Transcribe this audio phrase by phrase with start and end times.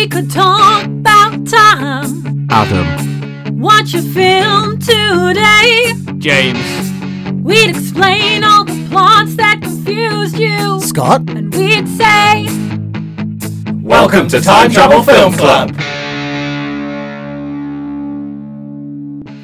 [0.00, 2.46] We could talk about time.
[2.48, 3.60] Adam.
[3.60, 5.92] Watch a film today.
[6.16, 6.90] James.
[7.44, 10.80] We'd explain all the plots that confused you.
[10.80, 11.28] Scott.
[11.28, 12.46] And we'd say,
[13.82, 15.78] Welcome to Time Travel Film Club.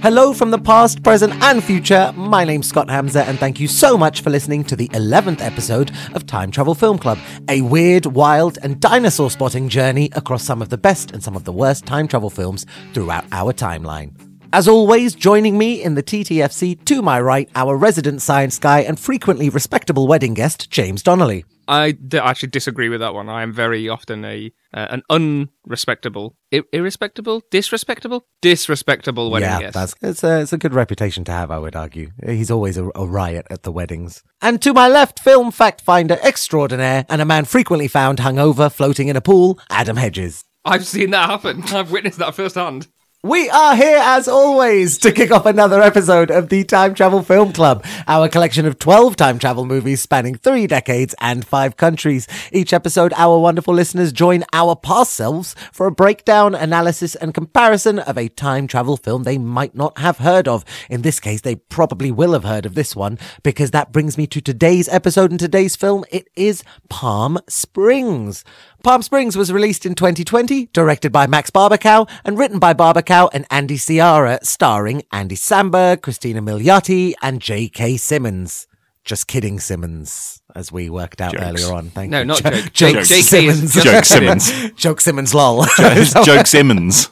[0.07, 2.13] Hello from the past, present, and future.
[2.15, 5.91] My name's Scott Hamza, and thank you so much for listening to the 11th episode
[6.15, 10.69] of Time Travel Film Club, a weird, wild, and dinosaur spotting journey across some of
[10.69, 14.13] the best and some of the worst time travel films throughout our timeline.
[14.53, 19.01] As always, joining me in the TTFC to my right, our resident science guy and
[19.01, 21.45] frequently respectable wedding guest, James Donnelly.
[21.69, 23.29] I d- actually disagree with that one.
[23.29, 29.75] I am very often a uh, an unrespectable, ir- irrespectable, disrespectable, disrespectable wedding yeah, guest.
[29.75, 32.11] that's it's a, it's a good reputation to have, I would argue.
[32.25, 34.23] He's always a, a riot at the weddings.
[34.41, 39.09] And to my left, film fact finder extraordinaire and a man frequently found hungover floating
[39.09, 40.45] in a pool, Adam Hedges.
[40.65, 41.63] I've seen that happen.
[41.69, 42.89] I've witnessed that firsthand.
[43.23, 47.53] We are here as always to kick off another episode of the Time Travel Film
[47.53, 52.29] Club, our collection of 12 time travel movies spanning three decades and five countries.
[52.53, 57.99] Each episode, our wonderful listeners join our past selves for a breakdown, analysis, and comparison
[57.99, 60.65] of a time travel film they might not have heard of.
[60.89, 64.29] In this case, they probably will have heard of this one because that brings me
[64.29, 66.05] to today's episode and today's film.
[66.13, 68.45] It is Palm Springs.
[68.87, 73.45] Palm Springs was released in 2020, directed by Max Barbacow and written by Barbacow and
[73.51, 77.97] Andy Siara, starring Andy Samberg, Christina Milioti, and J.K.
[77.97, 78.69] Simmons.
[79.05, 81.45] Just kidding, Simmons, as we worked out Jokes.
[81.45, 81.91] earlier on.
[81.91, 82.27] Thank No, you.
[82.27, 82.73] not Jo- joke.
[82.73, 83.05] Joke Joke.
[83.25, 83.75] Simmons.
[83.75, 84.71] just Joke Simmons.
[84.77, 85.65] Joke Simmons, lol.
[86.25, 87.09] Joke Simmons.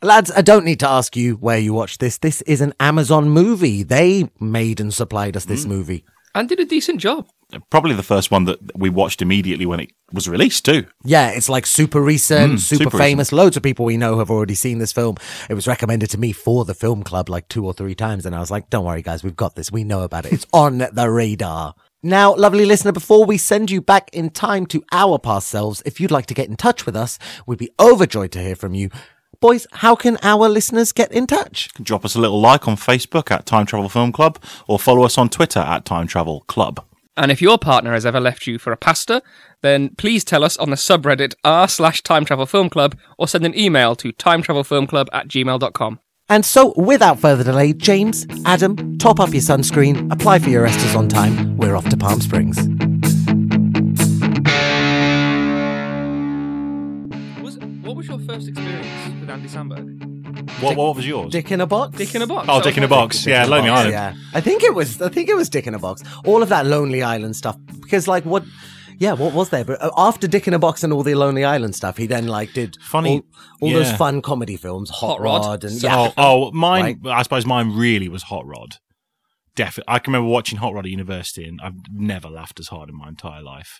[0.00, 2.18] Lads, I don't need to ask you where you watched this.
[2.18, 3.82] This is an Amazon movie.
[3.82, 5.48] They made and supplied us Mm.
[5.48, 6.04] this movie.
[6.36, 7.26] And did a decent job.
[7.70, 10.86] Probably the first one that we watched immediately when it was released too.
[11.04, 13.32] Yeah, it's like super recent, Mm, super, super famous.
[13.32, 15.16] Loads of people we know have already seen this film.
[15.48, 18.34] It was recommended to me for the film club like two or three times, and
[18.34, 19.70] I was like, don't worry, guys, we've got this.
[19.70, 20.32] We know about it.
[20.32, 21.74] It's on the radar.
[22.02, 26.00] Now, lovely listener, before we send you back in time to our past selves, if
[26.00, 28.90] you'd like to get in touch with us, we'd be overjoyed to hear from you.
[29.40, 31.68] Boys, how can our listeners get in touch?
[31.82, 35.18] Drop us a little like on Facebook at Time Travel Film Club or follow us
[35.18, 36.84] on Twitter at Time Travel Club.
[37.16, 39.22] And if your partner has ever left you for a pasta,
[39.62, 43.46] then please tell us on the subreddit r slash time travel film club or send
[43.46, 46.00] an email to time travel film club at gmail.com.
[46.28, 50.94] And so, without further delay, James, Adam, top up your sunscreen, apply for your Estes
[50.94, 51.56] on time.
[51.58, 52.56] We're off to Palm Springs.
[57.42, 60.13] Was, what was your first experience with Andy Samberg?
[60.60, 61.32] What, what was yours?
[61.32, 61.96] Dick in a box.
[61.96, 62.46] Dick in a box.
[62.50, 63.18] oh, Dick in a Box.
[63.18, 63.26] pick.
[63.28, 63.92] Yeah, Lonely Island.
[63.92, 65.00] Yeah, I think it was.
[65.02, 66.02] I think it was Dick in a Box.
[66.24, 67.56] All of that Lonely Island stuff.
[67.82, 68.44] Because, like, what?
[68.98, 69.64] Yeah, what was there?
[69.64, 72.28] But uh, after Dick in a Box and all the Lonely Island stuff, he then
[72.28, 73.22] like did Funny-
[73.60, 75.44] all, all those fun comedy films, Hot, Hot Rod.
[75.44, 75.96] Rod, and So- yeah.
[75.96, 77.00] Oh, oh, mine.
[77.02, 77.18] Right.
[77.18, 78.76] I suppose mine really was Hot Rod.
[79.56, 82.88] Definitely, I can remember watching Hot Rod at university, and I've never laughed as hard
[82.88, 83.78] in my entire life.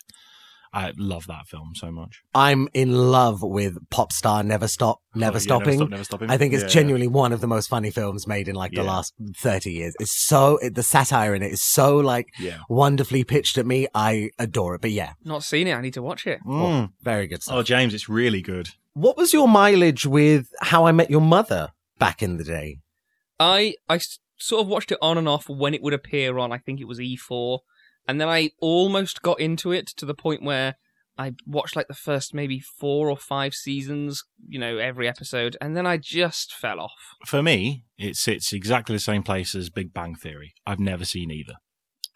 [0.75, 2.21] I love that film so much.
[2.35, 5.77] I'm in love with Pop Star Never Stop, Never Oh, yeah, Never Stopping.
[5.77, 6.29] Stop, Never Stopping.
[6.29, 8.81] I think it's Yeah, genuinely one of the most funny films made in like the
[8.83, 8.91] Yeah.
[8.91, 9.95] last 30 years.
[10.01, 12.57] It's so, it, the satire in it is so like Yeah.
[12.69, 13.87] wonderfully pitched at me.
[13.95, 14.81] I adore it.
[14.81, 15.73] But yeah, Not seen it.
[15.75, 16.39] I need to watch it.
[16.45, 16.91] Mm.
[17.01, 17.55] very good stuff.
[17.55, 18.69] Oh, James, it's really good.
[18.93, 22.79] What was your mileage with How I Met Your Mother back in the day?
[23.39, 23.99] I, I
[24.37, 26.51] sort of watched it on and off when it would appear on.
[26.51, 27.59] I think it was E4,
[28.07, 30.75] and then I almost got into it to the point where
[31.17, 35.75] I watched like the first maybe four or five seasons, you know, every episode, and
[35.75, 37.15] then I just fell off.
[37.25, 40.53] For me, it sits exactly the same place as Big Bang Theory.
[40.65, 41.55] I've never seen either.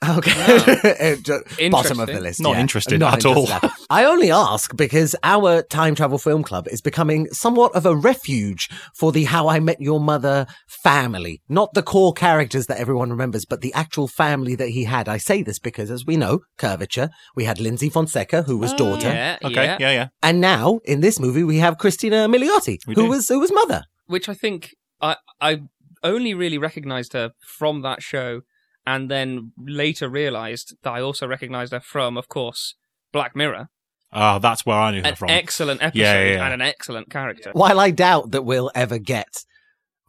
[0.08, 0.32] Okay.
[1.00, 2.40] It ju- Bottom of the list.
[2.40, 2.62] Not yeah.
[2.62, 3.44] interested at all.
[3.44, 7.96] interested I only ask because our Time Travel Film Club is becoming somewhat of a
[7.96, 11.42] refuge for the How I Met Your Mother family.
[11.50, 15.10] Not the core characters that everyone remembers, but the actual family that he had.
[15.10, 18.78] I say this because, as we know, curvature, we had Lyndsy Fonseca, who was oh,
[18.78, 19.10] daughter.
[19.10, 19.78] Yeah, Okay, yeah.
[19.80, 20.08] yeah, yeah.
[20.24, 23.10] And now, in this movie, we have Christina Milioti, We who do.
[23.10, 23.84] was, who was mother.
[24.08, 25.62] Which I think I I
[26.04, 28.42] only really recognised her from that show,
[28.90, 32.76] and then later realised that I also recognised her from, of course,
[33.14, 33.70] Black Mirror.
[34.12, 35.30] Oh, that's where I knew her An from.
[35.30, 36.44] excellent episode Yeah, yeah, yeah.
[36.46, 37.52] and an excellent character.
[37.54, 39.46] While I doubt that we'll ever get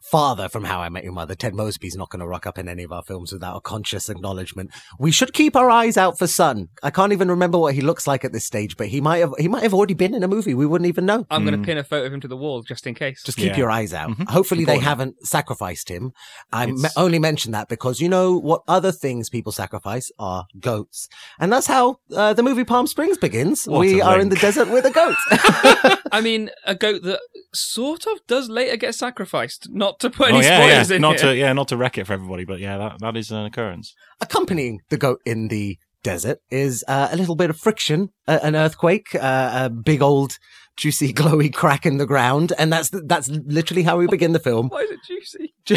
[0.01, 2.67] father from How I Met Your Mother, Ted Mosby's not going to rock up in
[2.67, 4.71] any of our films without a conscious acknowledgement.
[4.99, 6.69] We should keep our eyes out for Son.
[6.83, 9.33] I can't even remember what he looks like at this stage, but he might have
[9.37, 10.53] he might have already been in a movie.
[10.53, 11.25] We wouldn't even know.
[11.29, 11.61] I'm going Mm.
[11.61, 13.21] to pin a photo of him to the wall just in case.
[13.23, 13.57] Just keep Yeah.
[13.57, 14.09] your eyes out.
[14.11, 14.29] Mhm.
[14.29, 16.11] Hopefully, they haven't sacrificed him.
[16.51, 21.07] I me- only mention that because you know what other things people sacrifice are goats,
[21.39, 23.65] and that's how uh, the movie Palm Springs begins.
[23.65, 25.15] What we a are in the desert with a goat.
[26.11, 27.19] I mean, a goat that
[27.53, 29.67] sort of does later get sacrificed.
[29.71, 30.95] Not to put Oh any yeah, spoilers yeah.
[30.97, 31.31] in Not here.
[31.31, 33.93] to yeah, not to wreck it for everybody, but yeah, that, that is an occurrence.
[34.19, 38.55] Accompanying the goat in the desert is uh, a little bit of friction, uh, an
[38.55, 40.37] earthquake, uh, a big old
[40.77, 44.67] juicy glowy crack in the ground, and that's that's literally how we begin the film.
[44.69, 45.53] Why is it juicy?
[45.69, 45.75] you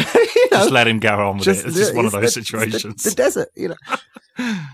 [0.51, 1.65] know, Just let him go on with it.
[1.65, 3.03] It's just one of those the- it's the- situations.
[3.03, 4.55] The, desert, you know.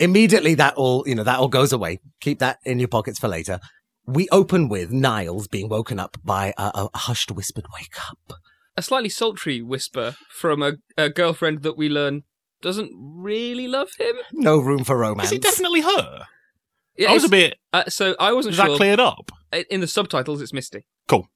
[0.00, 1.98] Immediately, that all you know, that all goes away.
[2.20, 3.58] Keep that in your pockets for later.
[4.08, 8.38] We open with Niles being woken up by a, a hushed, whispered "Wake up."
[8.76, 12.22] A slightly sultry whisper from a, a girlfriend that we learn
[12.62, 14.16] doesn't really love him.
[14.32, 15.30] No room for romance.
[15.30, 16.24] is it definitely her?
[16.96, 17.56] Yeah, I was a bit.
[17.72, 19.30] Uh, so I wasn't Is that cleared up?
[19.70, 20.84] In the subtitles, it's Misty.
[21.06, 21.28] Cool.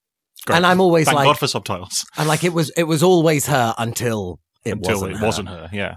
[0.46, 0.56] Great.
[0.56, 2.04] And I'm always Thank like- God for subtitles.
[2.16, 5.26] And like it was, it was always her until it Until wasn't it her.
[5.26, 5.70] wasn't her.
[5.72, 5.94] Yeah.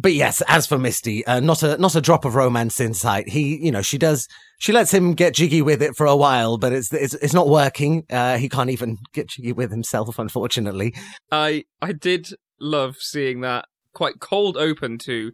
[0.00, 3.28] But yes, as for Misty, uh, not a not a drop of romance in sight.
[3.28, 4.26] He, you know, she does.
[4.58, 7.48] She lets him get jiggy with it for a while, but it's it's, it's not
[7.48, 8.04] working.
[8.08, 10.94] Uh, he can't even get jiggy with himself, unfortunately.
[11.30, 15.32] I I did love seeing that quite cold open to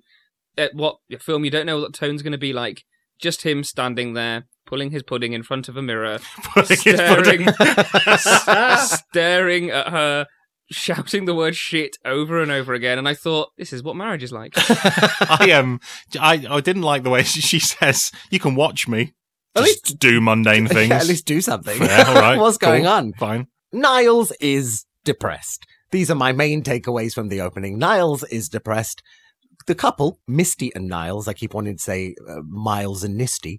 [0.58, 2.82] at what film you don't know what tone's going to be like.
[3.20, 6.18] Just him standing there, pulling his pudding in front of a mirror,
[6.64, 7.46] staring,
[8.78, 10.26] staring at her,
[10.70, 12.98] shouting the word shit over and over again.
[12.98, 14.52] And I thought, this is what marriage is like.
[14.56, 15.80] I um,
[16.18, 19.14] I I didn't like the way she, she says, "You can watch me."
[19.54, 20.90] At Just do mundane things.
[20.90, 21.78] Yeah, at least do something.
[21.78, 22.38] Fair, all right.
[22.38, 23.12] What's going cool, on?
[23.14, 23.46] Fine.
[23.72, 25.64] Niles is depressed.
[25.92, 27.78] These are my main takeaways from the opening.
[27.78, 29.02] Niles is depressed.
[29.66, 33.58] The couple, Misty and Niles, I keep wanting to say uh, Miles and Nisty,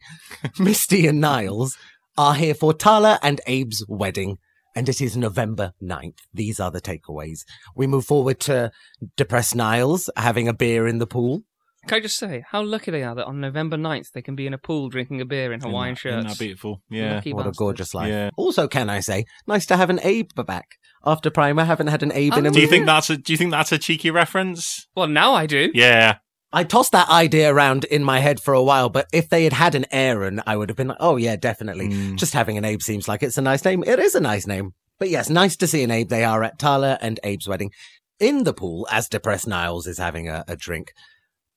[0.59, 1.77] Misty and Niles
[2.17, 4.37] are here for Tala and Abe's wedding,
[4.77, 6.19] and it is November 9th.
[6.31, 7.39] These are the takeaways.
[7.75, 8.71] We move forward to
[9.15, 11.41] depressed Niles having a beer in the pool.
[11.87, 14.45] Can I just say how lucky they are that on November 9th they can be
[14.45, 16.81] in a pool drinking a beer in Hawaiian Isn't that- isn't that beautiful?
[16.91, 17.15] Yeah.
[17.15, 18.09] Lucky what a gorgeous life.
[18.09, 18.29] Yeah.
[18.37, 20.67] Also, can I say, nice to have an Abe back.
[21.05, 23.17] After Prime, I haven't had an Abe in a Oh, Do you think that's a
[23.17, 24.87] Do you think that's a cheeky reference?
[24.95, 25.71] Well, now I do.
[25.73, 26.17] Yeah.
[26.53, 29.53] I tossed that idea around in my head for a while, but if they had
[29.53, 31.89] had an Aaron, I would have been like, oh yeah, definitely.
[31.89, 32.15] Mm.
[32.15, 33.83] Just having an Abe seems like it's a nice name.
[33.85, 34.73] It is a nice name.
[34.97, 36.09] But yes, nice to see an Abe.
[36.09, 37.71] They are at Tala and Abe's wedding.
[38.19, 40.93] In the pool, as depressed Niles is having a, a drink,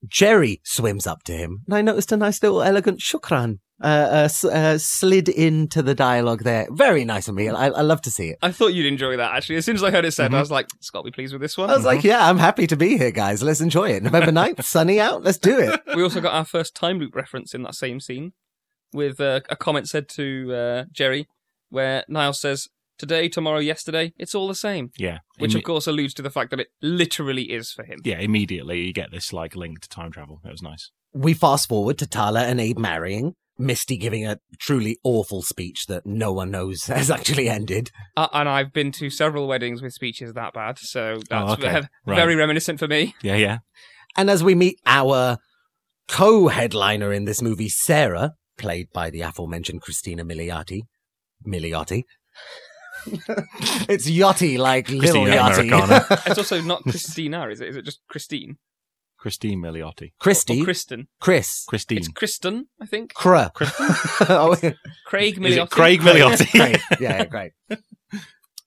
[0.06, 4.16] Jerry swims up to him, and I noticed a nice little elegant shukran uh, uh,
[4.24, 6.66] s- uh, slid into the dialogue there.
[6.70, 7.48] Very nice of me.
[7.48, 8.38] I, I love to see it.
[8.42, 9.56] I thought you'd enjoy that actually.
[9.56, 10.34] As soon as I heard it said, Mhm.
[10.36, 11.70] I was like, Scott, be pleased with this one.
[11.70, 13.42] I was like, yeah, I'm happy to be here, guys.
[13.42, 14.02] Let's enjoy it.
[14.02, 15.22] November 9th, sunny out.
[15.22, 15.80] Let's do it.
[15.94, 18.32] we also got our first time loop reference in that same scene
[18.92, 21.26] with uh, a comment said to uh, Jerry
[21.70, 22.68] where Niall says,
[23.00, 24.90] Today, tomorrow, yesterday, it's all the same.
[24.98, 25.18] Yeah.
[25.38, 27.98] Which, Imme- of course, alludes to the fact that it literally is for him.
[28.04, 30.40] yeah, immediately you get this like link to time travel.
[30.44, 30.90] That was nice.
[31.14, 36.04] we fast forward to Tala and Abe marrying, Misty giving a truly awful speech that
[36.04, 37.90] no one knows has actually ended.
[38.18, 41.80] Uh, and I've been to several weddings with speeches that bad, so that's Oh, okay.
[41.80, 42.16] ve- Right.
[42.16, 43.14] very reminiscent for me.
[43.22, 43.58] Yeah, yeah.
[44.16, 45.38] And as we meet our
[46.08, 50.82] co-headliner in this movie, Sarah, played by the aforementioned Christina Milioti,
[51.46, 52.02] Milioti.
[53.88, 56.26] It's Yachty like little Christina Yachty.
[56.26, 57.68] It's also not Christina, is it?
[57.68, 58.56] Is it just Christine?
[59.18, 60.06] Christine Milioti.
[60.06, 61.08] Or Christy, Kristen?
[61.20, 61.98] Chris, Christine.
[61.98, 63.12] It's Kristen, I think.
[63.12, 63.52] Cra.
[63.60, 64.56] oh,
[65.06, 65.64] Craig Is Milioti.
[65.64, 66.50] it Craig Milioti?
[66.52, 66.80] great.
[66.98, 67.52] Yeah, yeah, great.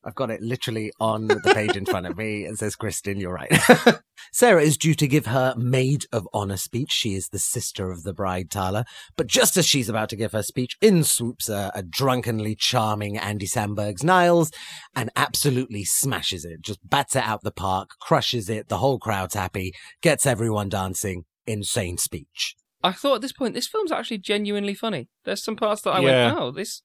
[0.06, 2.46] I've got it literally on the page in front of me.
[2.46, 3.52] It says Kristen, you're right.
[4.34, 6.92] Sarah is due to give her maid of honor speech.
[6.92, 8.86] She is the sister of the bride, Tala.
[9.16, 13.18] But just as she's about to give her speech, in swoops a, a drunkenly charming
[13.18, 14.52] Andy Samberg's Niles
[14.96, 16.62] and absolutely smashes it.
[16.62, 18.70] Just bats it out the park, crushes it.
[18.70, 21.26] The whole crowd's happy, gets everyone dancing.
[21.46, 22.56] Insane speech.
[22.84, 25.08] I thought at this point, this film's actually genuinely funny.
[25.26, 26.26] There's some parts that I Yeah.
[26.28, 26.82] went, oh, this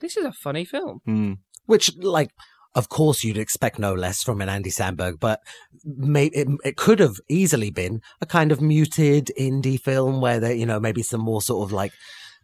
[0.00, 1.00] this is a funny film.
[1.04, 1.32] Hmm.
[1.66, 2.30] which like
[2.74, 5.40] of course you'd expect no less from an Andy Samberg, but
[5.84, 10.54] may, it, it could have easily been a kind of muted indie film where there,
[10.54, 11.92] you know, maybe some more sort of like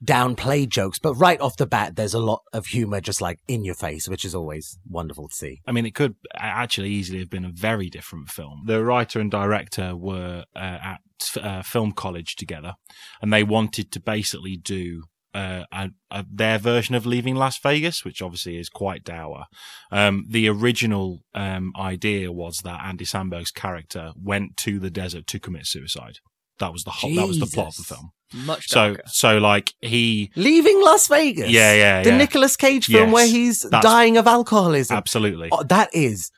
[0.05, 0.99] downplayed jokes.
[0.99, 4.09] But right off the bat, there's a lot of humor just like in your face,
[4.09, 5.61] which is always wonderful to see.
[5.67, 8.65] I mean, it could actually easily have been a very different film.
[8.67, 11.01] The writer and director were uh, at
[11.41, 12.75] uh, film college together,
[13.21, 15.05] and they wanted to basically do
[15.35, 19.45] uh, a, a, their version of Leaving Las Vegas, which obviously is quite dour.
[19.93, 25.39] Um, the original um, idea was that Andy Samberg's character went to the desert to
[25.39, 26.19] commit suicide.
[26.59, 28.11] That was the whole, that was the plot of the film.
[28.35, 29.03] Much So, darker.
[29.07, 31.49] so like he, Leaving Las Vegas.
[31.51, 33.15] yeah, yeah, The yeah, Nicolas Cage film Yes.
[33.15, 34.97] where he's dying of alcoholism.
[34.97, 35.49] absolutely.
[35.53, 36.31] Oh, that is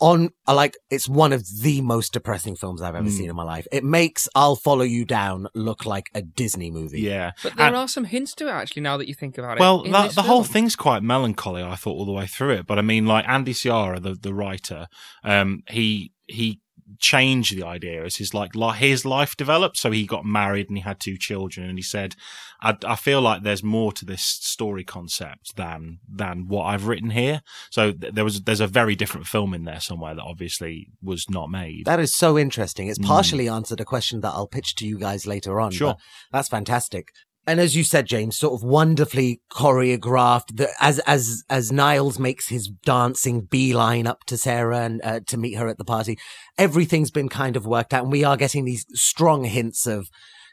[0.00, 3.12] on uh, like it's one of the most depressing films I've ever Mm.
[3.12, 3.66] seen in my life.
[3.72, 7.00] It makes I'll Follow You Down look like a Disney movie.
[7.00, 7.32] Yeah.
[7.42, 8.82] But there And- are some hints to it actually.
[8.82, 9.60] Now that you think about it.
[9.60, 11.62] Well, in that, this the whole thing's quite melancholy.
[11.62, 14.34] I thought all the way through it, but I mean, like Andy Siara, the the
[14.34, 14.86] writer,
[15.24, 16.60] um, he he
[16.98, 19.76] changed the idea as his like his life developed.
[19.76, 22.14] So he got married and he had two children, and he said,
[22.60, 27.10] "I, I feel like there's more to this story concept than than what I've written
[27.10, 30.88] here." So th- there was there's a very different film in there somewhere that obviously
[31.02, 31.84] was not made.
[31.86, 32.88] That is so interesting.
[32.88, 33.06] It's Mm.
[33.06, 35.70] partially answered a question that I'll pitch to you guys later on.
[35.72, 35.96] Sure.
[36.32, 37.08] That's fantastic.
[37.48, 40.56] And as you said, James, sort of wonderfully choreographed.
[40.56, 45.36] The, as as as Niles makes his dancing beeline up to Sarah and uh, to
[45.36, 46.18] meet her at the party,
[46.58, 50.08] everything's been kind of worked out, and we are getting these strong hints of,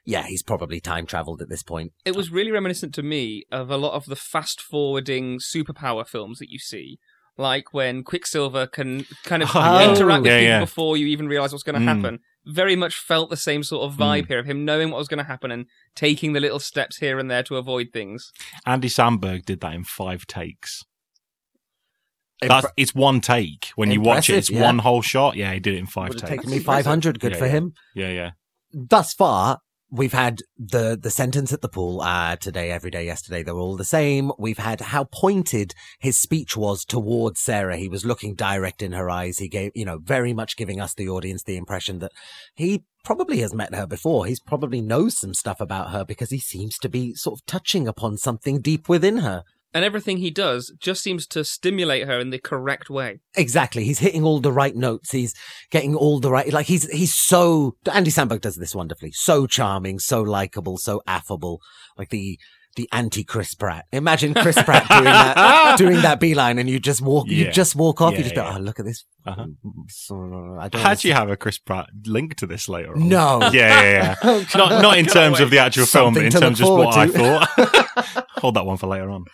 [0.06, 1.92] yeah, he's probably time traveled at this point.
[2.06, 6.40] it was really reminiscent to me of a lot of the fast forwarding superpower films
[6.40, 6.98] that you see.
[7.38, 10.60] Like when Quicksilver can kind of Oh, interact with Yeah, people yeah.
[10.62, 11.96] before you even realize what's going to Mm.
[11.96, 12.20] happen.
[12.48, 14.28] Very much felt the same sort of vibe Mm.
[14.28, 17.18] here of him knowing what was going to happen and taking the little steps here
[17.18, 18.32] and there to avoid things.
[18.66, 20.84] Andy Samberg did that in five takes.
[22.42, 23.72] That's, it's one take.
[23.76, 24.62] When you watch it, it's yeah.
[24.62, 25.36] one whole shot.
[25.36, 26.44] Yeah, he did it in five would have takes.
[26.44, 27.20] taken me five hundred.
[27.20, 27.52] Good Yeah, for yeah.
[27.52, 27.74] him.
[27.96, 28.32] Yeah, yeah.
[28.74, 29.60] thus far,
[29.96, 32.02] we've had the the sentence at the pool.
[32.02, 34.32] Uh, today, every day, yesterday, they're all the same.
[34.38, 37.78] We've had how pointed his speech was towards Sarah.
[37.78, 39.40] He was looking direct in her eyes.
[39.40, 42.12] He gave, you know, very much giving us the audience the impression that
[42.54, 44.26] he probably has met her before.
[44.26, 47.88] He's probably knows some stuff about her because he seems to be sort of touching
[47.88, 49.44] upon something deep within her.
[49.76, 53.20] And everything he does just seems to stimulate her in the correct way.
[53.36, 53.84] Exactly.
[53.84, 55.12] He's hitting all the right notes.
[55.12, 55.34] He's
[55.70, 59.12] getting all the right, like he's, he's so, Andy Samberg does this wonderfully.
[59.12, 61.60] So charming, so likable, so affable.
[61.98, 62.40] Like the,
[62.78, 63.84] the anti Chris Pratt.
[63.92, 68.02] Imagine Chris Pratt doing that, doing that beeline and you just walk, you just walk
[68.02, 68.14] off.
[68.14, 68.56] you Yeah, just go, yeah.
[68.56, 69.04] oh, look at this.
[69.26, 69.46] Uh-huh.
[70.60, 73.10] I don't Had you have a Chris Pratt link to this later on?
[73.10, 73.40] No.
[73.52, 74.44] Yeah, yeah, yeah.
[74.56, 77.08] not not in terms of the actual film, but in terms of look what I
[77.08, 78.25] thought.
[78.38, 79.26] Hold that one for later on.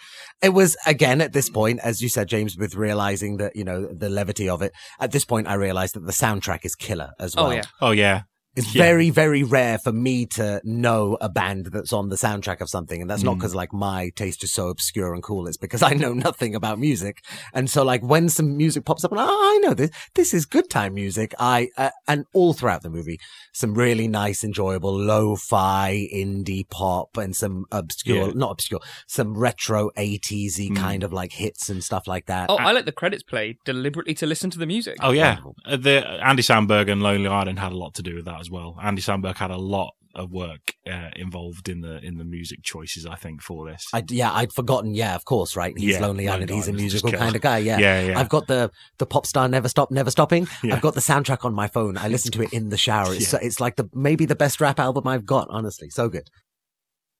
[0.41, 3.87] It was again at this point, as you said, James, with realizing that, you know,
[3.91, 4.71] the levity of it.
[4.99, 7.51] At this point, I realized that the soundtrack is killer as oh, well.
[7.51, 7.63] Oh yeah.
[7.81, 8.21] Oh yeah,
[8.55, 8.83] It's Yeah.
[8.83, 12.99] very, very rare for me to know a band that's on the soundtrack of something.
[13.01, 13.39] And that's not Mm.
[13.39, 15.47] because like my taste is so obscure and cool.
[15.47, 17.19] It's because I know nothing about music.
[17.53, 20.45] And so like when some music pops up and oh, I know this, this is
[20.45, 21.33] good time music.
[21.39, 23.19] I, uh, and all throughout the movie,
[23.53, 28.33] some really nice, enjoyable lo-fi indie pop and some obscure, Yeah.
[28.35, 30.75] not obscure, some retro 80s-y Mm.
[30.75, 32.47] kind of like hits and stuff like that.
[32.49, 34.97] Oh, I let the credits play deliberately to listen to the music.
[35.01, 35.35] oh yeah.
[35.35, 35.55] Wonderful.
[35.65, 38.49] Uh, The Andy Samberg and Lonely Island had a lot to do with that as
[38.49, 38.77] well.
[38.81, 43.05] Andy Samberg had a lot of work uh, involved in the in the music choices.
[43.05, 43.85] I think for this.
[43.93, 44.93] I, yeah, I'd forgotten.
[44.93, 45.73] Yeah, of course, right?
[45.77, 46.49] He's Yeah, Lonely Island.
[46.49, 47.59] He's a Island is just musical kind of guy.
[47.59, 47.77] Yeah.
[47.79, 48.19] yeah, yeah.
[48.19, 50.47] I've got the the pop star never stop never stopping.
[50.63, 50.75] Yeah.
[50.75, 51.97] I've got the soundtrack on my phone.
[51.97, 53.13] I listen to it in the shower.
[53.13, 55.47] It's it's like the maybe the best rap album I've got.
[55.49, 56.27] Honestly, so good.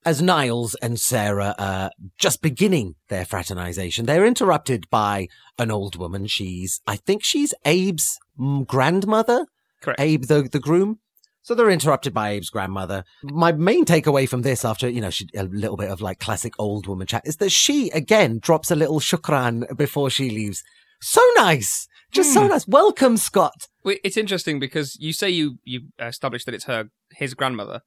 [0.04, 6.28] As Niles and Sarah are just beginning their fraternization, they're interrupted by an old woman.
[6.28, 8.18] She's I think she's Abe's
[8.66, 9.46] grandmother.
[9.82, 10.00] Correct.
[10.00, 11.00] Abe the the groom.
[11.44, 13.04] So they're interrupted by Abe's grandmother.
[13.24, 16.54] My main takeaway from this, after you know, she, a little bit of like classic
[16.60, 20.64] old woman chat, is that she again drops a little shukran before she leaves.
[21.02, 22.50] So nice, just so Hmm.
[22.50, 22.68] nice.
[22.68, 23.68] Welcome, Scott.
[23.84, 27.82] Wait, It's interesting because you say you you established that it's her his grandmother.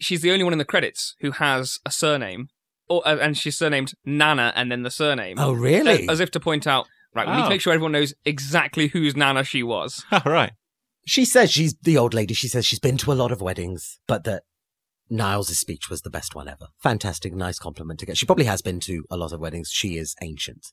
[0.00, 2.48] She's the only one in the credits who has a surname,
[2.88, 5.36] or uh, and she's surnamed Nana and then the surname.
[5.38, 6.04] Oh, really?
[6.04, 8.88] As, as if to point out, right, we need to make sure everyone knows exactly
[8.88, 10.04] whose Nana she was.
[10.12, 10.52] All right.
[11.04, 12.34] She says she's the old lady.
[12.34, 14.42] She says she's been to a lot of weddings, but that
[15.10, 16.68] Niles' speech was the best one ever.
[16.82, 18.16] Fantastic, nice compliment to get.
[18.16, 19.70] She probably has been to a lot of weddings.
[19.70, 20.72] She is ancient.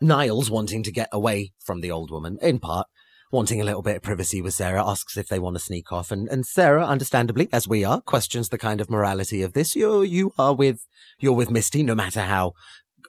[0.00, 2.86] Niles, wanting to get away from the old woman, in part,
[3.32, 6.10] wanting a little bit of privacy with Sarah, asks if they want to sneak off.
[6.10, 9.74] And, and Sarah, understandably, as we are, questions the kind of morality of this.
[9.74, 10.86] You're, you are with,
[11.18, 12.52] you're with Misty, no matter how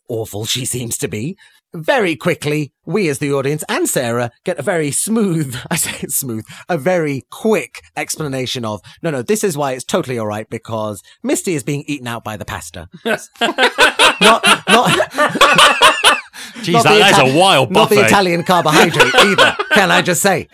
[0.07, 1.37] awful she seems to be.
[1.73, 6.15] Very quickly, we as the audience and Sarah get a very smooth, I say it's
[6.15, 10.49] smooth, a very quick explanation of, no, no, this is why it's totally all right
[10.49, 12.87] because Misty is being eaten out by the pasta.
[13.05, 14.89] not, not,
[16.57, 18.03] Jeez, that, the that's Ita- a wild not the.
[18.05, 20.47] Italian carbohydrate either, can I just say?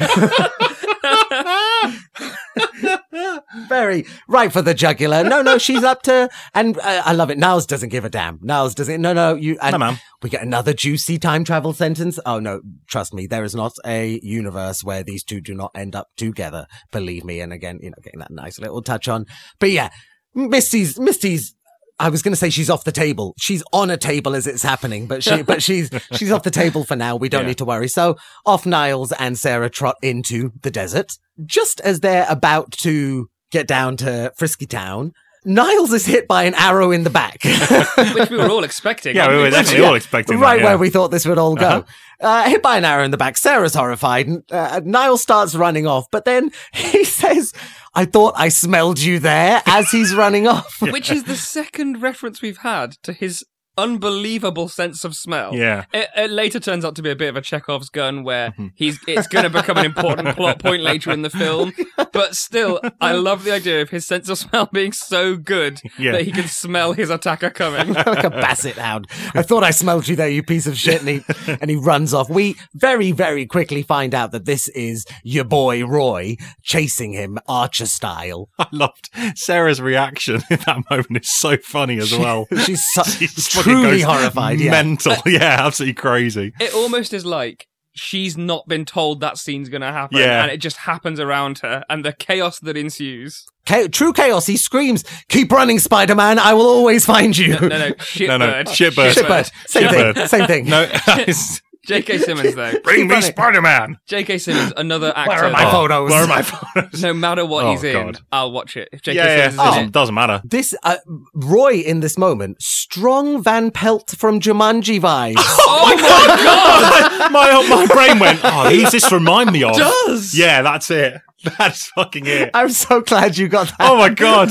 [3.68, 5.24] Very right for the jugular.
[5.24, 7.38] No, no, she's up to, and uh, I love it.
[7.38, 8.40] Niles doesn't give a damn.
[8.42, 9.02] Niles doesn't.
[9.02, 9.58] No, no, you.
[9.62, 9.98] And no, ma'am.
[10.22, 12.20] we get another juicy time travel sentence.
[12.26, 15.96] Oh no, trust me, there is not a universe where these two do not end
[15.96, 16.66] up together.
[16.92, 17.42] Believe me.
[17.42, 19.26] And again, you know, getting that nice little touch on.
[19.60, 19.90] But yeah,
[20.34, 21.56] Misty's Misty's
[22.00, 23.36] I was going to say she's off the table.
[23.38, 26.84] She's on a table as it's happening, but she, but she's, she's off the table
[26.84, 27.16] for now.
[27.16, 27.50] We don't Yeah.
[27.50, 27.88] need to worry.
[27.88, 28.18] So
[28.48, 31.12] off Niles and Sarah trot into the desert.
[31.46, 35.14] Just as they're about to get down to Frisky Town,
[35.46, 37.44] Niles is hit by an arrow in the back.
[38.16, 39.16] Which we were all expecting.
[39.16, 39.64] Yeah, we were obviously.
[39.64, 40.64] definitely all expecting right that.
[40.64, 40.70] yeah.
[40.70, 41.68] where we thought this would all go.
[41.68, 41.84] Uh-huh.
[42.22, 43.36] Uh, hit by an arrow in the back.
[43.38, 44.28] Sarah's horrified.
[44.28, 47.52] and, Uh, Niall starts running off, but then he says,
[47.94, 50.78] I thought I smelled you there as he's running off.
[50.82, 53.44] Which is the second reference we've had to his
[53.78, 55.56] unbelievable sense of smell.
[55.56, 55.86] Yeah.
[55.94, 58.68] It, it later turns out to be a bit of a Chekhov's gun where Mm-hmm.
[58.76, 61.72] he's it's going to become an important plot point later in the film.
[62.12, 66.12] But still, I love the idea of his sense of smell being so good Yeah.
[66.14, 67.94] that he can smell his attacker coming.
[68.06, 69.08] like a basset hound.
[69.34, 71.00] I thought I smelled you there, you piece of shit.
[71.02, 71.22] And he,
[71.62, 72.30] and he runs off.
[72.30, 77.86] We very, very quickly find out that this is your boy Roy chasing him Archer
[77.86, 78.50] style.
[78.60, 81.18] I loved Sarah's reaction in that moment.
[81.18, 82.46] It's so funny as well.
[82.66, 84.60] She's so, She just fucking truly goes horrified.
[84.60, 84.72] Yeah.
[84.72, 85.16] Mental.
[85.26, 86.54] Yeah, absolutely crazy.
[86.60, 90.42] It almost is like she's not been told that scene's going to happen Yeah.
[90.42, 93.46] and it just happens around her and the chaos that ensues.
[93.68, 94.46] Cha- true chaos.
[94.48, 96.38] He screams, "Keep running, Spider-Man!
[96.40, 98.28] I will always find you." No, no, no shitbird.
[98.28, 99.14] No, no, shitbird.
[99.14, 99.52] Shitbird.
[99.68, 100.16] Same Shitbird.
[100.16, 100.28] thing.
[100.28, 100.66] Same thing.
[100.66, 100.82] No,
[101.20, 102.18] it's- J.K.
[102.20, 102.74] Simmons, though.
[102.84, 103.30] bring me running.
[103.32, 103.98] Spider Man.
[104.08, 104.38] J.K.
[104.38, 105.30] Simmons, another actor.
[105.30, 106.10] Where are my that- photos?
[106.12, 107.02] Where are my photos?
[107.02, 108.20] No matter what Oh, he's in, God.
[108.32, 108.90] I'll watch it.
[108.92, 109.18] If J.K.
[109.18, 109.50] Yeah, yeah.
[109.50, 109.64] Simmons is Oh.
[109.64, 109.92] in Doesn't, it.
[109.92, 110.42] doesn't matter.
[110.46, 110.96] This uh,
[111.34, 115.36] Roy in this moment, strong Van Pelt from Jumanji vibes.
[115.76, 117.32] Oh my god!
[117.32, 118.40] my my brain went.
[118.44, 119.76] Oh, who's this remind me of?
[119.76, 120.34] does.
[120.38, 121.20] Yeah, that's it.
[121.58, 122.52] That's fucking it.
[122.54, 123.78] I'm so glad you got that.
[123.82, 124.50] Oh my god.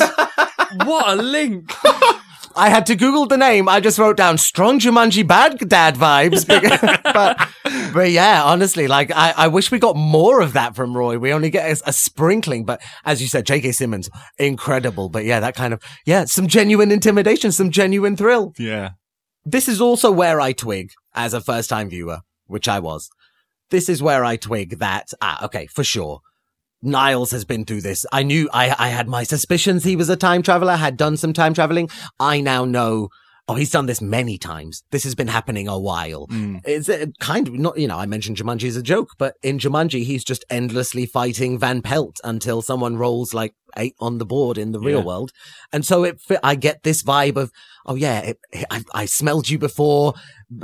[0.87, 1.73] What a link!
[2.57, 3.69] I had to Google the name.
[3.69, 6.47] I just wrote down strong Jumanji bad dad vibes.
[7.03, 7.49] but,
[7.93, 11.19] but yeah, honestly, like I, I wish we got more of that from Roy.
[11.19, 13.73] We only get a, a sprinkling, but as you said, J.K.
[13.73, 15.09] Simmons, incredible.
[15.09, 18.53] But yeah, that kind of, yeah, some genuine intimidation, some genuine thrill.
[18.59, 18.91] Yeah.
[19.45, 23.11] This is also where I twig as a first time viewer, which I was.
[23.71, 26.21] This is where I twig that, ah, okay, for sure.
[26.83, 28.05] Niles has been through this.
[28.12, 31.33] I knew I, I had my suspicions he was a time traveler, had done some
[31.33, 31.89] time traveling.
[32.19, 33.09] I now know,
[33.49, 34.83] oh, he's done this many times.
[34.90, 36.27] This has been happening a while.
[36.29, 36.61] Mm.
[36.64, 36.90] It's
[37.21, 40.25] kind of not, you know, I mentioned Jumanji as a joke, but in Jumanji, he's
[40.25, 44.81] just endlessly fighting Van Pelt until someone rolls like eight on the board in the
[44.81, 45.05] real Yeah.
[45.05, 45.33] world.
[45.73, 47.51] And so it, I get this vibe of,
[47.87, 48.38] oh yeah, it,
[48.71, 50.14] I, I smelled you before.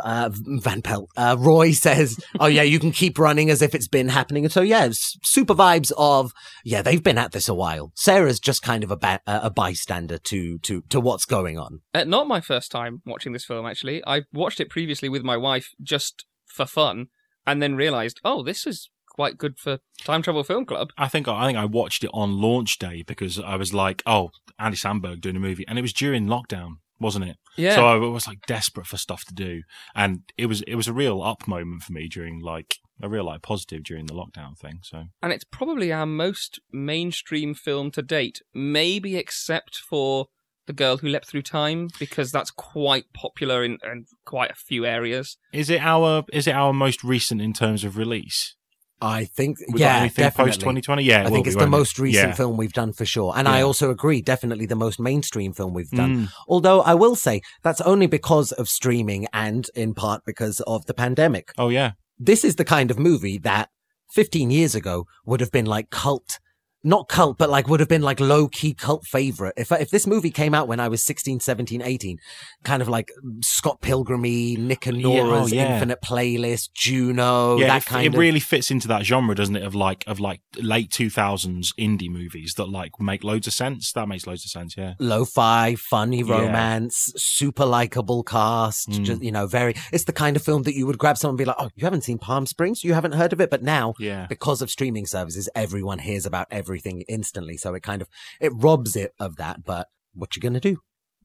[0.01, 1.09] Uh, Van Pelt.
[1.17, 4.45] Uh, Roy says, oh yeah, you can keep running as if it's been happening.
[4.45, 7.93] And so yeah, super vibes of, yeah, they've been at this a while.
[7.95, 11.81] Sarah's just kind of a, ba- a bystander to, to, to what's going on.
[11.95, 14.03] Uh, not my first time watching this film, actually.
[14.07, 17.07] I watched it previously with my wife just for fun,
[17.47, 20.91] and then realised, oh, this is quite good for Time Travel Film Club.
[20.97, 24.31] I think I think I watched it on launch day because I was like, oh,
[24.59, 27.37] Andy Samberg doing a movie, and it was during lockdown, wasn't it?
[27.57, 27.75] Yeah.
[27.75, 29.63] So I was like desperate for stuff to do,
[29.95, 33.25] and it was it was a real up moment for me during like a real
[33.25, 34.81] like positive during the lockdown thing.
[34.83, 40.27] So and it's probably our most mainstream film to date, maybe except for
[40.67, 44.85] The Girl Who Leapt Through Time, because that's quite popular in, in quite a few
[44.85, 45.37] areas.
[45.53, 48.55] is it our is it our most recent in terms of release?
[49.01, 51.05] I think, got yeah, anything post twenty twenty?
[51.05, 51.69] Yeah, I think be, it's the it?
[51.69, 52.35] most recent Yeah.
[52.35, 53.33] film we've done for sure.
[53.37, 56.27] And I also agree, definitely the most mainstream film we've done.
[56.27, 56.29] Mm.
[56.49, 60.95] Although I will say that's only because of streaming and in part because of the
[60.95, 61.53] pandemic.
[61.57, 63.71] Oh yeah, This is the kind of movie that
[64.13, 66.39] 15 years ago would have been like cult.
[66.85, 69.55] Not cult, but like would have been like low key cult favorite.
[69.57, 72.19] If if this movie came out when I was 16, 17, 18,
[72.63, 73.11] kind of like
[73.43, 75.75] Scott Pilgrimy, Nick and Yeah, oh, Nora's yeah.
[75.75, 77.67] Infinite Playlist, Juno, yeah.
[77.67, 78.19] that it, kind it of.
[78.21, 79.65] really fits into that genre, doesn't it?
[79.65, 83.91] Of like of like late two thousands indie movies that like make loads of sense.
[83.93, 84.77] That makes loads of sense.
[84.77, 84.95] Yeah.
[85.01, 86.39] lo-fi, funny Yeah.
[86.43, 88.89] romance, super likable cast.
[88.91, 89.05] Mm.
[89.05, 89.75] Just, you know, very.
[89.93, 91.85] It's the kind of film that you would grab someone and be like, "Oh, you
[91.85, 92.85] haven't seen Palm Springs?
[92.85, 94.27] You haven't heard of it?" But now, Yeah.
[94.29, 97.57] because of streaming services, everyone hears about everything instantly.
[97.57, 98.09] So it kind of
[98.41, 99.65] it robs it of that.
[99.65, 100.79] But what you gonna do?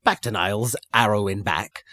[0.03, 1.83] Back to Niles, arrow in back.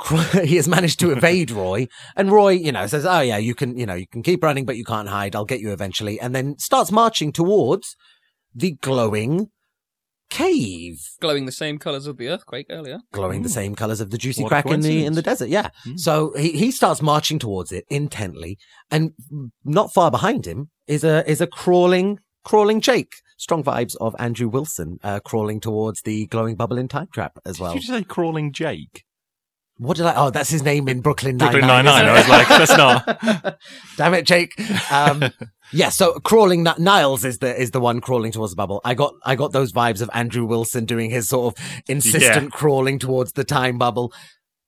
[0.44, 3.76] he has managed to evade Roy, and Roy, you know, says, "Oh yeah, you can,
[3.76, 5.34] you know, you can keep running, but you can't hide.
[5.34, 7.96] I'll get you eventually." And then starts marching towards
[8.54, 9.50] the glowing
[10.30, 12.98] cave Glowing the same colours of the earthquake earlier.
[13.12, 15.48] glowing the same colors of the juicy What crack in the in the desert.
[15.48, 15.70] Yeah.
[15.86, 15.98] Mm.
[15.98, 18.58] So he, he starts marching towards it intently,
[18.90, 19.12] and
[19.64, 23.12] not far behind him is a is a crawling crawling Jake.
[23.36, 27.60] Strong vibes of Andrew Wilson uh, crawling towards the glowing bubble in time trap as
[27.60, 27.72] well.
[27.72, 29.04] Did you say crawling Jake?
[29.76, 30.14] What did I?
[30.16, 33.58] Oh, that's his name in Brooklyn Nine Brooklyn Nine-Nine, I was like, that's not.
[33.96, 34.52] Damn it, Jake.
[34.90, 35.22] Um,
[35.72, 35.90] yeah.
[35.90, 38.80] So crawling Niles is the is the one crawling towards the bubble.
[38.84, 42.58] I got I got those vibes of Andrew Wilson doing his sort of insistent Yeah.
[42.58, 44.12] crawling towards the time bubble.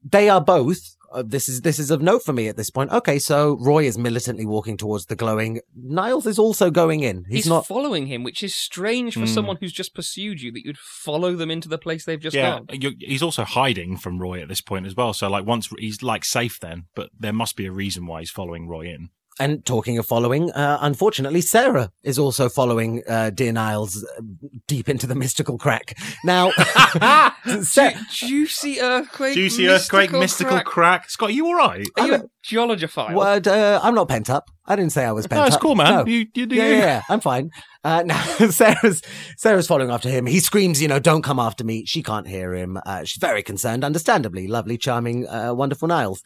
[0.08, 0.78] They are both.
[1.12, 2.90] Uh, this is this is of note for me at this point.
[2.92, 5.60] Okay, so Roy is militantly walking towards the glowing.
[5.74, 7.24] Niles is also going in.
[7.28, 7.66] He's, He's, not.
[7.66, 9.34] following him, which is strange for Mm.
[9.34, 12.60] someone who's just pursued you that you'd follow them into the place they've just yeah,
[12.60, 12.66] gone.
[12.80, 15.12] you he's also hiding from Roy at this point as well.
[15.12, 18.30] So like once he's like safe then, but there must be a reason why he's
[18.30, 19.08] following Roy in.
[19.40, 24.20] And talking of following, uh, unfortunately, Sarah is also following uh, Dear Niles uh,
[24.68, 25.96] deep into the mystical crack.
[26.24, 26.50] Now,
[27.62, 29.34] Sa- Ju- juicy earthquake.
[29.34, 30.64] Juicy earthquake, mystical crack.
[30.66, 31.10] crack.
[31.10, 31.86] Scott, you all right?
[31.98, 33.14] Are you I'm a geologophile?
[33.14, 34.44] word, uh, I'm not pent up.
[34.66, 35.48] I didn't say I was pent No, up.
[35.48, 35.90] it's cool, man.
[35.94, 36.04] No.
[36.06, 37.50] You, you do yeah, yeah, yeah, I'm fine.
[37.82, 39.00] Uh, now Sarah's
[39.38, 40.26] Sarah's following after him.
[40.26, 42.78] He screams, you know, "Don't come after me!" She can't hear him.
[42.84, 44.46] Uh, she's very concerned, understandably.
[44.46, 46.22] Lovely, charming, uh, wonderful Niles.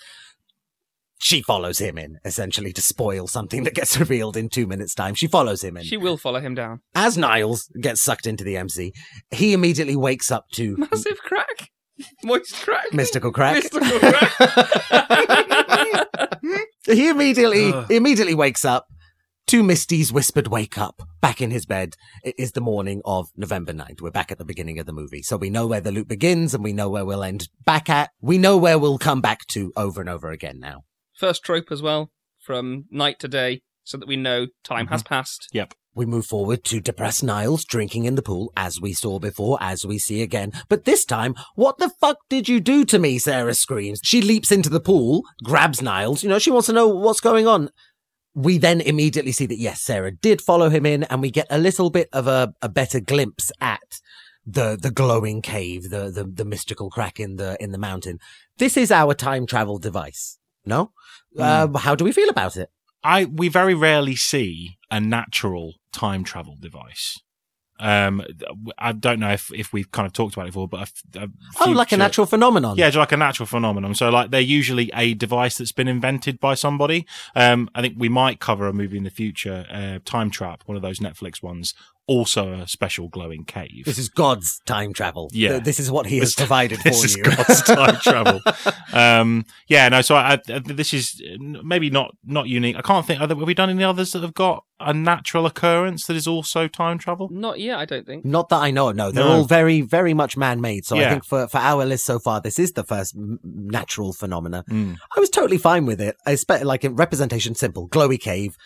[1.19, 5.15] She follows him in, essentially, to spoil something that gets revealed in two minutes' time.
[5.15, 5.85] She follows him in.
[5.85, 6.81] She will follow him down.
[6.95, 8.93] As Niles gets sucked into the MC,
[9.31, 11.71] he immediately wakes up to Massive crack.
[12.25, 12.93] Moist crack.
[12.93, 13.55] mystical crack.
[13.55, 14.33] Mystical crack.
[16.87, 17.91] he immediately Ugh.
[17.91, 18.87] immediately wakes up
[19.47, 21.95] to Misty's whispered wake up back in his bed.
[22.25, 24.01] It is the morning of November 9th.
[24.01, 25.23] We're back at the beginning of the movie.
[25.23, 28.11] So we know where the loop begins and we know where we'll end back at.
[28.21, 30.83] We know where we'll come back to over and over again now.
[31.15, 34.95] First trope as well, from night to day, so that we know time Mm-hmm.
[34.95, 35.49] has passed.
[35.53, 35.75] Yep.
[35.97, 39.87] We move forward to depressed Niles drinking in the pool, as we saw before, as
[39.87, 40.51] we see again.
[40.69, 43.17] But this time, what the fuck did you do to me?
[43.19, 44.01] Sarah screams.
[44.03, 46.25] She leaps into the pool, grabs Niles.
[46.25, 47.71] You know, she wants to know what's going on.
[48.35, 51.59] We then immediately see that, yes, Sarah did follow him in, and we get a
[51.59, 54.01] little bit of a, a better glimpse at
[54.45, 58.19] the, the glowing cave, the, the, the mystical crack in the, in the mountain.
[58.59, 60.39] This is our time travel device.
[60.65, 60.93] No?
[61.39, 62.71] Um, how do we feel about it?
[63.03, 67.21] I we very rarely see a natural time travel device.
[67.81, 68.23] Um,
[68.79, 71.29] I don't know if, if we've kind of talked about it before, but a, a
[71.61, 72.77] Oh, like a natural phenomenon.
[72.77, 73.95] Yeah, like a natural phenomenon.
[73.97, 77.05] So, like, they're usually a device that's been invented by somebody.
[77.35, 80.77] Um, I think we might cover a movie in the future, uh, Time Trap, one
[80.77, 81.75] of those Netflix ones.
[82.07, 83.85] Also, a special glowing cave.
[83.87, 85.31] This is God's time travel.
[85.33, 85.53] Yeah.
[85.53, 87.23] Th- This is what he has This- provided for this is you.
[87.25, 88.41] God's time travel.
[88.93, 90.03] Um, yeah, no.
[90.03, 92.77] So I, I, this is maybe not not unique.
[92.77, 93.21] I can't think.
[93.21, 96.99] Have we done any others that have got a natural occurrence that is also time
[96.99, 97.29] travel?
[97.31, 98.25] Not yet, I don't think.
[98.25, 98.93] Not that I know.
[98.93, 99.37] No, they're No.
[99.39, 100.85] all very, very much man-made.
[100.85, 104.65] So I think for, for our list so far, this is the first natural phenomena.
[104.69, 104.97] Mm.
[105.17, 106.17] I was totally fine with it.
[106.27, 108.57] I expect like in representation simple, glowy cave.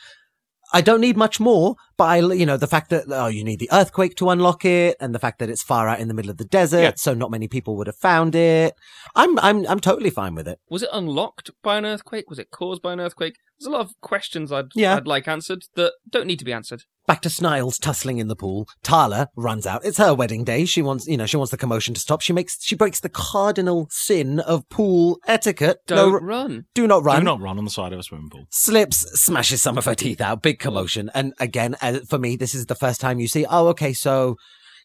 [0.72, 3.58] I don't need much more, but I, you know, the fact that, oh, you need
[3.58, 6.30] the earthquake to unlock it and the fact that it's far out in the middle
[6.30, 6.80] of the desert.
[6.80, 6.92] Yeah.
[6.96, 8.74] So not many people would have found it.
[9.14, 10.58] I'm, I'm, I'm totally fine with it.
[10.68, 12.28] Was it unlocked by an earthquake?
[12.28, 13.36] Was it caused by an earthquake?
[13.58, 14.96] There's a lot of questions I'd, Yeah.
[14.96, 16.84] I'd like answered that don't need to be answered.
[17.06, 18.68] Back to Sniles tussling in the pool.
[18.82, 19.82] Tala runs out.
[19.82, 20.66] It's her wedding day.
[20.66, 22.20] She wants, you know, she wants the commotion to stop.
[22.20, 25.78] She makes, she breaks the cardinal sin of pool etiquette.
[25.86, 26.66] Don't no, run.
[26.74, 27.20] do not run.
[27.20, 28.44] Do not run on the side of a swimming pool.
[28.50, 30.42] Slips, smashes some of her teeth out.
[30.42, 31.10] Big commotion.
[31.14, 34.36] And again, uh, for me, this is the first time you see, oh, okay, so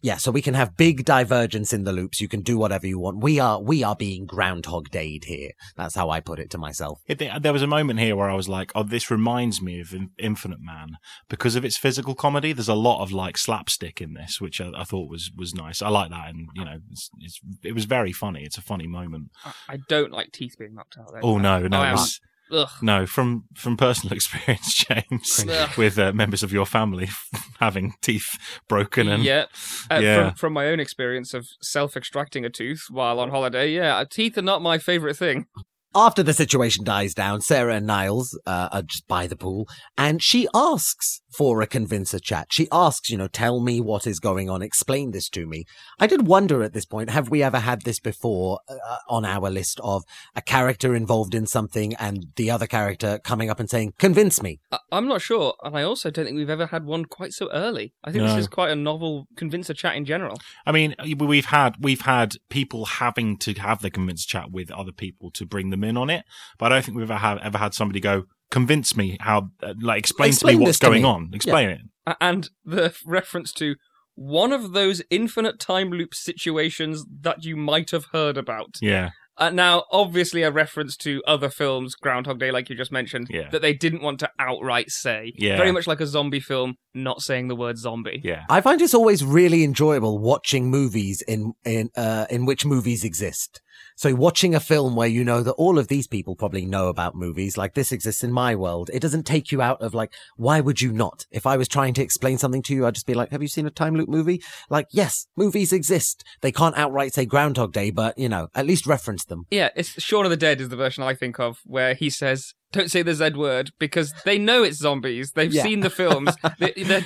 [0.04, 2.20] yeah, so we can have big divergence in the loops.
[2.20, 3.24] You can do whatever you want.
[3.24, 5.52] We are, we are being groundhog dayed here.
[5.78, 7.00] That's how I put it to myself.
[7.08, 9.96] It, there was a moment here where I was like, "Oh, this reminds me of
[10.20, 10.98] Infinite Man
[11.30, 14.72] because of its physical comedy." There's a lot of like slapstick in this, which I,
[14.76, 15.82] I thought was was nice.
[15.82, 18.44] I like that, and you know, it's, it's, it was very funny.
[18.44, 19.32] It's a funny moment.
[19.46, 21.12] I- I don't like teeth being knocked out.
[21.13, 21.20] Though.
[21.24, 22.20] Oh no, no, oh, I it was,
[22.51, 22.69] Ugh.
[22.82, 25.45] no, from from personal experience, James,
[25.77, 27.10] with uh, members of your family
[27.60, 29.45] having teeth broken and yeah.
[29.89, 30.29] Uh, Yeah.
[30.29, 34.38] From, from my own experience of self-extracting a tooth while on holiday, yeah, uh, teeth
[34.38, 35.47] are not my favourite thing.
[35.95, 40.21] After the situation dies down, Sarah and Niles uh, are just by the pool, and
[40.23, 42.48] she asks for a convincer chat.
[42.52, 45.65] She asks, you know, tell me what is going on, explain this to me.
[46.00, 48.76] I did wonder at this point, have we ever had this before uh,
[49.10, 50.04] on our list of
[50.36, 54.60] a character involved in something and the other character coming up and saying, convince me?
[54.72, 57.50] I- I'm not sure, and I also don't think we've ever had one quite so
[57.52, 57.93] early.
[58.04, 58.30] I think No.
[58.30, 60.39] this is quite a novel convincer chat in general.
[60.65, 64.91] I mean, we've had we've had people having to have the convince chat with other
[64.91, 66.26] people to bring them in on it,
[66.60, 69.74] but I don't think we've ever had, ever had somebody go convince me how uh,
[69.82, 71.30] like explain, Explain to me what's going me." on.
[71.34, 71.82] Explain it.
[72.22, 73.76] And the reference to
[74.16, 78.76] one of those infinite time loop situations that you might have heard about.
[78.82, 83.28] Yeah, Uh, now, obviously, a reference to other films, Groundhog Day, like you just mentioned,
[83.32, 83.50] Yeah.
[83.50, 85.34] that they didn't want to outright say.
[85.36, 85.58] Yeah.
[85.58, 88.22] Very much like a zombie film, not saying the word zombie.
[88.24, 88.44] yeah.
[88.48, 93.60] I find it's always really enjoyable watching movies in in uh, in which movies exist.
[93.95, 97.15] So watching a film where you know that all of these people probably know about
[97.15, 100.60] movies, like this exists in my world, it doesn't take you out of like, why
[100.60, 101.25] would you not?
[101.32, 103.47] If I was trying to explain something to you, I'd just be like, have you
[103.47, 104.41] seen a time loop movie?
[104.69, 106.23] Like, yes, movies exist.
[106.41, 109.45] They can't outright say Groundhog Day, but you know, at least reference them.
[109.51, 112.53] Yeah, it's Shaun of the Dead is the version I think of where he says,
[112.71, 115.32] "Don't say the Z word," because they know it's zombies.
[115.32, 115.63] They've Yeah.
[115.63, 116.36] seen the films.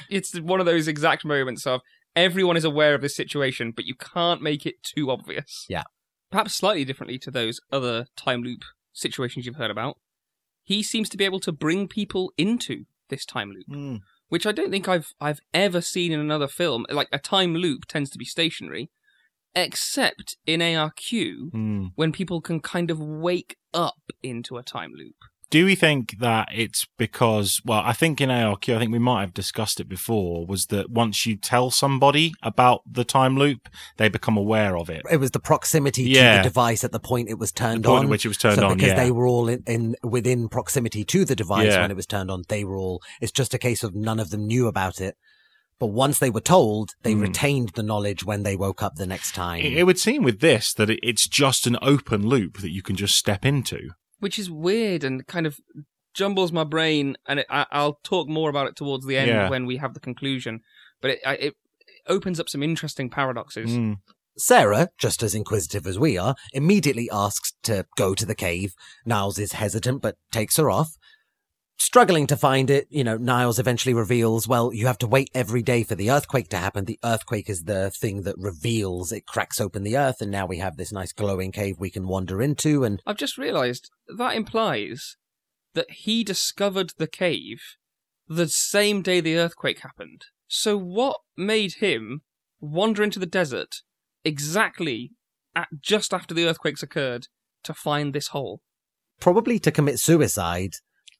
[0.10, 1.82] It's one of those exact moments of
[2.16, 5.66] everyone is aware of this situation, but you can't make it too obvious.
[5.70, 5.84] Yeah.
[6.32, 8.62] Perhaps slightly differently to those other time loop
[8.94, 9.98] situations you've heard about.
[10.64, 14.00] He seems to be able to bring people into this time loop, Mm.
[14.28, 16.86] which I don't think I've I've ever seen in another film.
[16.90, 18.90] Like a time loop tends to be stationary,
[19.56, 21.92] except in ARQ Mm.
[21.96, 25.16] when people can kind of wake up into a time loop.
[25.50, 29.22] Do we think that it's because, well, I think in ARQ, I think we might
[29.22, 34.10] have discussed it before, was that once you tell somebody about the time loop, they
[34.10, 35.04] become aware of it.
[35.10, 36.34] It was the proximity Yeah.
[36.34, 38.06] to the device at the point it was turned The point on.
[38.06, 39.04] at which it was turned so on, because yeah.
[39.04, 41.82] they were all in, in within proximity to the device Yeah.
[41.82, 42.44] when it was turned on.
[42.50, 43.02] They were all.
[43.22, 45.16] It's just a case of none of them knew about it.
[45.80, 47.22] But once they were told, they Mm.
[47.22, 49.64] retained the knowledge when they woke up the next time.
[49.64, 52.82] It, it would seem with this that it, it's just an open loop that you
[52.82, 53.92] can just step into.
[54.20, 55.60] Which is weird and kind of
[56.14, 57.16] jumbles my brain.
[57.28, 59.50] And it, I, I'll talk more about it towards the end Yeah.
[59.50, 60.62] when we have the conclusion.
[61.02, 61.56] But it, I, it
[62.08, 63.70] opens up some interesting paradoxes.
[63.72, 63.98] Mm.
[64.40, 68.76] Sarah, just as inquisitive as we are, immediately asks to go to the cave.
[69.06, 70.92] Niles is hesitant, but takes her off.
[71.80, 75.62] Struggling to find it, you know, Niles eventually reveals, well, you have to wait every
[75.62, 76.86] day for the earthquake to happen.
[76.86, 80.58] The earthquake is the thing that reveals, it cracks open the earth, and now we
[80.58, 82.84] have this nice glowing cave we can wander into.
[82.84, 85.18] And I've just realised that implies
[85.76, 87.62] that he discovered the cave
[88.28, 90.26] the same day the earthquake happened.
[90.48, 92.22] So what made him
[92.60, 93.82] wander into the desert
[94.26, 95.12] exactly
[95.56, 97.28] at just after the earthquakes occurred
[97.64, 98.62] to find this hole?
[99.20, 100.76] probably to commit suicide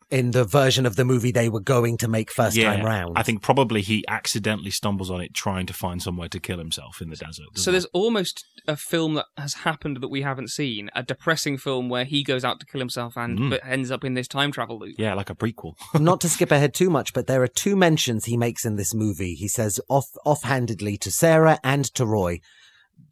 [0.10, 3.18] in the version of the movie they were going to make first time round.
[3.18, 7.02] I think probably he accidentally stumbles on it trying to find somewhere to kill himself
[7.02, 7.46] in the desert.
[7.56, 11.58] So doesn't there's almost a film that has happened that we haven't seen, a depressing
[11.58, 13.50] film where he goes out to kill himself and Mm.
[13.50, 14.96] but ends up in this time travel loop.
[14.98, 15.74] yeah, like a prequel.
[16.00, 18.94] not to skip ahead too much, but there are two mentions he makes in this
[18.94, 19.34] movie.
[19.36, 22.40] He says off offhandedly to Sarah and to Roy,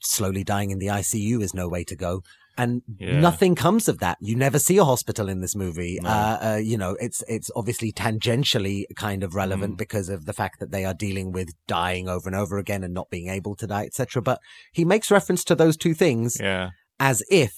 [0.01, 2.21] slowly dying in the ICU is no way to go.
[2.57, 3.19] And Yeah.
[3.19, 4.17] nothing comes of that.
[4.21, 5.99] You never see a hospital in this movie.
[6.01, 6.09] No.
[6.09, 9.77] Uh, uh, you know, it's it's obviously tangentially kind of relevant Mm.
[9.77, 12.93] because of the fact that they are dealing with dying over and over again and
[12.93, 14.21] not being able to die, etc.
[14.21, 14.39] But
[14.71, 16.69] he makes reference to those two things Yeah.
[16.99, 17.53] as if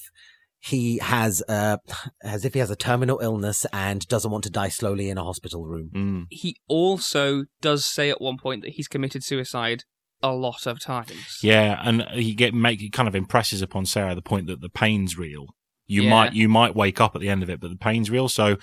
[0.59, 1.77] he has uh
[2.23, 5.23] as if he has a terminal illness and doesn't want to die slowly in a
[5.23, 5.91] hospital room.
[5.95, 6.25] Mm.
[6.31, 9.83] He also does say at one point that he's committed suicide
[10.23, 11.39] a lot of times.
[11.41, 14.69] Yeah, and he get make it kind of impresses upon Sarah the point that the
[14.69, 15.47] pain's real.
[15.85, 16.09] You Yeah.
[16.09, 18.27] might you might wake up at the end of it, but the pain's real.
[18.27, 18.57] So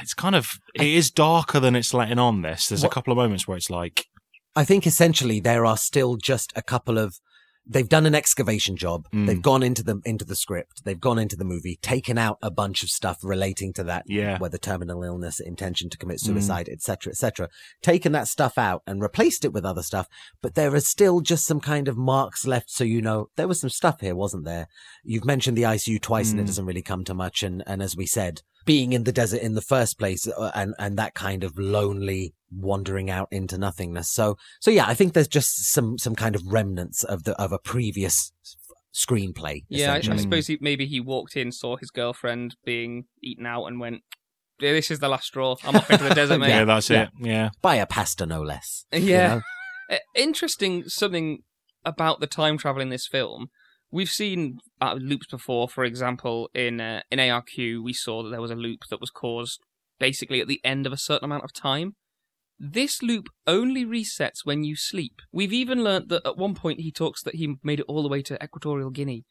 [0.00, 2.42] it's kind of it is darker than it's letting on.
[2.42, 4.06] This there's What- a couple of moments where it's like
[4.56, 7.16] I think essentially there are still just a couple of
[7.66, 9.06] they've done an excavation job.
[9.12, 9.26] Mm.
[9.26, 10.84] They've gone into the into the script.
[10.84, 14.38] They've gone into the movie, taken out a bunch of stuff relating to that, Yeah.
[14.38, 16.24] whether terminal illness, intention to commit Mm.
[16.26, 17.48] suicide, etc., etc.
[17.82, 20.08] Taken that stuff out and replaced it with other stuff,
[20.42, 22.70] but there are still just some kind of marks left.
[22.70, 24.66] So you know there was some stuff here, wasn't there?
[25.04, 26.46] You've mentioned the ICU twice, and it Mm.
[26.46, 27.42] doesn't really come to much.
[27.42, 30.74] And and as we said, being in the desert in the first place, uh, and
[30.78, 34.10] and that kind of lonely wandering out into nothingness.
[34.12, 37.52] So so yeah, I think there's just some some kind of remnants of the of
[37.52, 38.32] a previous
[38.94, 39.62] screenplay.
[39.68, 43.66] Yeah, I, I suppose he, maybe he walked in, saw his girlfriend being eaten out,
[43.66, 44.02] and went,
[44.60, 45.56] yeah, "This is the last straw.
[45.64, 47.02] I'm off into the desert, mate." yeah, that's yeah.
[47.04, 47.08] it.
[47.20, 48.84] Yeah, by a pasta, no less.
[48.92, 49.28] you Yeah.
[49.28, 49.40] know?
[49.90, 51.40] Uh, Interesting something
[51.84, 53.48] about the time travel in this film.
[53.92, 55.68] We've seen uh, loops before.
[55.68, 59.10] For example, in uh, in ARQ, we saw that there was a loop that was
[59.10, 59.60] caused
[59.98, 61.94] basically at the end of a certain amount of time.
[62.62, 65.22] This loop only resets when you sleep.
[65.32, 68.08] We've even learnt that at one point he talks that he made it all the
[68.08, 69.24] way to Equatorial Guinea.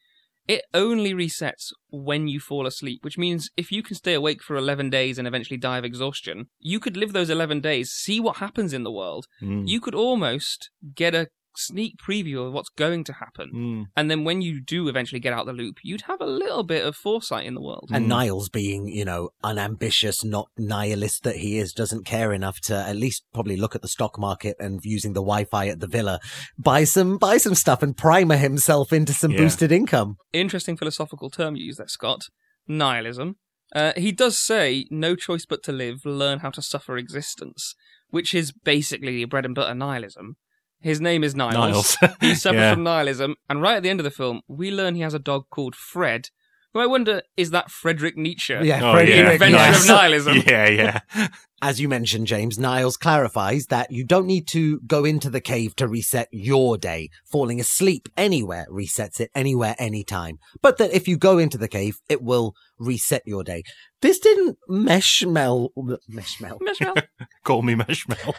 [0.48, 4.56] It only resets when you fall asleep, which means if you can stay awake for
[4.56, 8.38] 11 days and eventually die of exhaustion, you could live those 11 days, see what
[8.38, 9.68] happens in the world, Mm.
[9.68, 11.28] you could almost get a
[11.60, 13.50] sneak preview of what's going to happen.
[13.54, 13.84] Mm.
[13.96, 16.84] And then when you do eventually get out the loop, you'd have a little bit
[16.84, 17.88] of foresight in the world.
[17.92, 18.08] And Mm.
[18.08, 22.96] Niles, being you know unambitious, not nihilist that he is, doesn't care enough to at
[22.96, 26.18] least probably look at the stock market and using the Wi-Fi at the villa,
[26.58, 29.38] buy some buy some stuff and primer himself into some Yeah.
[29.38, 30.16] boosted income.
[30.32, 32.22] Interesting philosophical term you use there, Scott.
[32.66, 33.36] Nihilism.
[33.74, 37.74] Uh, he does say, no choice but to live, learn how to suffer existence,
[38.08, 40.36] which is basically bread and butter nihilism.
[40.80, 41.54] His name is Niles.
[41.54, 41.96] Niles.
[42.20, 42.74] He suffers Yeah.
[42.74, 45.18] from nihilism, and right at the end of the film, we learn he has a
[45.18, 46.28] dog called Fred,
[46.72, 48.54] Though I wonder, is that Frederick Nietzsche?
[48.62, 49.32] Yeah, Oh, Frederick, yeah.
[49.32, 49.82] Inventor yes.
[49.82, 50.36] of nihilism.
[50.46, 51.00] Yeah, yeah.
[51.62, 55.74] As you mentioned, James, Niles clarifies that you don't need to go into the cave
[55.76, 57.08] to reset your day.
[57.26, 60.38] Falling asleep anywhere resets it anywhere, anytime.
[60.62, 63.64] But that if you go into the cave, it will reset your day.
[64.00, 65.72] This didn't mesh mel,
[66.08, 66.58] mesh mel.
[66.60, 66.94] Michelle?
[67.42, 68.34] Call me Marshmallow.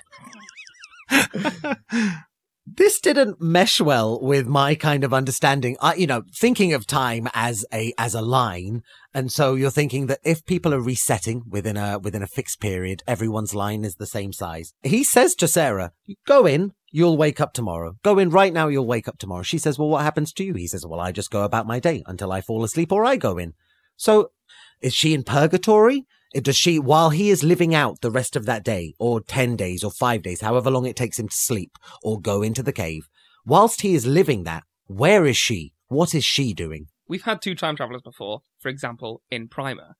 [2.65, 5.77] This didn't mesh well with my kind of understanding.
[5.81, 10.07] I, you know, thinking of time as a as a line, and so you're thinking
[10.07, 14.05] that if people are resetting within a within a fixed period, everyone's line is the
[14.05, 14.73] same size.
[14.83, 15.93] He says to Sarah,
[16.25, 17.95] "Go in." You'll wake up tomorrow.
[18.03, 18.67] Go in right now.
[18.67, 19.43] You'll wake up tomorrow.
[19.43, 20.55] She says, Well, what happens to you?
[20.55, 23.15] He says, Well, I just go about my day until I fall asleep or I
[23.15, 23.53] go in.
[23.95, 24.31] So
[24.81, 26.05] is she in purgatory?
[26.33, 29.83] Does she, while he is living out the rest of that day, or 10 days,
[29.83, 33.09] or 5 days, however long it takes him to sleep, or go into the cave,
[33.45, 35.73] whilst he is living that, where is she?
[35.87, 36.87] What is she doing?
[37.07, 39.95] We've had two time travelers before, for example, in Primer,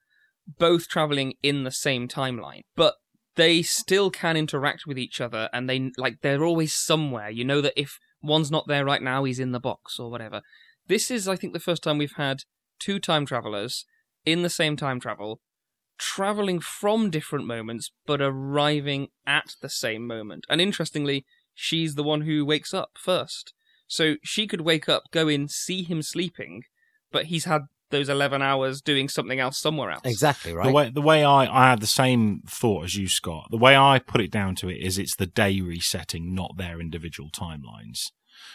[0.58, 2.96] both traveling in the same timeline, but
[3.36, 7.30] they still can interact with each other and they like they're always somewhere.
[7.30, 10.42] You know that if one's not there right now, he's in the box or whatever.
[10.88, 12.44] This is I think the first time we've had
[12.80, 13.86] two time travelers
[14.26, 15.42] in the same time travel
[16.02, 20.46] traveling from different moments but arriving at the same moment.
[20.50, 23.54] And interestingly, she's the one who wakes up first.
[23.88, 26.64] So she could wake up, go in, see him sleeping,
[27.12, 30.02] but he's had those 11 hours doing something else somewhere else.
[30.06, 30.66] Exactly, right?
[30.66, 33.50] The way the way I I had the same thought as you, Scott.
[33.52, 36.80] The way I put it down to it is it's the day resetting, not their
[36.80, 38.12] individual timelines.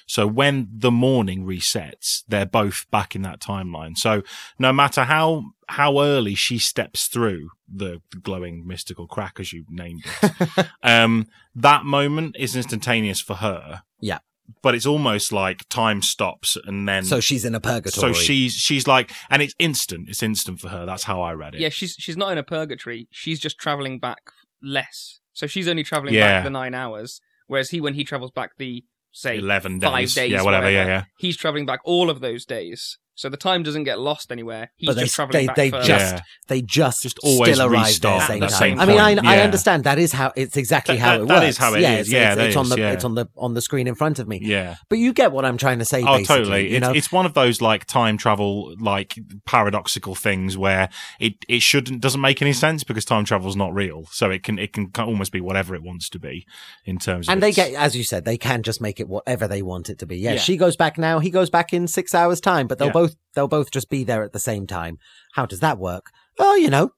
[0.06, 3.96] So when the morning resets, they're both back in that timeline.
[3.96, 4.22] So
[4.58, 10.04] no matter how how early she steps through the glowing mystical crack, as you named
[10.22, 13.82] it, um, that moment is instantaneous for her.
[14.00, 14.18] Yeah.
[14.62, 18.14] But it's almost like time stops and then so she's in a purgatory.
[18.14, 20.08] so she's she's like and it's instant.
[20.08, 20.86] It's instant for her.
[20.86, 21.60] That's how I read it.
[21.60, 23.08] Yeah, she's she's not in a purgatory.
[23.10, 24.30] She's just traveling back
[24.62, 25.18] less.
[25.32, 26.38] So she's only traveling Yeah.
[26.38, 28.84] back the nine hours, whereas he, when he travels back the
[29.16, 30.14] say Eleven five days.
[30.14, 30.70] days, yeah, whatever.
[30.70, 31.04] Yeah, yeah.
[31.18, 32.98] he's traveling back all of those days.
[33.16, 34.70] So the time doesn't get lost anywhere.
[34.76, 35.84] He's But they- just traveling they- back they further.
[35.86, 36.20] just- Yeah.
[36.48, 38.58] they just, Just always still arrive restart there same at the time.
[38.58, 41.22] same I mean, I, point, I understand that is how it's exactly That- how that-
[41.22, 41.48] it that works.
[41.48, 42.00] is how it yeah, is.
[42.00, 42.92] It's, Yeah, it's, that it's on the yeah.
[42.92, 44.38] it's on the on the screen in front of me.
[44.42, 44.76] Yeah.
[44.90, 46.02] But you get what I'm trying to say.
[46.02, 46.68] Oh, basically, totally.
[46.70, 51.34] You It's, know, it's one of those like time travel, like paradoxical things where it,
[51.48, 54.04] it shouldn't, doesn't make any sense because time travel is not real.
[54.10, 56.46] So it can, it can almost be whatever it wants to be
[56.84, 57.32] in terms of.
[57.32, 59.88] and they its- get, as you said, they can just make it whatever they want
[59.88, 60.18] it to be.
[60.18, 60.38] Yeah, Yeah.
[60.40, 61.18] she goes back now.
[61.20, 62.66] He goes back in six hours' time.
[62.66, 62.92] But they'll Yeah.
[63.06, 64.98] Both they'll both just be there at the same time.
[65.32, 66.06] How does that work?
[66.38, 66.92] Oh, you know,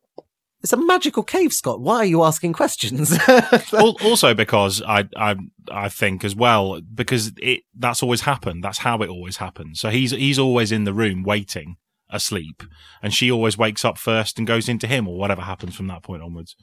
[0.62, 1.80] it's a magical cave, Scott.
[1.80, 3.16] Why are you asking questions?
[3.72, 5.36] Also because I, I,
[5.70, 8.64] I think as well, because it, that's always happened.
[8.64, 9.80] That's how it always happens.
[9.80, 11.76] So he's, he's always in the room waiting
[12.10, 12.62] asleep
[13.02, 16.02] and she always wakes up first and goes into him or whatever happens from that
[16.02, 16.56] point onwards.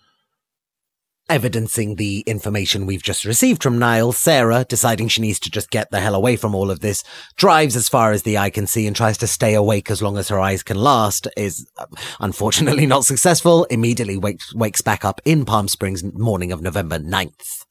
[1.27, 5.89] Evidencing the information we've just received from Niles, Sarah, deciding she needs to just get
[5.89, 7.03] the hell away from all of this,
[7.35, 10.17] drives as far as the eye can see and tries to stay awake as long
[10.19, 11.87] as her eyes can last, is uh,
[12.19, 17.65] unfortunately not successful, immediately wakes, wakes back up in Palm Springs morning of November 9th.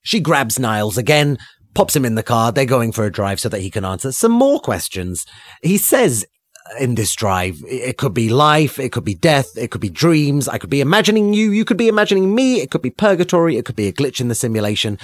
[0.00, 1.36] She grabs Niles again,
[1.74, 4.10] pops him in the car, they're going for a drive so that he can answer
[4.10, 5.26] some more questions.
[5.60, 6.24] He says
[6.78, 7.62] in this drive.
[7.66, 10.48] It could be life, it could be death, it could be dreams.
[10.48, 13.64] I could be imagining you, you could be imagining me, it could be purgatory, it
[13.64, 14.98] could be a glitch in the simulation.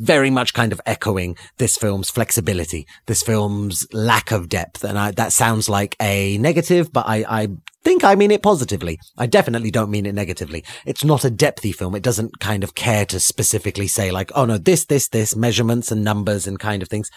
[0.00, 4.84] Very much kind of echoing this film's flexibility, this film's lack of depth.
[4.84, 7.48] And I, that sounds like a negative, but I, I
[7.82, 9.00] think I mean it positively.
[9.16, 10.64] I definitely don't mean it negatively.
[10.86, 11.96] It's not a depthy film.
[11.96, 15.90] It doesn't kind of care to specifically say like, oh no, this, this, this, measurements
[15.90, 17.10] and numbers and kind of things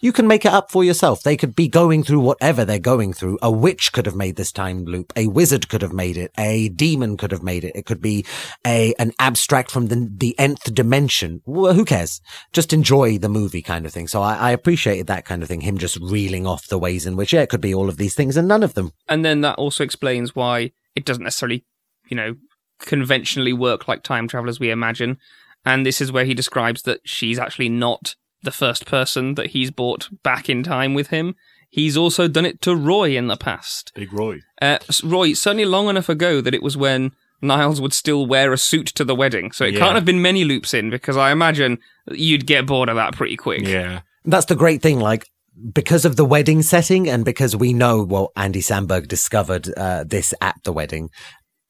[0.00, 1.22] you can make it up for yourself.
[1.22, 3.38] They could be going through whatever they're going through.
[3.40, 5.12] A witch could have made this time loop.
[5.16, 6.30] A wizard could have made it.
[6.36, 7.74] A demon could have made it.
[7.74, 8.26] It could be
[8.66, 11.42] a an abstract from the the nth dimension.
[11.46, 12.20] Well, who cares?
[12.52, 14.08] Just enjoy the movie, kind of thing.
[14.08, 15.62] So I, I appreciated that kind of thing.
[15.62, 18.14] Him just reeling off the ways in which yeah, it could be all of these
[18.14, 18.92] things and none of them.
[19.08, 21.64] And then that also explains why it doesn't necessarily,
[22.08, 22.36] you know,
[22.80, 25.18] conventionally work like time travel as we imagine.
[25.64, 29.70] And this is where he describes that she's actually not the first person that he's
[29.70, 31.34] brought back in time with him.
[31.68, 33.90] He's also done it to Roy in the past.
[33.94, 34.40] Big Roy.
[34.62, 37.10] Uh, s- Roy, certainly long enough ago that it was when
[37.42, 39.50] Niles would still wear a suit to the wedding.
[39.50, 39.80] So it Yeah.
[39.80, 41.78] can't have been many loops in because I imagine
[42.12, 43.62] you'd get bored of that pretty quick.
[43.66, 44.02] Yeah.
[44.24, 45.00] That's the great thing.
[45.00, 45.26] Like,
[45.72, 50.32] because of the wedding setting and because we know, well, Andy Samberg discovered uh, this
[50.40, 51.10] at the wedding,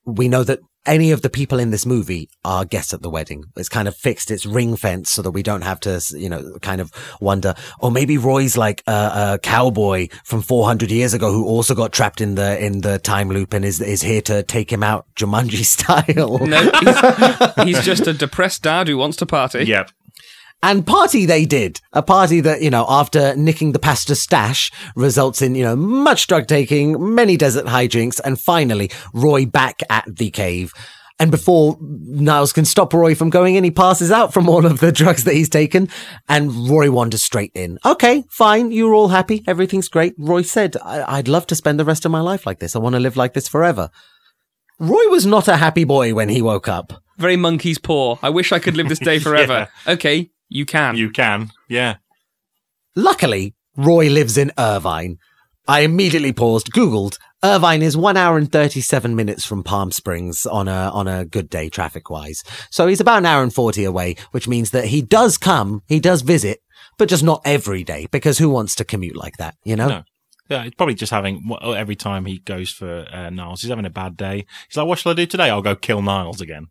[0.04, 3.44] we know that any of the people in this movie are guests at the wedding.
[3.56, 4.30] It's kind of fixed.
[4.30, 7.54] It's ring fence so that we don't have to, you know, kind of wonder.
[7.80, 12.20] Or maybe Roy's like a, a cowboy from 400 years ago who also got trapped
[12.20, 15.64] in the in the time loop and is is here to take him out Jumanji
[15.64, 16.38] style.
[16.38, 19.64] No, he's, he's just a depressed dad who wants to party.
[19.64, 19.90] Yep.
[20.66, 21.78] And party they did.
[21.92, 26.26] A party that, you know, after nicking the pastor's stash results in, you know, much
[26.26, 30.72] drug taking, many desert hijinks, and finally Roy back at the cave.
[31.20, 34.80] And before Niles can stop Roy from going in, he passes out from all of
[34.80, 35.90] the drugs that he's taken.
[36.30, 37.78] And Roy wanders straight in.
[37.84, 38.72] Okay, fine.
[38.72, 39.44] You're all happy.
[39.46, 40.14] Everything's great.
[40.18, 42.74] Roy said, I- I'd love to spend the rest of my life like this.
[42.74, 43.90] I want to live like this forever.
[44.80, 46.94] Roy was not a happy boy when he woke up.
[47.18, 48.16] Very monkey's paw.
[48.22, 49.68] I wish I could live this day forever.
[49.86, 50.96] Okay, you can.
[50.96, 51.50] You can.
[51.68, 51.96] Yeah.
[52.94, 55.18] Luckily, Roy lives in Irvine.
[55.66, 57.18] I immediately paused, Googled.
[57.42, 61.50] Irvine is one hour and 37 minutes from Palm Springs on a, on a good
[61.50, 62.44] day traffic wise.
[62.70, 65.98] So he's about an hour and 40 away, which means that he does come, he
[65.98, 66.60] does visit,
[66.98, 69.88] but just not every day because who wants to commute like that, you know?
[69.88, 70.02] No.
[70.48, 73.90] Yeah, he's probably just having every time he goes for uh, Niles, he's having a
[73.90, 74.44] bad day.
[74.68, 75.48] He's like, "What shall I do today?
[75.48, 76.66] I'll go kill Niles again."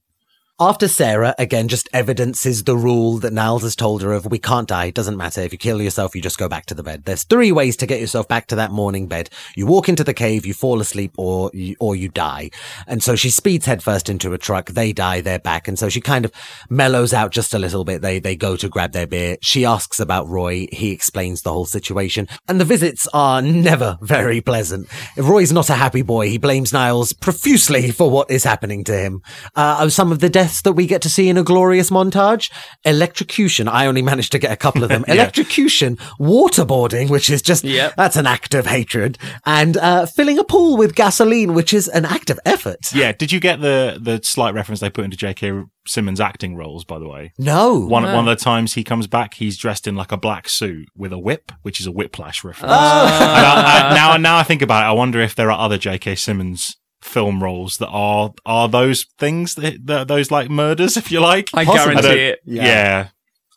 [0.60, 4.68] After Sarah, again, just evidences the rule that Niles has told her of we can't
[4.68, 4.86] die.
[4.86, 5.42] It doesn't matter.
[5.42, 7.06] If you kill yourself, you just go back to the bed.
[7.06, 9.32] There's three ways to get yourself back to that morning bed.
[9.56, 12.52] You walk into the cave, you fall asleep, or you, or you die.
[12.86, 14.70] And so she speeds headfirst into a truck.
[14.70, 15.68] They die, they're back.
[15.68, 16.32] And so she kind of
[16.70, 18.04] mellows out just a little bit.
[18.04, 19.38] They, they go to grab their beer.
[19.42, 20.68] She asks about Roy.
[20.72, 22.28] He explains the whole situation.
[22.48, 24.88] And the visits are never very pleasant.
[25.18, 29.24] Roy's not a happy boy, he blames Niles profusely for what is happening to him.
[29.56, 32.52] Uh, some of the deaths that we get to see in a glorious montage.
[32.84, 33.68] Electrocution.
[33.70, 35.06] I only managed to get a couple of them.
[35.08, 37.94] Electrocution, waterboarding, which is just, Yep.
[37.96, 39.18] that's an act of hatred.
[39.46, 42.94] And, uh, filling a pool with gasoline, which is an act of effort.
[42.94, 43.14] Yeah.
[43.14, 45.64] Did you get the the slight reference they put into J.K.
[45.88, 46.84] Simmons' acting roles?
[46.84, 47.80] By the way, No.
[47.80, 48.14] one No.
[48.16, 51.14] one of the times he comes back, he's dressed in like a black suit with
[51.14, 52.74] a whip, which is a whiplash reference.
[52.76, 53.38] Ah.
[53.38, 55.78] And I, I, now, now I think about it, I wonder if there are other
[55.78, 56.16] J.K.
[56.16, 61.20] Simmons film roles that are are those things that, that those like murders, if you
[61.20, 61.50] like.
[61.54, 61.92] I Possibly.
[61.98, 62.40] I don't- guarantee it.
[62.46, 63.10] Yeah.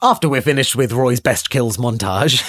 [0.02, 2.42] After we're finished with Roy's best kills montage,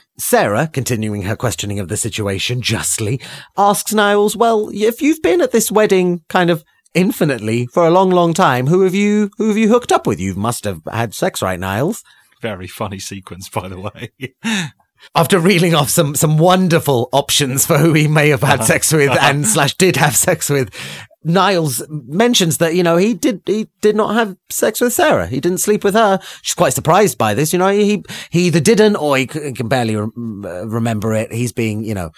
[0.18, 3.20] Sarah, continuing her questioning of the situation justly,
[3.58, 8.08] asks Niles, well, if you've been at this wedding kind of infinitely for a long,
[8.08, 10.18] long time, who have you, who have you hooked up with?
[10.18, 12.02] You must have had sex, right, Niles?
[12.40, 14.12] Very funny sequence, by the way.
[15.14, 18.66] After reeling off some, some wonderful options for who he may have had uh-huh.
[18.66, 19.20] sex with uh-huh.
[19.22, 20.74] and slash did have sex with,
[21.24, 25.26] Niles mentions that, you know, he did, he did not have sex with Sarah.
[25.26, 26.20] He didn't sleep with her.
[26.42, 27.52] She's quite surprised by this.
[27.52, 31.32] You know, he, he either didn't or he can barely rem- uh, remember it.
[31.32, 32.10] He's being, you know,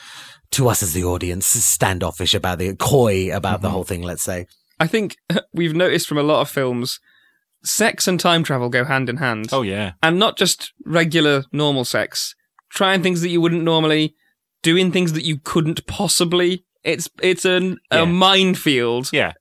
[0.52, 3.74] to us as the audience, standoffish about the, coy about the mm-hmm.
[3.74, 4.46] whole thing, let's say.
[4.78, 5.16] I think
[5.52, 7.00] we've noticed from a lot of films,
[7.64, 9.48] sex and time travel go hand in hand.
[9.52, 9.92] oh yeah.
[10.02, 12.34] And not just regular, normal sex.
[12.70, 14.14] Trying things that you wouldn't normally,
[14.62, 16.64] doing things that you couldn't possibly.
[16.84, 18.02] It's it's an, Yeah.
[18.02, 19.10] a minefield.
[19.12, 19.32] Yeah.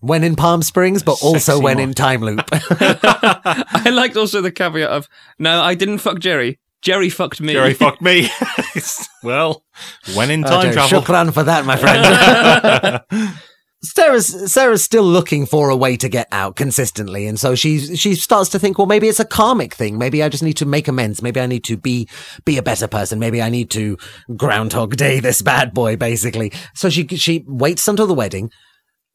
[0.00, 2.40] When in Palm Springs, but also Sexy when mon- in time loop.
[2.52, 5.08] I liked also the caveat of,
[5.38, 6.58] no, I didn't fuck Jerry.
[6.80, 7.52] Jerry fucked me.
[7.52, 8.30] Jerry fucked me.
[9.22, 9.62] well,
[10.14, 10.72] when in Oh, time dear.
[10.72, 11.02] travel.
[11.02, 13.02] Shukran for that, my friend.
[13.82, 18.14] Sarah's Sarah's still looking for a way to get out consistently, and so she she
[18.14, 19.96] starts to think, well, maybe it's a karmic thing.
[19.96, 21.22] Maybe I just need to make amends.
[21.22, 22.06] Maybe I need to be
[22.44, 23.18] be a better person.
[23.18, 23.96] Maybe I need to
[24.36, 26.52] Groundhog Day this bad boy, basically.
[26.74, 28.50] So she she waits until the wedding,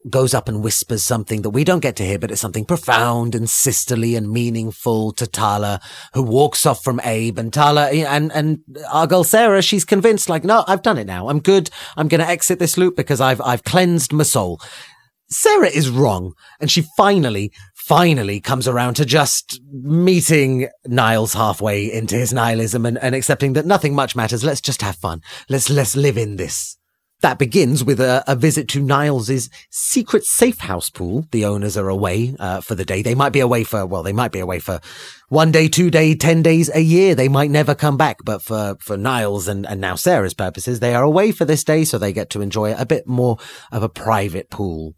[0.09, 3.35] goes up and whispers something that we don't get to hear, but it's something profound
[3.35, 5.79] and sisterly and meaningful to Tala,
[6.13, 8.59] who walks off from Abe and Tala and, and
[8.91, 11.29] our girl Sarah, she's convinced like, no, I've done it now.
[11.29, 11.69] I'm good.
[11.97, 14.59] I'm going to exit this loop because I've, I've cleansed my soul.
[15.29, 16.33] Sarah is wrong.
[16.59, 22.97] And she finally, finally comes around to just meeting Niles halfway into his nihilism and,
[22.99, 24.43] and accepting that nothing much matters.
[24.43, 25.21] Let's just have fun.
[25.49, 26.77] Let's, let's live in this.
[27.25, 31.25] That begins with a, a visit to Niles's secret safe house pool.
[31.31, 33.01] The owners are away uh, for the day.
[33.01, 34.79] They might be away for, well, they might be away for
[35.29, 37.15] one day, two day, ten days, a year.
[37.15, 38.17] They might never come back.
[38.23, 41.83] But for, for Niles and, and now Sarah's purposes, they are away for this day.
[41.83, 43.39] So they get to enjoy a bit more
[43.71, 44.93] of a private pool.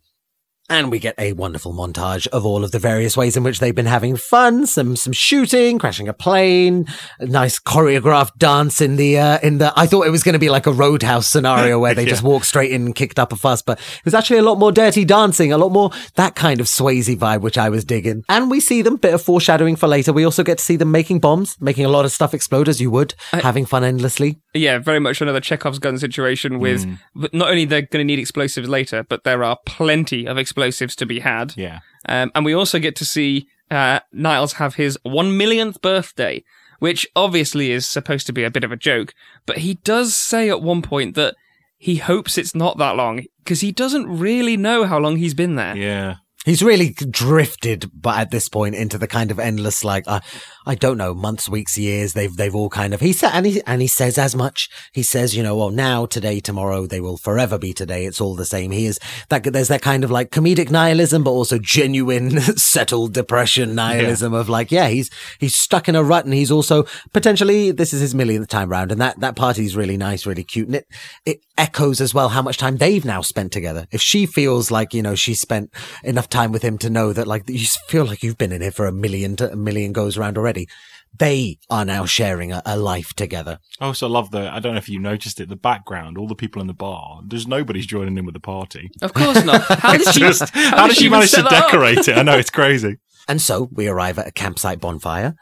[0.70, 3.74] And we get a wonderful montage of all of the various ways in which they've
[3.74, 4.66] been having fun.
[4.66, 6.88] Some, some shooting, crashing a plane,
[7.20, 10.40] a nice choreographed dance in the, uh, in the, I thought it was going to
[10.40, 13.38] be like a roadhouse scenario where they just walked straight in and kicked up a
[13.38, 16.60] fuss, but it was actually a lot more dirty dancing, a lot more that kind
[16.60, 18.26] of Swayze vibe, which I was digging.
[18.28, 20.12] And we see them, bit of foreshadowing for later.
[20.12, 22.82] We also get to see them making bombs, making a lot of stuff explode as
[22.82, 24.42] you would, having fun endlessly.
[24.54, 28.20] Yeah, very much another Chekhov's gun situation with but not only they're going to need
[28.20, 31.54] explosives later, but there are plenty of explosives explosives to be had.
[31.56, 31.80] Yeah.
[32.10, 36.44] Um, and we also get to see uh, Niles have his one millionth birthday,
[36.80, 39.14] which obviously is supposed to be a bit of a joke.
[39.46, 41.36] But he does say at one point that
[41.78, 45.56] he hopes it's not that long because he doesn't really know how long he's been
[45.56, 45.76] there.
[45.76, 46.16] Yeah.
[46.48, 50.22] He's really drifted, but at this point into the kind of endless, like uh,
[50.66, 52.14] I don't know, months, weeks, years.
[52.14, 54.70] They've they've all kind of he said, and he and he says as much.
[54.94, 58.06] He says, you know, well, now, today, tomorrow, they will forever be today.
[58.06, 58.72] It's all the same.
[58.72, 63.76] He is that there's that kind of like comedic nihilism, but also genuine settled depression
[63.76, 67.92] nihilism of like, yeah, he's he's stuck in a rut, and he's also potentially this
[67.92, 70.88] is his millionth time round, and that that party's really nice, really cute, and it
[71.26, 73.88] it echoes as well how much time they've now spent together.
[73.92, 77.28] If she feels like you know she spent enough time with him to know that
[77.28, 80.18] like you feel like you've been in here for a million to, a million goes
[80.18, 80.68] around already.
[81.18, 83.60] They are now sharing a, a life together.
[83.80, 86.36] I also love the, I don't know if you noticed it, the background, all the
[86.36, 87.22] people in the bar.
[87.26, 88.92] There's nobody's joining in with the party.
[89.02, 89.64] Of course not.
[89.64, 90.20] How did she?
[90.28, 91.72] Just, how, did she even manage to set up?
[91.72, 92.18] decorate it?
[92.18, 92.98] I know, it's crazy.
[93.28, 95.36] And so we arrive at a campsite bonfire.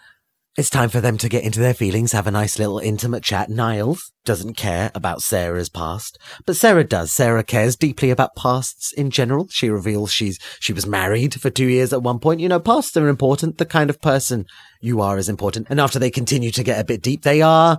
[0.58, 3.50] It's time for them to get into their feelings, have a nice little intimate chat.
[3.50, 7.12] Niles doesn't care about Sarah's past, but Sarah does.
[7.12, 9.50] Sarah cares deeply about pasts in general.
[9.50, 12.40] She reveals she's, she was married for two years at one point.
[12.40, 13.58] You know, pasts are important.
[13.58, 14.46] The kind of person
[14.80, 15.68] you are is important.
[15.70, 17.78] And after they continue to get a bit deep, they are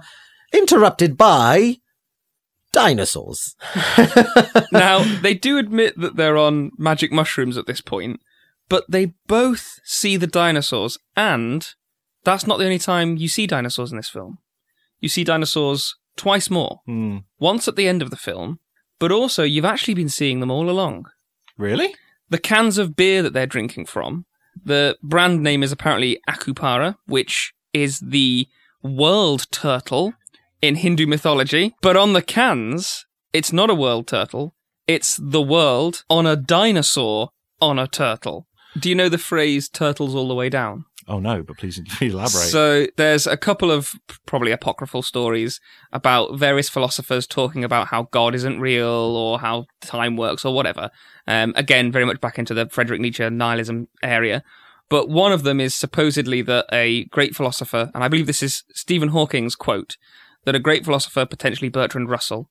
[0.52, 1.76] interrupted by
[2.72, 3.56] dinosaurs.
[4.70, 8.20] now they do admit that they're on magic mushrooms at this point,
[8.68, 11.74] but they both see the dinosaurs, and
[12.32, 14.38] that's not the only time you see dinosaurs in this film.
[15.00, 16.80] You see dinosaurs twice more.
[16.86, 17.18] Hmm.
[17.38, 18.58] Once at the end of the film,
[18.98, 21.06] but also you've actually been seeing them all along.
[21.56, 21.94] Really?
[22.28, 24.26] The cans of beer that they're drinking from,
[24.64, 28.48] the brand name is apparently Akupara, which is the
[28.82, 30.14] world turtle
[30.60, 31.74] in Hindu mythology.
[31.82, 34.54] But on the cans, it's not a world turtle.
[34.86, 38.46] It's the world on a dinosaur on a turtle.
[38.78, 40.84] Do you know the phrase turtles all the way down?
[41.08, 42.30] Oh no, but please elaborate.
[42.30, 43.94] So there's a couple of
[44.26, 45.60] probably apocryphal stories
[45.92, 50.90] about various philosophers talking about how God isn't real or how time works or whatever.
[51.26, 54.42] Um, again, very much back into the Friedrich Nietzsche nihilism area.
[54.88, 58.62] But one of them is supposedly that a great philosopher, and I believe this is
[58.72, 59.96] Stephen Hawking's quote,
[60.44, 62.48] that a great philosopher, potentially Bertrand Russell,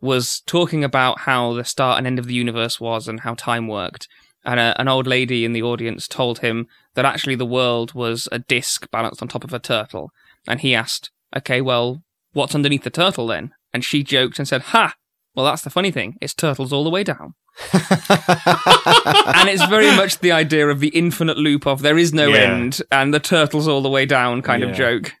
[0.00, 3.66] was talking about how the start and end of the universe was and how time
[3.66, 4.08] worked.
[4.44, 8.28] And a, an old lady in the audience told him that actually the world was
[8.32, 10.10] a disc balanced on top of a turtle.
[10.48, 13.52] And he asked, okay, well, what's underneath the turtle then?
[13.72, 14.94] And she joked and said, ha!
[15.34, 16.16] Well, that's the funny thing.
[16.20, 17.34] It's turtles all the way down.
[17.72, 22.38] and it's very much the idea of the infinite loop of there is no Yeah.
[22.54, 25.14] end and the turtles all the way down kind of joke.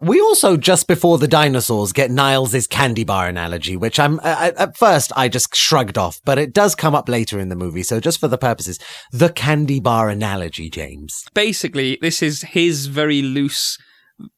[0.00, 5.12] We also, just before the dinosaurs, get Niles' candy bar analogy, which I'm, at first
[5.14, 7.82] I just shrugged off, but it does come up later in the movie.
[7.82, 8.78] So just for the purposes,
[9.12, 11.22] the candy bar analogy, James.
[11.34, 13.76] Basically, this is his very loose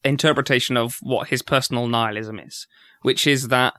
[0.03, 2.67] interpretation of what his personal nihilism is,
[3.01, 3.73] which is that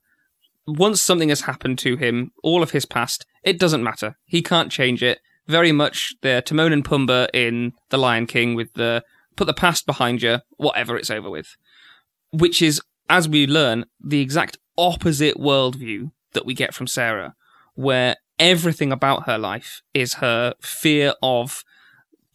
[0.66, 4.16] once something has happened to him, all of his past, it doesn't matter.
[4.24, 5.18] He can't change it.
[5.46, 9.02] Very much the Timon and Pumbaa in The Lion King with the
[9.36, 11.56] put the past behind you, whatever, it's over with.
[12.34, 17.36] Which is, as we learn, the exact opposite worldview that we get from Sarah,
[17.74, 21.64] where everything about her life is her fear of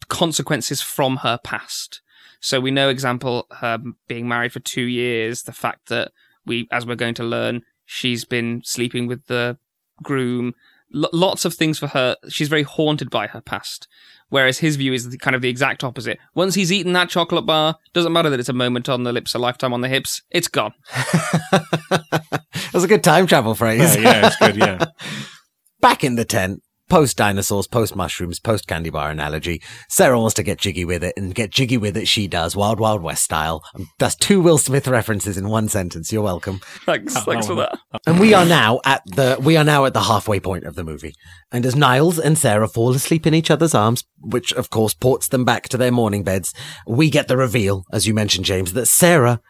[0.08, 2.00] consequences from her past.
[2.40, 3.78] So we know, example, her
[4.08, 6.12] being married for two years, the fact that
[6.46, 9.58] we, as we're going to learn, she's been sleeping with the
[10.02, 10.54] groom,
[10.94, 12.16] L- lots of things for her.
[12.28, 13.88] She's very haunted by her past.
[14.28, 16.18] Whereas his view is the, kind of the exact opposite.
[16.34, 19.34] Once he's eaten that chocolate bar, doesn't matter that it's a moment on the lips,
[19.34, 20.72] a lifetime on the hips, it's gone.
[21.50, 23.96] That's a good time travel phrase.
[23.96, 24.56] yeah, yeah, it's good.
[24.56, 24.84] Yeah.
[25.80, 29.62] Back in the tent, post dinosaurs, post mushrooms, post candy bar analogy.
[29.88, 32.78] Sarah wants to get jiggy with it, and get jiggy with it she does, Wild
[32.80, 33.64] Wild West style.
[33.98, 36.12] That's two Will Smith references in one sentence.
[36.12, 36.60] You're welcome.
[36.84, 37.76] Thanks, oh, thanks oh, for oh.
[37.92, 38.00] that.
[38.06, 40.84] And we are now at the we are now at the halfway point of the
[40.84, 41.14] movie.
[41.52, 45.28] And as Niles and Sarah fall asleep in each other's arms, which of course ports
[45.28, 46.52] them back to their morning beds,
[46.86, 49.40] we get the reveal, as you mentioned, James, that Sarah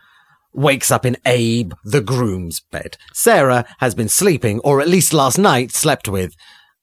[0.53, 2.97] wakes up in Abe the groom's bed.
[3.13, 6.35] Sarah has been sleeping, or at least last night slept with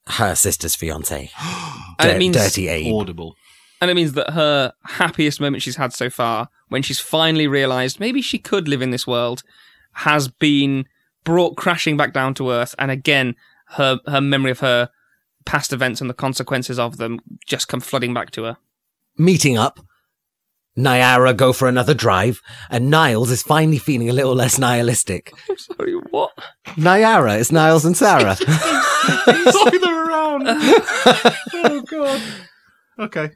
[0.07, 1.31] her sister's fiance.
[1.99, 2.93] And it means- Dirty Abe.
[2.93, 3.35] Audible.
[3.81, 7.99] And it means that her happiest moment she's had so far, when she's finally realized
[7.99, 9.43] maybe she could live in this world,
[9.93, 10.85] has been
[11.23, 12.73] brought crashing back down to earth.
[12.79, 13.35] And again,
[13.69, 14.89] her, her memory of her
[15.45, 18.57] past events and the consequences of them just come flooding back to her.
[19.17, 19.79] Meeting up.
[20.77, 22.39] Nyara go for another drive,
[22.69, 25.33] and Niles is finally feeling a little less nihilistic.
[25.49, 26.31] I'm sorry, what?
[26.75, 28.37] Nyara is Niles and Sarah.
[29.51, 30.43] Follow them around.
[31.53, 32.21] oh god.
[32.99, 33.29] Okay.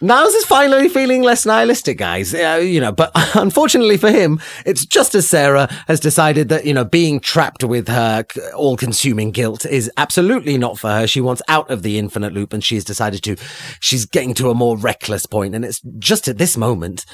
[0.00, 2.34] Niles is finally feeling less nihilistic, guys.
[2.34, 6.74] Uh, you know, but unfortunately for him, it's just as Sarah has decided that, you
[6.74, 11.06] know, being trapped with her all consuming guilt is absolutely not for her.
[11.06, 13.36] She wants out of the infinite loop and she's decided to,
[13.80, 15.54] she's getting to a more reckless point.
[15.54, 17.06] And it's just at this moment,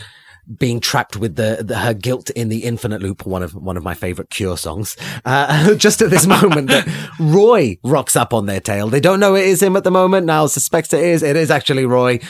[0.58, 3.82] being trapped with the, the, her guilt in the infinite loop, one of one of
[3.82, 4.96] my favorite Cure songs.
[5.24, 6.86] Uh, just at this moment, that
[7.18, 8.88] Roy rocks up on their tail.
[8.88, 10.26] They don't know it is him at the moment.
[10.26, 11.22] Niles suspects it is.
[11.22, 12.20] It is actually Roy.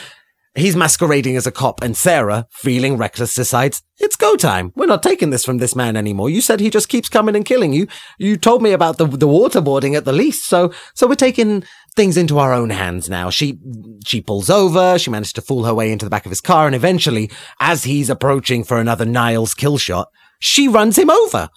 [0.56, 4.72] He's masquerading as a cop, and Sarah, feeling reckless, decides, it's go time.
[4.74, 6.28] We're not taking this from this man anymore.
[6.28, 7.86] You said he just keeps coming and killing you.
[8.18, 10.48] You told me about the, the waterboarding at the least.
[10.48, 11.62] So, so we're taking
[11.94, 13.30] things into our own hands now.
[13.30, 13.60] She,
[14.04, 14.98] she pulls over.
[14.98, 16.66] She manages to fool her way into the back of his car.
[16.66, 17.30] And eventually,
[17.60, 20.08] as he's approaching for another Niles kill shot,
[20.40, 21.48] she runs him over.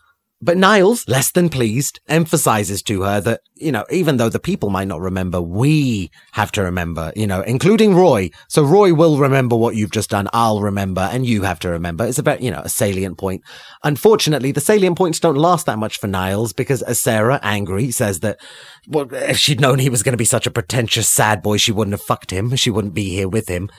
[0.44, 4.70] But Niles, less than pleased, emphasizes to her that, you know, even though the people
[4.70, 8.30] might not remember, we have to remember, you know, including Roy.
[8.50, 10.28] So Roy will remember what you've just done.
[10.34, 12.06] I'll remember and you have to remember.
[12.06, 13.42] It's about, you know, a salient point.
[13.86, 18.20] Unfortunately, the salient points don't last that much for Niles because as Sarah, angry, says
[18.20, 18.38] that,
[18.86, 21.72] well, if she'd known he was going to be such a pretentious sad boy, she
[21.72, 22.54] wouldn't have fucked him.
[22.58, 23.70] She wouldn't be here with him.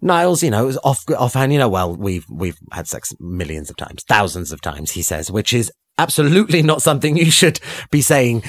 [0.00, 3.76] Niles, you know, is off offhand, you know, well, we've we've had sex millions of
[3.76, 8.42] times, thousands of times, he says, which is absolutely not something you should be saying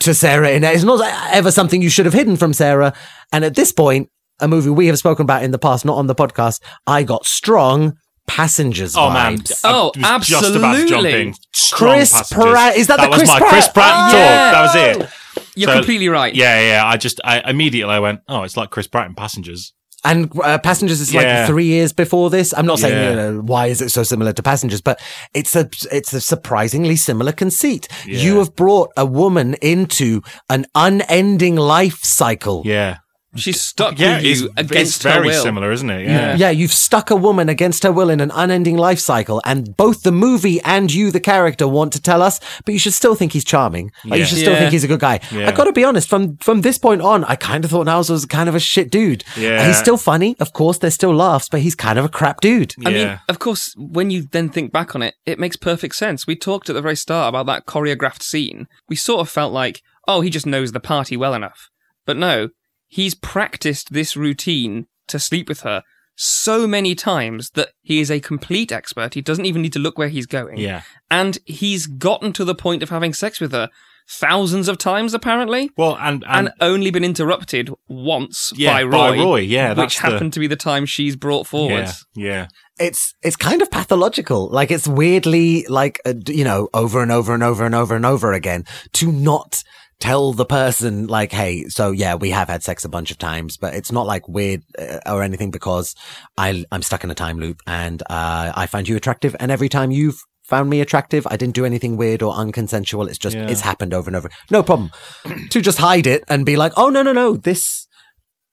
[0.00, 0.50] to Sarah.
[0.50, 1.00] And it's not
[1.32, 2.92] ever something you should have hidden from Sarah.
[3.32, 6.06] And at this point, a movie we have spoken about in the past, not on
[6.06, 7.96] the podcast, I got strong
[8.28, 9.38] passengers oh man.
[9.64, 11.28] Oh, I was just about to jump absolutely.
[11.28, 11.34] in.
[11.72, 12.44] Chris passengers.
[12.52, 13.50] Pratt- is that the was Chris my Pratt?
[13.50, 14.50] Chris Pratt Oh, talk yeah.
[14.52, 16.34] that was it You're So- completely right.
[16.34, 19.72] yeah yeah I just I immediately I went oh it's like Chris Pratt in Passengers
[20.04, 22.54] And uh, Passengers is like three years before this.
[22.56, 23.10] I'm not saying Yeah.
[23.10, 25.00] you know, why is it so similar to Passengers, but
[25.34, 27.88] it's a it's a surprisingly similar conceit.
[28.06, 28.18] Yeah.
[28.20, 32.62] You have brought a woman into an unending life cycle.
[32.64, 32.98] yeah
[33.38, 35.42] She's stuck yeah with it's, you it's against her very will.
[35.42, 36.10] similar isn't it Yeah.
[36.30, 39.76] yeah Yeah, you've stuck a woman against her will in an unending life cycle, and
[39.76, 43.14] both the movie and you, the character, want to tell us, but you should still
[43.14, 43.90] think he's charming.
[44.04, 44.58] Like, you should still Yeah.
[44.60, 45.20] think he's a good guy.
[45.32, 45.48] Yeah.
[45.48, 48.24] I gotta be honest, from from this point on, I kind of thought Niles was
[48.26, 49.24] kind of a shit dude.
[49.36, 49.66] Yeah.
[49.66, 52.74] He's still funny, of course, there's still laughs, but he's kind of a crap dude.
[52.84, 56.26] I mean, of course, when you then think back on it, it makes perfect sense.
[56.26, 58.66] We talked at the very start about that choreographed scene.
[58.88, 61.68] We sort of felt like, oh, he just knows the party well enough.
[62.06, 62.48] But no,
[62.88, 65.82] he's practiced this routine to sleep with her
[66.16, 69.14] so many times that he is a complete expert.
[69.14, 70.58] He doesn't even need to look where he's going.
[70.58, 73.68] yeah And he's gotten to the point of having sex with her
[74.10, 75.70] thousands of times, apparently.
[75.76, 79.76] well and And, and, only been interrupted once Yeah, by Roy, by Roy, yeah, which
[79.76, 81.84] that's the- happened to be the time she's brought forward.
[81.84, 82.46] yeah yeah
[82.80, 84.48] it's it's kind of pathological.
[84.50, 88.06] Like it's weirdly like uh, you know over and over and over and over and
[88.06, 88.64] over again
[88.94, 89.62] to not
[90.00, 93.56] tell the person like, hey, so yeah, we have had sex a bunch of times,
[93.56, 95.94] but it's not like weird uh, or anything because
[96.36, 99.68] I I'm stuck in a time loop and uh, I find you attractive, and every
[99.68, 103.08] time you've found me attractive, I didn't do anything weird or unconsensual.
[103.08, 103.48] It's just Yeah.
[103.48, 104.30] it's happened over and over.
[104.50, 104.90] No problem.
[105.50, 107.87] to just hide it and be like, oh no no no, this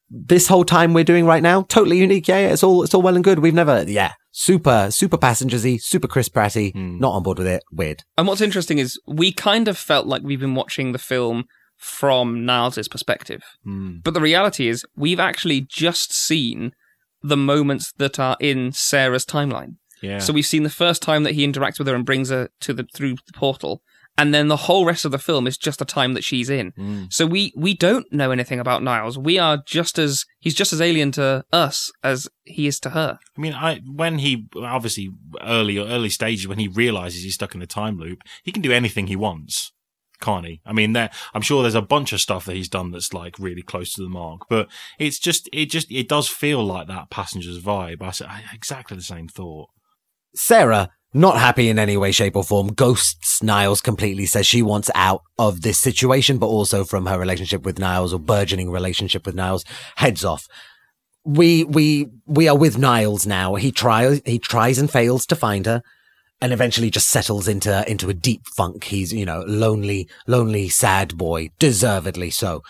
[0.10, 2.28] this whole time we're doing right now, totally unique.
[2.28, 3.40] Yeah, yeah, it's all it's all well and good.
[3.40, 6.72] We've never, yeah, super super passengersy, super Chris Pratty.
[6.74, 7.00] Hmm.
[7.00, 7.64] Not on board with it.
[7.72, 8.04] Weird.
[8.18, 11.46] And what's interesting is we kind of felt like we've been watching the film
[11.78, 13.44] from Niles' perspective.
[13.66, 14.02] Mm.
[14.04, 16.72] But the reality is we've actually just seen
[17.22, 19.76] the moments that are in Sarah's timeline.
[20.02, 22.50] yeah So we've seen the first time that he interacts with her and brings her
[22.62, 23.82] to the through the portal.
[24.18, 26.72] And then the whole rest of the film is just the time that she's in.
[26.74, 27.12] Mm.
[27.12, 29.18] So we we don't know anything about Niles.
[29.18, 33.20] We are just as he's just as alien to us as he is to her.
[33.38, 35.10] I mean, I when he obviously
[35.42, 38.62] early or early stages when he realizes he's stuck in a time loop, he can
[38.62, 39.74] do anything he wants,
[40.22, 40.62] can't he?
[40.66, 43.38] I mean, there I'm sure there's a bunch of stuff that he's done that's like
[43.38, 47.10] really close to the mark, but it's just it just it does feel like that
[47.10, 48.02] passenger's vibe.
[48.02, 49.70] I said I- exactly the same thought.
[50.36, 54.26] Sarah, not happy in any way, shape, or form, ghosts Niles completely.
[54.26, 58.20] Says she wants out of this situation, but also from her relationship with Niles or
[58.20, 59.64] burgeoning relationship with Niles.
[59.96, 60.46] Heads off.
[61.24, 63.56] We we we are with Niles now.
[63.56, 65.82] He tries he tries and fails to find her.
[66.42, 68.84] And eventually just settles into into a deep funk.
[68.84, 72.62] He's, you know, lonely, lonely, sad boy, deservedly so.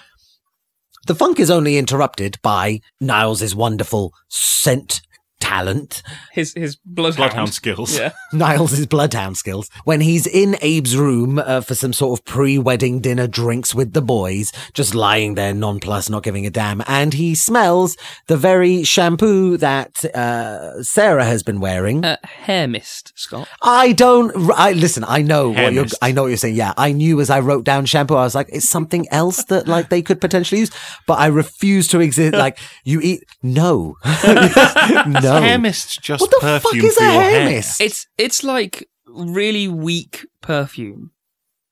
[1.07, 5.01] The funk is only interrupted by Niles's wonderful scent
[5.45, 7.97] talent, His his bloodhound, Bloodhound skills.
[7.97, 8.11] Yeah.
[8.33, 13.27] Niles' bloodhound skills, when he's in Abe's room uh, for some sort of pre-wedding dinner
[13.27, 17.95] drinks with the boys, just lying there nonplussed, not giving a damn, and he smells
[18.27, 22.03] the very shampoo that uh, Sarah has been wearing.
[22.03, 23.47] Uh, hair mist, Scott.
[23.61, 24.31] I don't.
[24.55, 25.03] I listen.
[25.07, 25.85] I know Hair what you're.
[26.01, 26.55] I know what you're saying.
[26.55, 28.15] Yeah, I knew as I wrote down shampoo.
[28.15, 30.71] I was like, it's something else that like they could potentially use,
[31.05, 32.25] but I refuse to exist.
[32.45, 35.34] Like you eat no, no.
[35.41, 37.49] Hair mist's just What the fuck is for a your hair hair.
[37.49, 37.81] mist?
[37.81, 41.11] It's it's like really weak perfume.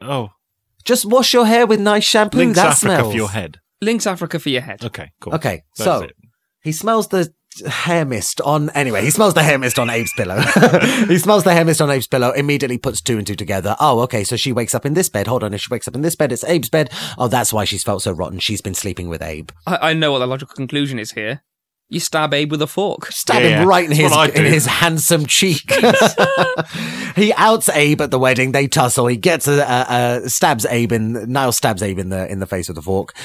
[0.02, 0.30] Oh,
[0.84, 2.38] Just wash your hair with nice shampoo.
[2.40, 3.60] Lynx that Africa smells for your head.
[3.82, 4.84] Lynx Africa for your head.
[4.84, 5.34] Okay, cool.
[5.36, 6.16] Okay, That's so it.
[6.62, 7.34] he smells the
[7.68, 8.70] hair mist on.
[8.72, 10.40] Anyway, he smells the hair mist on Abe's pillow.
[11.08, 12.32] he smells the hair mist on Abe's pillow.
[12.32, 13.76] Immediately puts two and two together.
[13.80, 14.24] Oh, okay.
[14.24, 15.28] So she wakes up in this bed.
[15.28, 15.54] Hold on.
[15.54, 16.90] If she wakes up in this bed, it's Abe's bed.
[17.18, 18.40] Oh, that's why she's felt so rotten.
[18.40, 19.52] She's been sleeping with Abe.
[19.68, 21.44] I, I know what the logical conclusion is here.
[21.94, 23.06] You stab Abe with a fork.
[23.12, 25.72] Stab Yeah, him right in his in his handsome cheek.
[27.16, 28.52] he outs Abe at the wedding.
[28.52, 29.06] They tussle.
[29.06, 32.48] He gets a, a, a stabs Abe in Niles stabs Abe in the in the
[32.48, 33.16] face with a fork.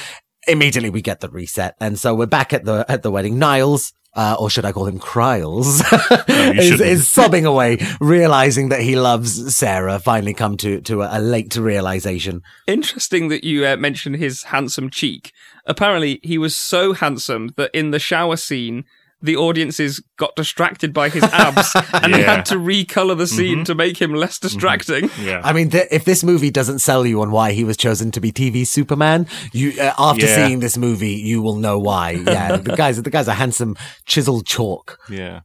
[0.47, 3.39] Immediately we get the reset, and so we're back at the at the wedding.
[3.39, 3.91] Niles.
[4.15, 5.83] Uh, or should I call him Cryles?
[6.27, 9.99] you is, is sobbing away, realizing that he loves Sarah.
[9.99, 12.41] Finally, come to to a, a late realization.
[12.65, 15.31] Interesting that you uh, mentioned his handsome cheek.
[15.65, 18.85] Apparently, he was so handsome that in the shower scene,
[19.21, 23.75] the audiences got distracted by his abs, and they had to recolor the scene to
[23.75, 25.09] make him less distracting.
[25.21, 25.41] Yeah.
[25.43, 28.21] I mean, th- if this movie doesn't sell you on why he was chosen to
[28.21, 30.35] be TV Superman, you uh, after Yeah.
[30.47, 32.11] seeing this movie, you will know why.
[32.11, 34.97] Yeah, the guy's the guy's a handsome chiseled chalk.
[35.09, 35.41] yeah.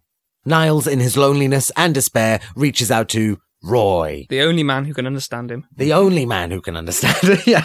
[0.46, 5.06] Niles, in his loneliness and despair, reaches out to Roy, The only man who can
[5.06, 5.64] understand him.
[5.74, 7.46] the only man who can understand it.
[7.46, 7.64] yeah.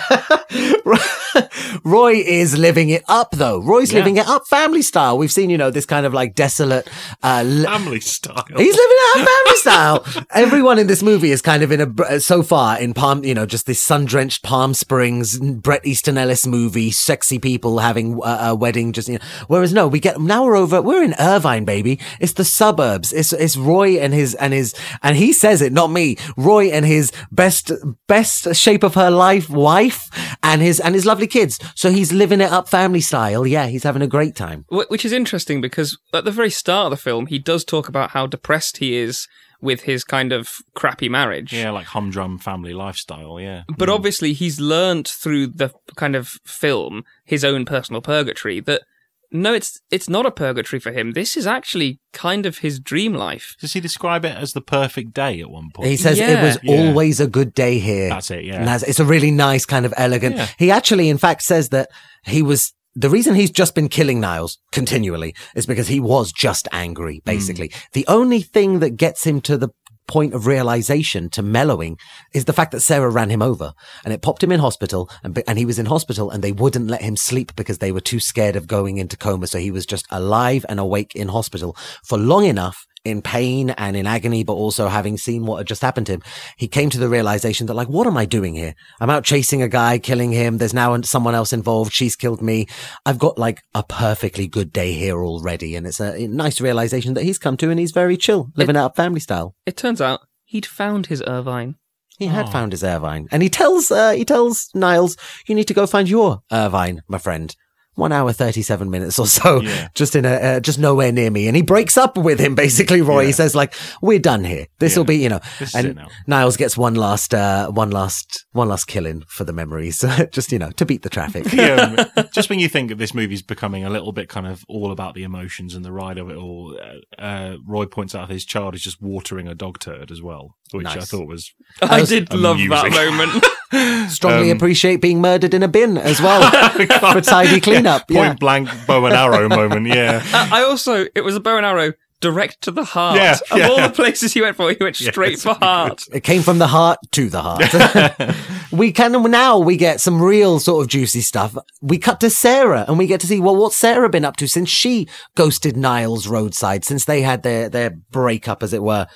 [1.84, 3.60] Roy is living it up, though.
[3.60, 4.00] Roy's Yeah.
[4.00, 5.18] living it up, family style.
[5.18, 6.88] We've seen, you know, this kind of like desolate.
[7.24, 8.44] Uh, l- Family style.
[8.48, 9.58] He's living it up family
[10.06, 10.26] style.
[10.34, 13.46] Everyone in this movie is kind of in a so far in Palm, you know,
[13.46, 18.92] just this sun-drenched Palm Springs Bret Easton Ellis movie, sexy people having uh, a wedding.
[18.94, 20.82] Just you know, whereas no, we get now we're over.
[20.82, 22.00] We're in Irvine, baby.
[22.20, 23.14] It's the suburbs.
[23.14, 24.74] It's it's Roy and his and his
[25.04, 26.18] and he says it, not me.
[26.38, 27.72] Roy and his best
[28.08, 30.10] best shape of her life wife
[30.44, 31.60] and his and his lovely kids.
[31.76, 33.46] So he's living it up family style.
[33.46, 34.66] Yeah, he's having a great time.
[34.70, 38.12] Which is interesting because at the very start of the film, he does talk about
[38.12, 39.28] how depressed he is
[39.62, 41.54] with his kind of crappy marriage.
[41.54, 43.40] Yeah, like humdrum family lifestyle.
[43.40, 43.64] Yeah.
[43.78, 43.94] But mm.
[43.94, 48.84] obviously, he's learnt through the kind of film his own personal purgatory that
[49.32, 51.12] no, it's it's not a purgatory for him.
[51.12, 53.56] This is actually kind of his dream life.
[53.62, 55.90] Does he describe it as the perfect day at one point?
[55.90, 56.88] He says it was Yeah.
[56.88, 58.10] always a good day here.
[58.10, 58.56] That's it, yeah.
[58.56, 60.36] And that's, it's a really nice kind of elegant.
[60.38, 60.48] Yeah.
[60.58, 61.90] He actually, in fact, says that
[62.26, 62.74] he was.
[62.96, 67.68] The reason he's just been killing Niles continually is because he was just angry, basically.
[67.72, 67.80] Hmm.
[67.94, 69.70] The only thing that gets him to the
[70.10, 71.98] point of realization to mellowing
[72.34, 75.42] is the fact that Sarah ran him over and it popped him in hospital and,
[75.48, 78.20] and he was in hospital and they wouldn't let him sleep because they were too
[78.20, 79.48] scared of going into coma.
[79.48, 83.96] So he was just alive and awake in hospital for long enough in pain and
[83.96, 86.24] in agony, but also having seen what had just happened to him,
[86.58, 88.76] he came to the realization that like, what am I doing here?
[89.00, 90.58] I'm out chasing a guy, killing him.
[90.58, 91.94] There's now someone else involved.
[91.94, 92.68] She's killed me.
[93.06, 95.76] I've got like a perfectly good day here already.
[95.76, 98.80] And it's a nice realization that he's come to and he's very chill, living it,
[98.80, 99.56] out family style.
[99.66, 101.76] It turns out he'd found his Irvine.
[102.18, 105.16] He had found his Irvine, and he tells uh, he tells Niles,
[105.48, 107.56] "You need to go find your Irvine, my friend."
[108.00, 109.90] One hour thirty seven minutes or so, Yeah.
[109.94, 112.56] just in a uh, just nowhere near me, and he breaks up with him.
[112.56, 114.68] Basically, Roy he says like, "We're done here.
[114.80, 115.08] This will Yeah.
[115.08, 116.00] be you know." This and.
[116.26, 120.60] Niles gets one last uh, one last one last killing for the memories, just you
[120.60, 121.46] know to beat the traffic.
[121.54, 124.92] Yeah, just when you think that this movie's becoming a little bit kind of all
[124.92, 128.46] about the emotions and the ride of it all, uh, uh, Roy points out his
[128.46, 131.52] child is just watering a dog turd as well, which I thought was
[131.82, 133.46] I was did love that moment.
[134.12, 136.50] Strongly Um, appreciate being murdered in a bin as well
[137.14, 138.08] for tidy cleanup.
[138.08, 138.34] point Yeah.
[138.34, 139.88] blank bow and arrow moment.
[139.88, 143.16] Yeah, Uh, I also, it was a bow and arrow direct to the heart.
[143.16, 143.70] Yeah, of yeah.
[143.70, 146.04] all the places he went for, he went straight it's for really heart.
[146.12, 148.36] It came from the heart to the heart.
[148.72, 151.56] we can now we get some real sort of juicy stuff.
[151.82, 154.48] We cut to Sarah and we get to see well what's Sarah been up to
[154.48, 159.08] since she ghosted Niles roadside since they had their their breakup as it were.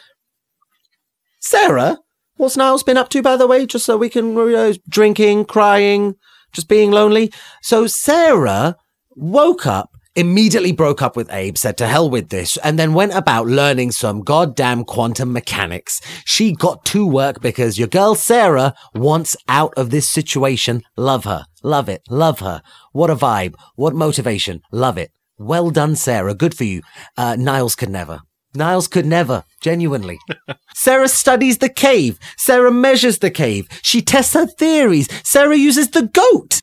[1.43, 1.99] Sarah,
[2.37, 3.65] what's Niles been up to by the way?
[3.65, 6.15] Just so we can you know, drinking, crying,
[6.53, 7.33] just being lonely.
[7.61, 8.77] So Sarah
[9.15, 9.89] woke up.
[10.15, 13.91] Immediately broke up with Abe, said to hell with this, and then went about learning
[13.91, 15.99] some goddamn quantum mechanics.
[16.23, 20.83] She got to work because your girl Sarah wants out of this situation.
[20.95, 21.45] Love her.
[21.63, 22.03] Love it.
[22.09, 22.61] Love her.
[22.91, 23.55] What a vibe.
[23.75, 24.61] What motivation.
[24.71, 25.11] Love it.
[25.39, 26.35] Well done, Sarah.
[26.35, 26.83] Good for you.
[27.17, 28.21] Uh, Niles could never.
[28.55, 30.19] Niles could never, genuinely.
[30.75, 32.19] Sarah studies the cave.
[32.37, 33.67] Sarah measures the cave.
[33.81, 35.07] She tests her theories.
[35.23, 36.61] Sarah uses the goat.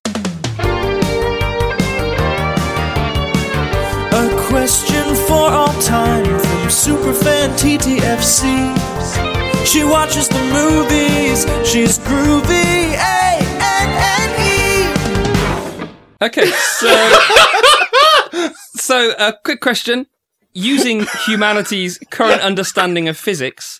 [4.12, 8.46] A question for all time from Superfan TTFC.
[9.66, 13.88] She watches the movies, she's groovy, A N
[14.20, 14.30] N
[15.82, 16.26] E.
[16.26, 16.88] Okay, so
[18.76, 20.06] so a quick question:
[20.52, 23.78] using humanity's current understanding of physics,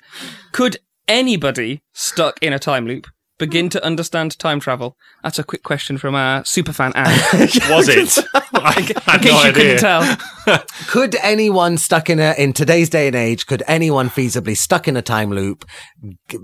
[0.53, 0.77] could
[1.09, 3.07] anybody stuck in a time loop
[3.39, 4.97] begin to understand time travel?
[5.23, 7.49] That's a quick question from our superfan Anne.
[7.71, 8.19] Was it?
[8.55, 8.73] I
[9.07, 9.53] had In case no you idea.
[9.53, 10.17] couldn't tell.
[10.89, 14.97] Could anyone stuck in a, in today's day and age, could anyone feasibly stuck in
[14.97, 15.65] a time loop
[16.29, 16.39] g-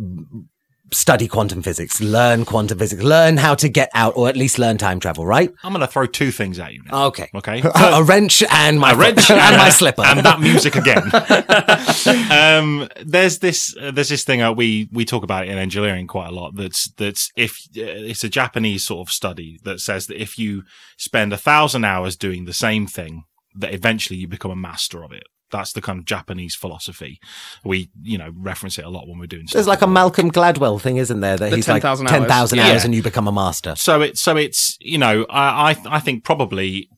[0.92, 4.78] study quantum physics, learn quantum physics, learn how to get out, or at least learn
[4.78, 5.52] time travel, right?
[5.62, 7.06] I'm going to throw two things at you now.
[7.06, 7.28] Okay.
[7.34, 7.62] Okay.
[7.74, 10.02] a wrench and my wrench and my slipper.
[10.04, 11.02] and that music again.
[12.32, 16.28] um, there's this uh, there's this thing uh, we we talk about in engineering quite
[16.28, 16.54] a lot.
[16.56, 20.62] That's that's if uh, it's a Japanese sort of study that says that if you
[20.96, 23.24] spend a thousand hours doing the same thing,
[23.56, 25.24] that eventually you become a master of it.
[25.50, 27.20] That's the kind of Japanese philosophy.
[27.64, 29.46] We, you know, reference it a lot when we're doing.
[29.46, 31.36] Stuff There's like a Malcolm Gladwell thing, isn't there?
[31.36, 32.68] That The he's like 10,000 ten thousand hours.
[32.70, 32.86] hours, Yeah.
[32.86, 33.74] and you become a master.
[33.76, 36.88] So it so it's you know I I, I think probably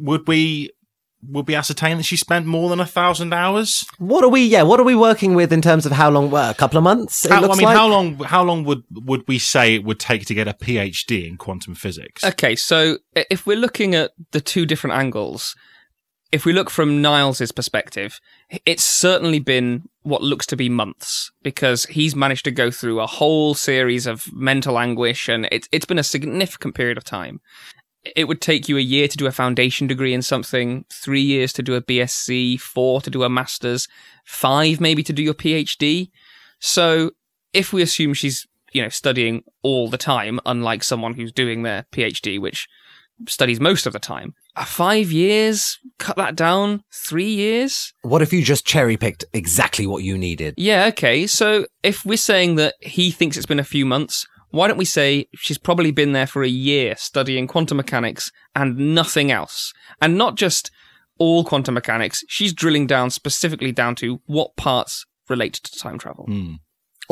[0.00, 0.70] would we
[1.28, 3.84] would we ascertain that she spent more than a thousand hours?
[3.98, 4.44] What are we?
[4.44, 6.30] Yeah, what are we working with in terms of how long?
[6.32, 7.24] Well, a couple of months.
[7.24, 7.76] It How, I looks mean, like.
[7.76, 8.14] how long?
[8.24, 11.74] How long would would we say it would take to get a PhD in quantum
[11.76, 12.24] physics?
[12.24, 15.54] Okay, so if we're looking at the two different angles,
[16.32, 18.18] if we look from Niles's perspective,
[18.64, 23.06] it's certainly been what looks to be months because he's managed to go through a
[23.06, 27.40] whole series of mental anguish and it's it's been a significant period of time.
[28.16, 31.52] It would take you a year to do a foundation degree in something, three years
[31.52, 33.86] to do a BSc, four to do a master's,
[34.24, 36.10] five maybe to do your PhD.
[36.58, 37.12] So
[37.52, 41.84] if we assume she's, you know, studying all the time, unlike someone who's doing their
[41.92, 42.66] PhD, which
[43.28, 47.92] studies most of the time, five years, cut that down, three years?
[48.02, 50.54] What if you just cherry picked exactly what you needed?
[50.56, 51.26] Yeah, okay.
[51.26, 54.84] So if we're saying that he thinks it's been a few months, why don't we
[54.84, 59.72] say she's probably been there for a year studying quantum mechanics and nothing else?
[60.00, 60.70] And not just
[61.18, 66.26] all quantum mechanics, she's drilling down specifically down to what parts relate to time travel.
[66.26, 66.54] Hmm.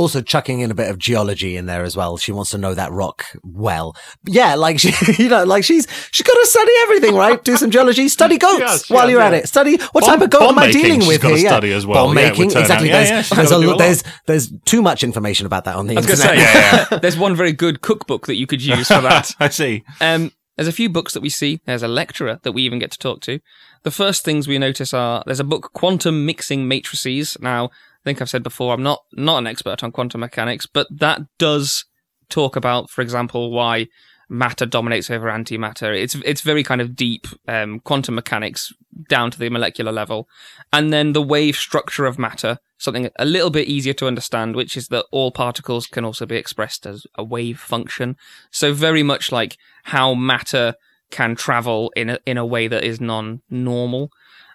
[0.00, 2.16] Also chucking in a bit of geology in there as well.
[2.16, 3.94] She wants to know that rock well.
[4.26, 4.92] Yeah, like she,
[5.22, 7.44] you know, like she's she's got to study everything, right?
[7.44, 9.46] Do some geology, study goats Yes, while yes, you're at it.
[9.46, 11.44] Study what Bomb- type of goat am I dealing she's with gotta here?
[11.44, 11.50] Yeah.
[11.50, 12.06] study as well.
[12.06, 12.90] Bomb making, would exactly.
[12.90, 12.94] out.
[12.94, 15.96] Yeah, there's yeah, there's, a, a there's there's too much information about that on the
[15.96, 16.28] I was internet.
[16.30, 16.98] say, Yeah, yeah.
[17.02, 19.32] there's one very good cookbook that you could use for that.
[19.38, 19.84] I see.
[20.00, 21.60] Um, there's a few books that we see.
[21.66, 23.40] There's a lecturer that we even get to talk to.
[23.82, 27.36] The first things we notice are there's a book, Quantum Mixing Matrices.
[27.40, 27.70] Now,
[28.02, 31.20] I think I've said before, I'm not not an expert on quantum mechanics, but that
[31.38, 31.84] does
[32.28, 33.88] talk about, for example, why
[34.30, 35.94] matter dominates over antimatter.
[35.94, 38.72] It's it's very kind of deep um, quantum mechanics
[39.08, 40.28] down to the molecular level,
[40.72, 44.76] and then the wave structure of matter, something a little bit easier to understand, which
[44.76, 48.16] is that all particles can also be expressed as a wave function.
[48.50, 50.74] So very much like how matter
[51.10, 54.10] can travel in a in a way that is non-normal.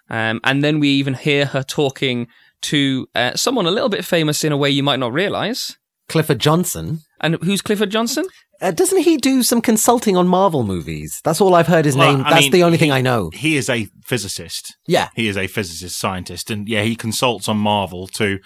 [0.08, 2.28] Um, and then we even hear her talking
[2.62, 5.76] to uh, someone a little bit famous in a way you might not realize.
[6.08, 7.00] Clifford Johnson.
[7.20, 8.26] And who's Clifford Johnson?
[8.60, 11.20] Uh, doesn't he do some consulting on Marvel movies?
[11.24, 12.24] That's all I've heard his Well, name.
[12.24, 13.30] I That's mean, the only thing I know.
[13.34, 14.76] He is a physicist.
[14.86, 15.08] Yeah.
[15.14, 18.38] He is a physicist scientist, and yeah, he consults on Marvel to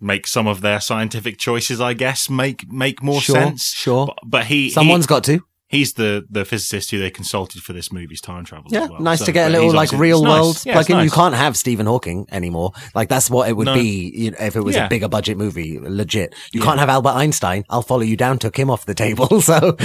[0.00, 1.80] make some of their scientific choices.
[1.80, 3.72] I guess make make more Sure, sense.
[3.72, 4.06] sure.
[4.06, 5.40] But, but he Someone's he, got to.
[5.68, 8.66] He's the the physicist who they consulted for this movie's time travel.
[8.70, 9.00] Yeah, as well.
[9.00, 10.30] nice So, to get a little like real nice.
[10.40, 11.04] world Yeah, plug it's in.
[11.04, 12.72] You can't have Stephen Hawking anymore.
[12.94, 13.74] Like that's what it would No.
[13.74, 15.78] be you know, if it was a bigger budget movie.
[15.80, 16.34] Legit.
[16.52, 16.66] You Yeah.
[16.66, 17.64] can't have Albert Einstein.
[17.70, 18.38] I'll follow you down.
[18.38, 19.28] Took him off the table.
[19.48, 19.76] So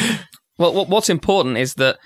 [0.57, 1.97] Well, what's important is that,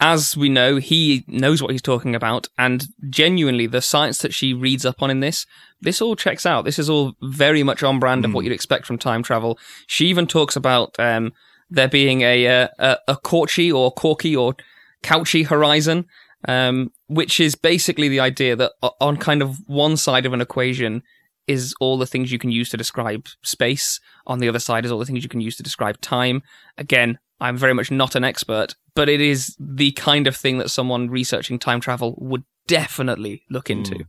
[0.00, 4.54] as we know, he knows what he's talking about, and genuinely, the science that she
[4.54, 5.44] reads up on in this,
[5.82, 6.64] this all checks out.
[6.64, 9.58] This is all very much on brand of what you'd expect from time travel.
[9.86, 11.32] She even talks about um,
[11.70, 14.54] there being a uh, a, a Corky or Corky or
[15.02, 16.06] Cauchy horizon,
[16.46, 21.02] um, which is basically the idea that on kind of one side of an equation
[21.46, 23.98] is all the things you can use to describe space.
[24.26, 26.42] On the other side is all the things you can use to describe time.
[26.78, 30.70] Again, I'm very much not an expert, but it is the kind of thing that
[30.70, 34.04] someone researching time travel would definitely look into.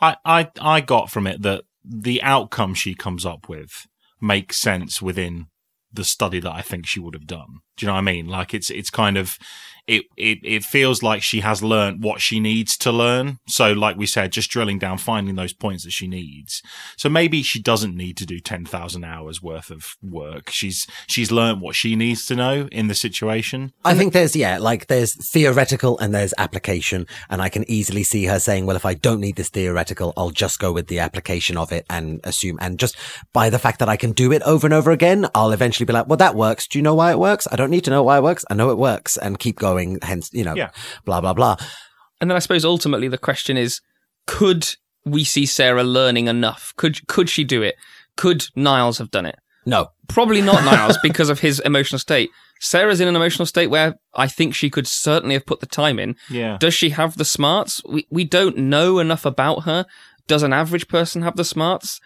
[0.00, 3.86] I, I I got from it that the outcome she comes up with
[4.20, 5.46] makes sense within
[5.92, 7.60] the study that I think she would have done.
[7.78, 8.26] Do you know what I mean?
[8.26, 9.38] Like it's it's kind of
[9.86, 13.38] it it it feels like she has learned what she needs to learn.
[13.48, 16.62] So like we said, just drilling down, finding those points that she needs.
[16.98, 20.50] So maybe she doesn't need to do ten thousand hours worth of work.
[20.50, 23.72] She's she's learned what she needs to know in the situation.
[23.82, 27.06] I think there's, yeah, like there's theoretical and there's application.
[27.30, 30.30] And I can easily see her saying, well, if I don't need this theoretical, I'll
[30.30, 32.58] just go with the application of it and assume.
[32.60, 32.94] And just
[33.32, 35.94] by the fact that I can do it over and over again, I'll eventually be
[35.94, 36.68] like, well, that works.
[36.68, 37.48] Do you know why it works?
[37.50, 38.44] I don't need to know why it works.
[38.50, 39.98] I know it works and keep going.
[40.02, 40.70] Hence, you know, Yeah.
[41.04, 41.56] blah, blah, blah.
[42.20, 43.80] And then I suppose ultimately the question is,
[44.26, 44.66] could
[45.04, 46.72] we see Sarah learning enough?
[46.76, 47.76] Could could she do it?
[48.16, 49.36] Could Niles have done it?
[49.64, 49.88] No.
[50.08, 52.30] Probably not Niles because of his emotional state.
[52.60, 55.98] Sarah's in an emotional state where I think she could certainly have put the time
[55.98, 56.16] in.
[56.28, 56.56] Yeah.
[56.58, 57.80] Does she have the smarts?
[57.88, 59.86] We we don't know enough about her.
[60.26, 62.00] Does an average person have the smarts?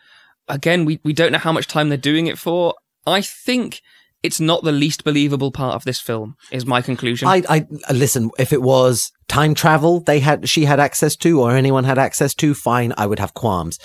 [0.48, 2.74] Again, we, we don't know how much time they're doing it for.
[3.06, 3.80] I think
[4.22, 7.28] it's not the least believable part of this film, is my conclusion.
[7.28, 8.30] I, I listen.
[8.38, 12.34] If it was time travel, they had she had access to, or anyone had access
[12.36, 12.92] to, fine.
[12.96, 13.78] I would have qualms.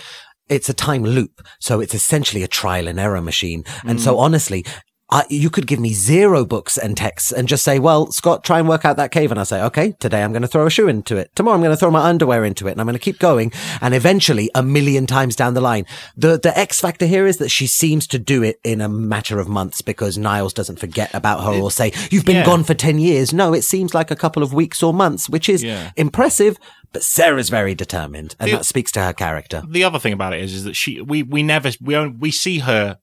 [0.49, 3.65] It's a time loop, so it's essentially a trial and error machine.
[3.85, 4.19] And so, mm.
[4.19, 4.65] honestly,
[5.09, 8.59] I, you could give me zero books and texts and just say, "Well, Scott, try
[8.59, 10.69] and work out that cave." And I say, "Okay, today I'm going to throw a
[10.69, 11.31] shoe into it.
[11.33, 13.53] Tomorrow I'm going to throw my underwear into it, and I'm going to keep going."
[13.79, 15.85] And eventually, a million times down the line,
[16.17, 19.39] the the X factor here is that she seems to do it in a matter
[19.39, 22.45] of months because Niles doesn't forget about her or say, "You've been Yeah.
[22.45, 23.31] gone for 10 years.
[23.31, 25.91] No, it seems like a couple of weeks or months, which is Yeah.
[25.95, 26.57] impressive,
[26.91, 29.63] but Sarah's very determined and The- that speaks to her character.
[29.69, 32.29] the other thing about it is, is that she we we never we on- we
[32.31, 32.97] see her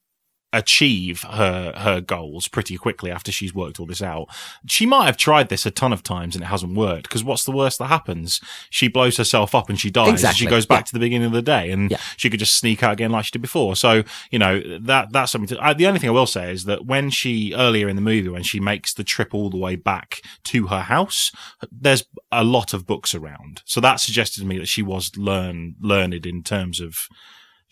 [0.57, 4.29] achieve her her goals pretty quickly after she's worked all this out.
[4.67, 7.45] She might have tried this a ton of times and it hasn't worked because what's
[7.45, 8.41] the worst that happens?
[8.71, 10.09] She blows herself up and she dies.
[10.11, 10.85] Exactly, She goes back yeah.
[10.85, 11.99] to the beginning of the day and Yeah.
[12.17, 13.77] she could just sneak out again like she did before.
[13.77, 15.57] So you know that that's something.
[15.57, 18.03] To, I, the only thing I will say is that when she earlier in the
[18.03, 21.31] movie when she makes the trip all the way back to her house,
[21.71, 23.63] there's a lot of books around.
[23.65, 27.09] So that suggested to me that she was learn learned in terms of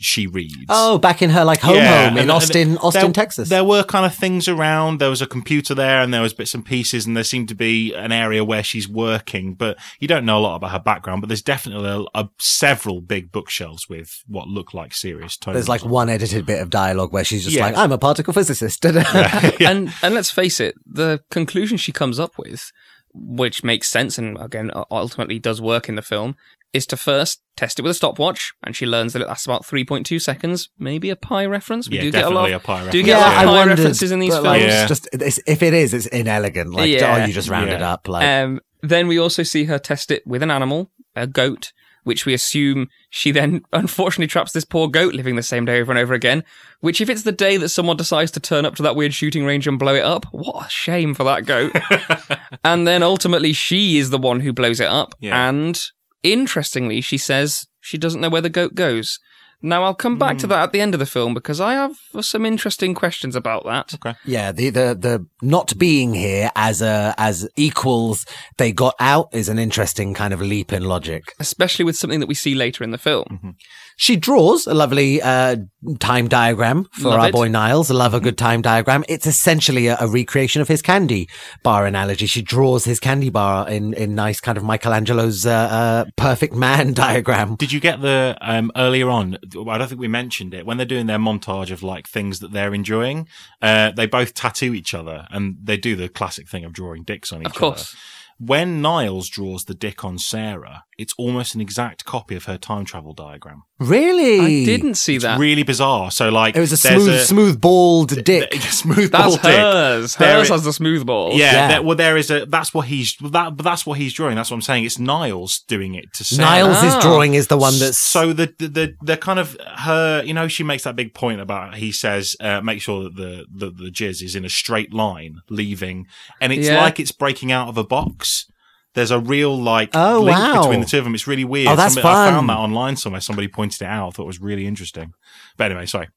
[0.02, 0.64] she reads.
[0.68, 3.48] Oh, back in her like home Yeah, home in and- Austin, and Austin, there, Texas.
[3.48, 4.98] There were kind of things around.
[5.00, 7.54] There was a computer there, and there was bits and pieces, and there seemed to
[7.54, 9.54] be an area where she's working.
[9.54, 11.22] But you don't know a lot about her background.
[11.22, 15.54] But there's definitely a, a, several big bookshelves with what look like serious tomes.
[15.54, 17.66] There's like one edited bit of dialogue where she's just Yeah.
[17.66, 18.84] like, I'm a particle physicist.
[18.84, 22.72] and and let's face it, the conclusion she comes up with,
[23.14, 26.34] which makes sense and again ultimately does work in the film,
[26.72, 29.64] is to first test it with a stopwatch, and she learns that it lasts about
[29.66, 31.88] three point two seconds, maybe a pi reference.
[31.88, 32.46] We Yeah, do get a lot.
[32.48, 33.40] definitely a pi Do you reference, get a lot yeah.
[33.40, 34.46] of pi wondered, references in these films?
[34.46, 34.86] like, Yeah.
[34.86, 36.72] just it's, if it is, it's inelegant.
[36.74, 37.16] Like, Yeah.
[37.22, 38.08] oh, you just round it up.
[38.08, 41.72] Like, Um, then we also see her test it with an animal, a goat,
[42.04, 45.92] which we assume she then unfortunately traps this poor goat living the same day over
[45.92, 46.42] and over again.
[46.80, 49.44] Which, if it's the day that someone decides to turn up to that weird shooting
[49.44, 51.72] range and blow it up, what a shame for that goat.
[52.64, 55.14] and then ultimately, she is the one who blows it up.
[55.20, 55.48] Yeah.
[55.48, 55.80] And
[56.22, 59.18] interestingly, she says she doesn't know where the goat goes.
[59.62, 60.18] Now, I'll come Hmm.
[60.18, 63.36] back to that at the end of the film because I have some interesting questions
[63.36, 63.94] about that.
[63.94, 64.14] Okay.
[64.24, 68.26] Yeah, the, the, the not being here as a, as equals
[68.58, 71.22] they got out is an interesting kind of leap in logic.
[71.38, 73.24] Especially with something that we see later in the film.
[73.30, 73.50] Mm-hmm.
[73.96, 75.56] She draws a lovely uh,
[76.00, 77.32] time diagram for Love our it.
[77.32, 77.90] boy Niles.
[77.90, 79.04] I love a good time diagram.
[79.08, 81.28] It's essentially a, a recreation of his candy
[81.62, 82.26] bar analogy.
[82.26, 86.92] She draws his candy bar in, in nice kind of Michelangelo's uh, uh, perfect man
[86.94, 87.54] diagram.
[87.56, 89.36] Did you get the um, earlier on?
[89.56, 92.52] I don't think we mentioned it when they're doing their montage of like things that
[92.52, 93.28] they're enjoying.
[93.60, 97.32] Uh, they both tattoo each other, and they do the classic thing of drawing dicks
[97.32, 97.92] on each Of course.
[97.92, 97.98] other.
[98.38, 102.84] When Niles draws the dick on Sarah, it's almost an exact copy of her time
[102.84, 103.62] travel diagram.
[103.78, 104.62] Really?
[104.62, 105.38] I didn't see It's that.
[105.40, 106.10] really bizarre.
[106.12, 108.54] So like, It was a there's smooth, smooth balled dick.
[108.60, 109.42] smooth That's ball dick.
[109.60, 110.14] hers.
[110.16, 111.30] There Hers it- has the smooth ball.
[111.32, 111.68] Yeah, Yeah.
[111.68, 112.46] There, well, there is a.
[112.46, 113.16] That's what he's.
[113.20, 114.36] That, that's what he's drawing.
[114.36, 114.84] That's what I'm saying.
[114.84, 116.48] It's Niles doing it to Sarah.
[116.68, 117.00] Niles' Ah.
[117.00, 120.46] drawing is the one that's so the, the the the kind of her you know
[120.46, 123.90] she makes that big point about he says uh, make sure that the, the the
[123.90, 126.06] jizz is in a straight line leaving
[126.40, 126.80] and it's Yeah.
[126.80, 128.46] like it's breaking out of a box
[128.94, 130.62] there's a real like Oh, link wow.
[130.62, 131.68] between the two of them it's really weird.
[131.68, 133.20] Oh, that's Somebody- i found that online somewhere.
[133.20, 134.08] Somebody pointed it out.
[134.08, 135.12] I thought it was really interesting.
[135.56, 136.08] But anyway sorry.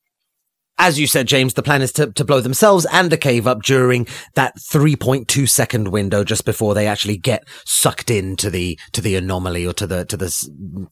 [0.78, 3.62] As you said, James, the plan is to, to blow themselves and the cave up
[3.64, 9.16] during that 3.2 second window just before they actually get sucked into the, to the
[9.16, 10.26] anomaly or to the, to the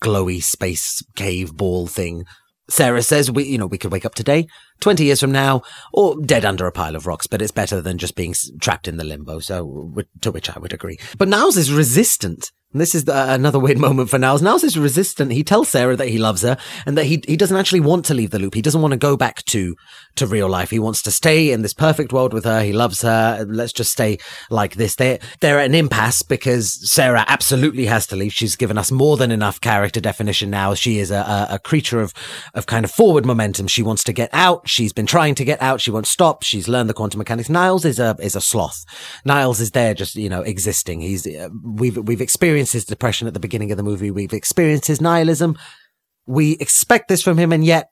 [0.01, 2.23] glowy space cave ball thing.
[2.69, 4.47] Sarah says we, you know, we could wake up today,
[4.79, 5.61] 20 years from now,
[5.91, 8.97] or dead under a pile of rocks, but it's better than just being trapped in
[8.97, 9.39] the limbo.
[9.39, 10.97] So, to which I would agree.
[11.17, 12.51] But Niles is resistant
[12.81, 14.41] this is uh, another weird moment for Niles.
[14.41, 15.31] Niles is resistant.
[15.31, 18.13] He tells Sarah that he loves her and that he he doesn't actually want to
[18.13, 18.55] leave the loop.
[18.55, 19.75] He doesn't want to go back to
[20.15, 20.69] to real life.
[20.69, 22.63] He wants to stay in this perfect world with her.
[22.63, 23.45] He loves her.
[23.47, 24.17] Let's just stay
[24.49, 24.95] like this.
[24.95, 28.33] They're they're at an impasse because Sarah absolutely has to leave.
[28.33, 30.73] She's given us more than enough character definition now.
[30.73, 32.13] She is a, a, a creature of
[32.53, 33.67] of kind of forward momentum.
[33.67, 34.67] She wants to get out.
[34.67, 35.81] She's been trying to get out.
[35.81, 36.43] She won't stop.
[36.43, 37.49] She's learned the quantum mechanics.
[37.49, 38.83] Niles is a is a sloth.
[39.25, 41.01] Niles is there just you know existing.
[41.01, 44.11] He's uh, we've we've experienced his depression at the beginning of the movie.
[44.11, 45.57] We've experienced his nihilism.
[46.25, 47.89] We expect this from him, and yet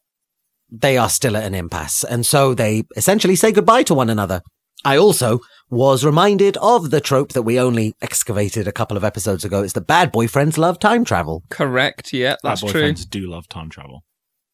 [0.72, 2.03] they are still at an impasse.
[2.03, 4.41] And so they essentially say goodbye to one another.
[4.84, 9.45] I also was reminded of the trope that we only excavated a couple of episodes
[9.45, 9.61] ago.
[9.61, 11.43] It's the bad boyfriends love time travel.
[11.49, 12.13] Correct.
[12.13, 12.82] Yeah, that's Bad true.
[12.82, 14.03] boyfriends do love time travel.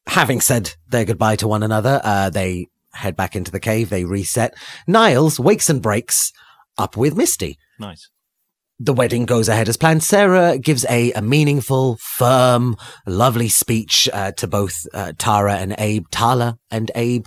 [0.08, 3.90] Having said their goodbye to one another, uh, they head back into the cave.
[3.90, 4.54] They reset.
[4.88, 6.34] Niles wakes and breaks
[6.78, 7.58] up with Misty.
[7.80, 8.10] Nice.
[8.80, 10.04] The wedding goes ahead as planned.
[10.04, 12.76] Sarah gives a, a meaningful, firm,
[13.06, 17.26] lovely speech uh, to both uh, Tara and Abe, Tala and Abe,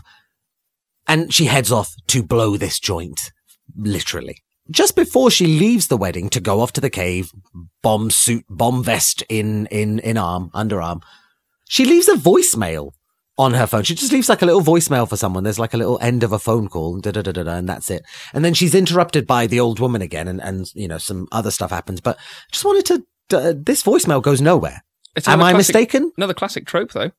[1.06, 3.32] and she heads off to blow this joint,
[3.76, 4.42] literally.
[4.70, 7.32] Just before she leaves the wedding to go off to the cave,
[7.82, 11.02] bomb suit, bomb vest in in in arm, underarm,
[11.68, 12.92] she leaves a voicemail
[13.38, 13.82] on her phone.
[13.84, 15.44] She just leaves like a little voicemail for someone.
[15.44, 17.68] There's like a little end of a phone call, da da da da, da and
[17.68, 18.02] that's it.
[18.34, 21.50] And then she's interrupted by the old woman again, and and you know some other
[21.50, 22.00] stuff happens.
[22.00, 22.18] But
[22.52, 23.04] just wanted to.
[23.36, 24.82] Uh, this voicemail goes nowhere.
[25.16, 26.12] It's Am another I classic- mistaken?
[26.16, 27.12] Another classic trope, though.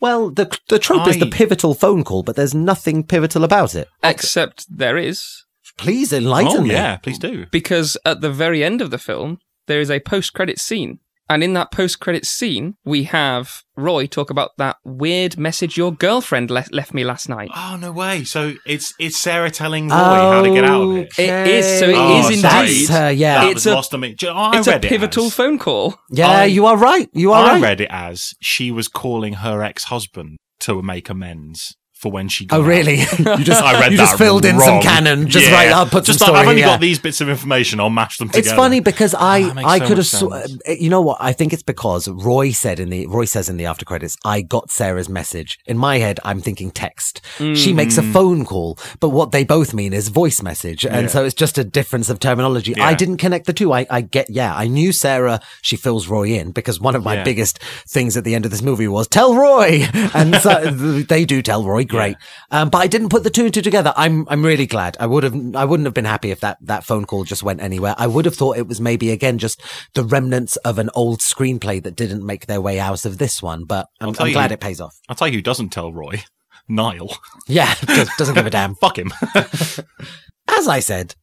[0.00, 3.88] Well, the the trope is the pivotal phone call, but there's nothing pivotal about it.
[4.02, 5.44] Except there is,
[5.76, 6.70] Please enlighten oh, me.
[6.72, 7.46] yeah, please do.
[7.50, 10.98] because at the very end of the film, there is a post-credit scene.
[11.30, 16.50] And in that post-credit scene, we have Roy talk about that weird message your girlfriend
[16.50, 17.50] le- left me last night.
[17.54, 18.24] Oh no way!
[18.24, 21.18] So it's it's Sarah telling Roy how to get out of it.
[21.18, 22.42] It is, so it Oh, is indeed.
[22.42, 23.40] That's her, yeah.
[23.42, 24.16] That It's was a- lost on me.
[24.20, 25.96] You know, I it's a read it pivotal as- phone call.
[26.10, 27.08] Yeah, I- you are right.
[27.12, 27.62] You are I right.
[27.62, 32.46] read it as she was calling her ex-husband to make amends for when she.
[32.46, 32.66] Got Oh, out.
[32.68, 32.98] really?
[33.18, 34.82] you just I read you that just filled in some wrong.
[34.82, 35.28] canon.
[35.28, 35.52] Just Yeah.
[35.54, 35.68] right.
[35.72, 36.40] I'll put just some like, story.
[36.42, 36.66] I've only yeah.
[36.68, 37.80] got these bits of information.
[37.80, 38.48] I'll mash them together.
[38.48, 40.46] It's funny because I that makes I so could have sw- uh,
[40.78, 43.66] you know what I think it's because Roy said in the Roy says in the
[43.66, 48.02] after credits I got Sarah's message in my head I'm thinking text she makes a
[48.02, 48.12] Mm.
[48.12, 51.08] phone call but what they both mean is voice message and Yeah.
[51.08, 54.30] so it's just a difference of terminology I didn't connect the two I I get
[54.30, 57.24] yeah I knew Sarah she fills Roy in because one of my Yeah.
[57.24, 60.70] biggest things at the end of this movie was tell Roy and so
[61.08, 62.16] they do tell Roy great.
[62.50, 63.92] Um, but I didn't put the two and two together.
[63.96, 64.96] I'm I'm really glad.
[65.00, 67.60] I would have I wouldn't have been happy if that that phone call just went
[67.60, 67.94] anywhere.
[67.98, 69.60] I would have thought it was maybe again just
[69.94, 73.64] the remnants of an old screenplay that didn't make their way out of this one
[73.64, 74.96] but I'm, I'm glad it pays off.
[75.08, 76.22] I'll tell you who doesn't tell Roy.
[76.68, 77.16] Niall.
[77.46, 77.74] yeah
[78.18, 78.74] doesn't give a damn.
[78.80, 79.10] Fuck him.
[79.34, 81.14] as I said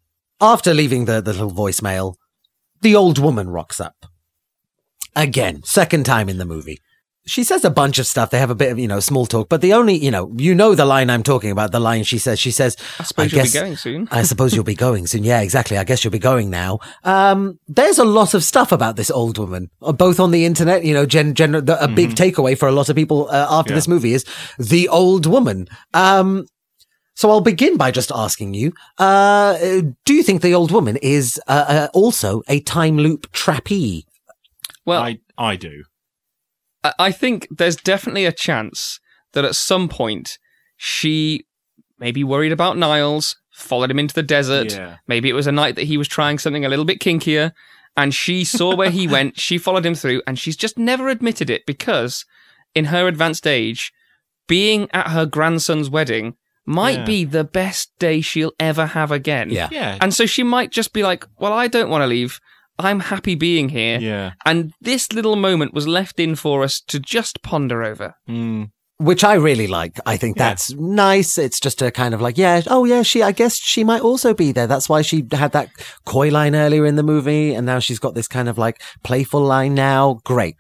[0.42, 2.16] after leaving the, the little voicemail
[2.82, 4.06] the old woman rocks up.
[5.16, 6.80] Again second time in the movie
[7.28, 9.50] she says a bunch of stuff they have a bit of you know small talk
[9.50, 12.18] but the only you know you know the line i'm talking about the line she
[12.20, 14.08] says she says I suppose I you'll guess- be going soon.
[14.12, 15.24] I suppose you'll be going soon.
[15.24, 15.78] Yeah, exactly.
[15.78, 16.80] I guess you'll be going now.
[17.04, 20.84] Um, there's a lot of stuff about this old woman, uh, both on the internet.
[20.86, 23.72] You know, gen, gen, the, a big takeaway for a lot of people uh, after
[23.72, 23.76] Yeah.
[23.76, 24.26] this movie is
[24.60, 25.68] the old woman.
[25.94, 26.46] Um,
[27.16, 29.58] so I'll begin by just asking you: uh,
[30.06, 34.06] Do you think the old woman is uh, uh, also a time loop trappee?
[34.86, 35.84] Well, I I do.
[36.86, 39.00] I- I think there's definitely a chance
[39.34, 40.38] that at some point
[40.78, 41.46] she
[42.00, 44.74] maybe worried about Niles, followed him into the desert.
[44.74, 44.98] Yeah.
[45.08, 47.52] Maybe it was a night that he was trying something a little bit kinkier,
[47.96, 49.40] and she saw where he went.
[49.40, 52.26] She followed him through, and she's just never admitted it because,
[52.74, 53.94] in her advanced age,
[54.48, 57.06] being at her grandson's wedding might Yeah.
[57.06, 59.50] be the best day she'll ever have again.
[59.50, 59.70] Yeah.
[59.72, 59.98] Yeah.
[60.02, 62.40] And so she might just be like, "Well, I don't want to leave.
[62.80, 64.32] I'm happy being here." yeah.
[64.46, 68.16] And this little moment was left in for us to just ponder over.
[68.30, 68.72] Mm.
[68.98, 70.00] Which I really like.
[70.06, 70.50] I think Yeah.
[70.50, 71.38] that's nice.
[71.38, 74.34] It's just a kind of like, yeah, oh yeah, she, I guess she might also
[74.34, 74.68] be there.
[74.68, 75.70] That's why she had that
[76.06, 77.54] coy line earlier in the movie.
[77.54, 80.22] And now she's got this kind of like playful line now.
[80.24, 80.56] Great.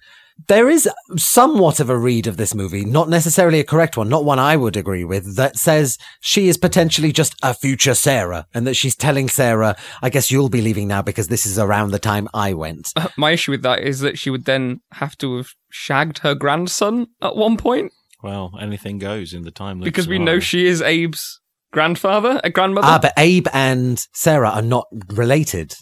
[0.48, 4.26] There is somewhat of a read of this movie, not necessarily a correct one, not
[4.26, 8.68] one I would agree with, that says she is potentially just a future Sarah and
[8.68, 12.00] that she's telling Sarah, I guess you'll be leaving now because this is around the
[12.00, 12.90] time I went.
[13.18, 17.08] My issue with that is that she would then have to have shagged her grandson
[17.22, 19.86] at one point Well, anything goes in the time loop.
[19.86, 21.40] because we know she is Abe's
[21.72, 22.88] grandfather, a grandmother.
[22.88, 25.74] Ah, but Abe and Sarah are not related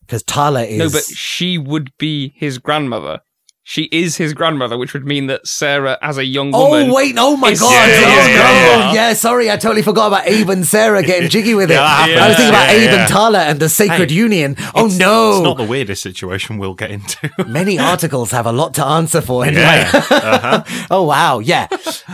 [0.00, 0.78] because Tala is.
[0.78, 3.20] no, but she would be his grandmother.
[3.70, 7.14] She is his grandmother, which would mean that Sarah, as a young woman, Oh wait!
[7.18, 7.68] Oh my is god!
[7.68, 8.32] still Oh, his no.
[8.42, 8.92] grandma.
[8.94, 11.74] Yeah, sorry, I totally forgot about Abe and Sarah getting jiggy with it.
[11.74, 12.82] Yeah, that I was thinking about happens.
[12.82, 13.14] Abe Yeah, and yeah.
[13.14, 14.56] Tala and the sacred Hey, union.
[14.74, 15.32] Oh It's no!
[15.32, 17.30] It's not the weirdest situation we'll get into.
[17.46, 19.60] Many articles have a lot to answer for anyway.
[19.62, 19.90] Yeah.
[19.92, 20.86] Uh-huh.
[20.90, 21.66] oh wow, yeah.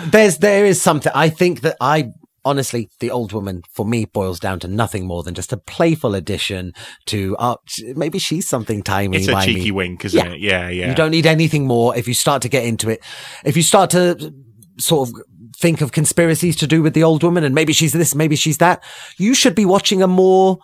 [0.07, 1.13] There's there is something.
[1.15, 2.13] I think that I
[2.45, 6.15] honestly, the old woman for me boils down to nothing more than just a playful
[6.15, 6.73] addition
[7.07, 7.37] to.
[7.39, 7.57] Uh,
[7.95, 9.17] maybe she's something timey.
[9.19, 9.45] It's a wimey.
[9.45, 10.33] cheeky wink, isn't Yeah.
[10.33, 10.41] it?
[10.41, 10.89] Yeah, yeah.
[10.89, 11.97] You don't need anything more.
[11.97, 13.03] If you start to get into it,
[13.45, 14.33] if you start to
[14.79, 15.15] sort of
[15.57, 18.59] think of conspiracies to do with the old woman and maybe she's this, maybe she's
[18.59, 18.83] that,
[19.19, 20.59] you should be watching a more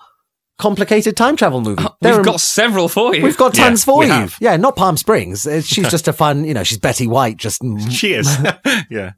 [0.59, 1.83] complicated time travel movie.
[2.03, 3.23] There we've are- got several for you.
[3.23, 4.11] We've got Yeah, tons for you.
[4.11, 4.37] have.
[4.41, 5.47] Yeah, not Palm Springs.
[5.65, 8.29] She's just a fun, you know, she's Betty White, just She is.
[8.91, 9.13] yeah.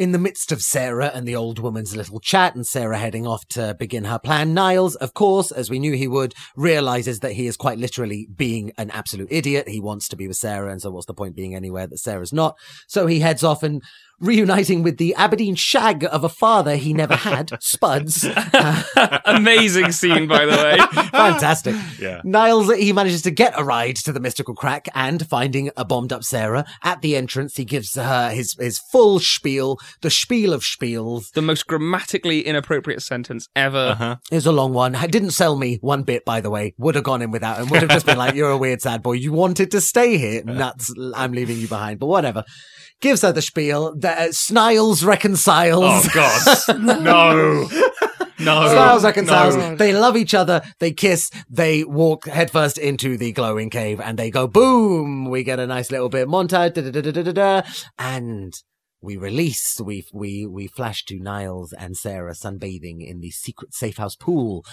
[0.00, 3.46] In the midst of Sarah and the old woman's little chat and Sarah heading off
[3.48, 7.46] to begin her plan, Niles, of course, as we knew he would, realizes that he
[7.46, 9.68] is quite literally being an absolute idiot.
[9.68, 12.32] He wants to be with Sarah, and so what's the point being anywhere that Sarah's
[12.32, 12.56] not?
[12.88, 13.82] So he heads off and
[14.20, 18.26] reuniting with the Aberdeen shag of a father he never had, Spuds.
[19.24, 20.76] Amazing scene, by the way.
[21.10, 21.74] Fantastic.
[21.98, 22.20] Yeah.
[22.24, 26.12] Niles, he manages to get a ride to the mystical crack and finding a bombed
[26.12, 30.62] up Sarah at the entrance, he gives her his, his full spiel, the spiel of
[30.62, 31.32] spiels.
[31.32, 33.78] The most grammatically inappropriate sentence ever.
[33.78, 34.16] Uh-huh.
[34.30, 34.94] It was a long one.
[34.94, 36.74] It didn't sell me one bit, by the way.
[36.78, 39.02] Would have gone in without and would have just been like, you're a weird sad
[39.02, 39.12] boy.
[39.12, 40.42] You wanted to stay here.
[40.44, 40.92] Nuts.
[41.14, 42.44] I'm leaving you behind, but whatever.
[43.00, 43.94] Gives her the spiel.
[43.96, 45.82] The, uh, Sniles reconciles.
[45.84, 46.78] Oh God.
[47.02, 47.68] no.
[48.38, 48.68] No.
[48.68, 49.56] Sniles reconciles.
[49.56, 49.74] No.
[49.76, 50.62] They love each other.
[50.80, 51.30] They kiss.
[51.48, 55.30] They walk headfirst into the glowing cave and they go boom.
[55.30, 56.74] We get a nice little bit montage.
[56.74, 57.62] Da, da, da, da, da, da, da,
[57.98, 58.52] and
[59.00, 59.80] we release.
[59.80, 64.64] We we we flash to Niles and Sarah sunbathing in the secret safe house pool.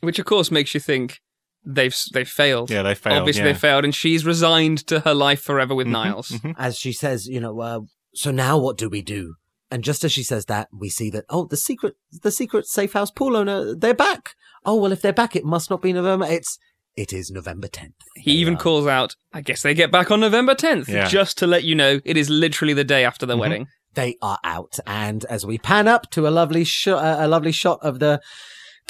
[0.00, 1.20] Which, of course, makes you think
[1.64, 2.70] they've they've failed.
[2.70, 3.18] Yeah, they failed.
[3.18, 3.52] Obviously, yeah.
[3.52, 6.28] they failed, and she's resigned to her life forever with Mhm, Niles.
[6.30, 6.54] mhm.
[6.58, 7.80] As she says, you know, uh,
[8.14, 9.34] so now what do we do?
[9.70, 12.92] And just as she says that, we see that oh, the secret, the secret safe
[12.94, 14.34] house pool owner, they're back.
[14.64, 16.26] Oh well, if they're back, it must not be November.
[16.26, 16.58] It's
[16.96, 17.94] it is November tenth.
[18.16, 21.06] He even calls out, I guess they get back on November 10th, Yeah.
[21.06, 23.40] just to let you know it is literally the day after the Mm-hmm.
[23.40, 23.66] wedding.
[23.94, 24.78] they are out.
[24.86, 28.20] And as we pan up to a lovely shot, uh, a lovely shot of the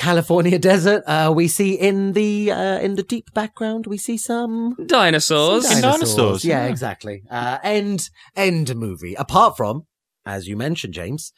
[0.01, 4.75] California desert, uh, we see in the uh, in the deep background, we see some
[4.87, 5.69] Dinosaurs.
[5.69, 6.71] some dinosaurs, Yeah, yeah.
[6.71, 7.17] exactly.
[7.31, 9.15] Uh, end end movie.
[9.15, 9.75] Apart from,
[10.25, 11.33] as you mentioned, James,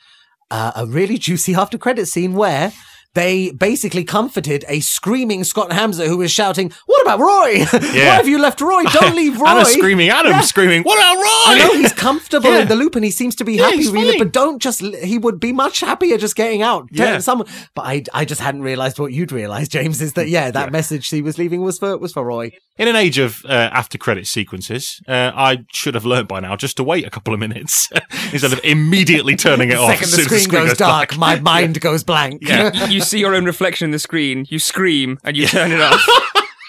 [0.51, 2.73] uh, a really juicy after credit scene where.
[3.15, 7.65] They basically comforted a screaming Scott Hamza who was shouting, "What about Roy?
[7.71, 7.79] Why
[8.17, 8.85] have you left Roy?
[8.85, 10.41] Don't leave Roy!" And a screaming Adam Yeah.
[10.41, 12.61] screaming, "What about Roy?" I know he's comfortable Yeah.
[12.63, 14.81] in the loop and he seems to be Yeah, happy with it, but don't just,
[14.81, 16.89] he would be much happier just getting out.
[16.91, 17.19] Yeah.
[17.19, 20.67] Someone, but I, I just hadn't realized what you'd realized, James, is that, yeah, that
[20.67, 20.71] Yeah.
[20.71, 22.53] message he was leaving was for, was for Roy.
[22.79, 26.57] In an age of uh, after credit sequences, uh, I should have learnt by now
[26.57, 27.91] just to wait a couple of minutes
[28.33, 29.91] instead of immediately turning it off.
[29.91, 31.19] Second as the soon as screen goes dark, black.
[31.19, 32.43] my mind goes blank.
[32.43, 32.87] Yeah.
[32.87, 36.07] you see your own reflection in the screen, you scream, and you turn it off.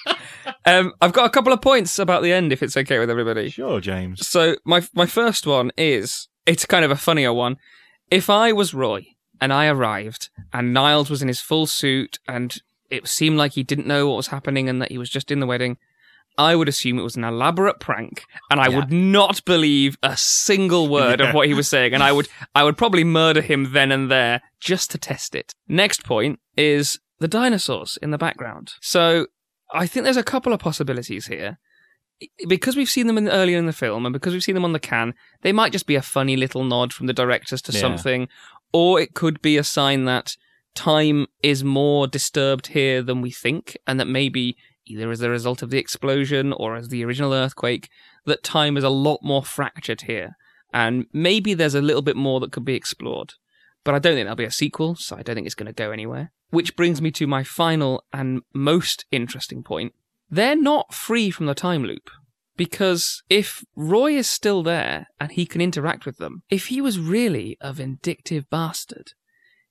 [0.65, 3.49] um, I've got a couple of points about the end, if it's okay with everybody.
[3.49, 4.27] Sure, James.
[4.27, 7.55] So my my first one is it's kind of a funnier one.
[8.11, 9.07] If I was Roy
[9.39, 12.57] and I arrived and Niles was in his full suit and
[12.89, 15.39] it seemed like he didn't know what was happening and that he was just in
[15.39, 15.77] the wedding,
[16.37, 18.77] I would assume it was an elaborate prank and I Yeah.
[18.77, 22.63] would not believe a single word of what he was saying and I would I
[22.63, 25.53] would probably murder him then and there just to test it.
[25.67, 28.73] Next point is the dinosaurs in the background.
[28.81, 29.27] So
[29.73, 31.59] I think there's a couple of possibilities here
[32.47, 34.73] because we've seen them in earlier in the film and because we've seen them on
[34.73, 37.79] the can, they might just be a funny little nod from the directors to Yeah.
[37.81, 38.27] something,
[38.71, 40.37] or it could be a sign that
[40.75, 44.55] time is more disturbed here than we think, and that maybe
[44.85, 47.89] either as a result of the explosion or as the original earthquake,
[48.25, 50.37] that time is a lot more fractured here,
[50.73, 53.33] and maybe there's a little bit more that could be explored.
[53.83, 55.73] But I don't think there'll be a sequel, so I don't think it's going to
[55.73, 56.31] go anywhere.
[56.49, 59.93] Which brings me to my final and most interesting point
[60.33, 62.09] they're not free from the time loop.
[62.57, 66.99] Because if Roy is still there and he can interact with them, if he was
[66.99, 69.13] really a vindictive bastard,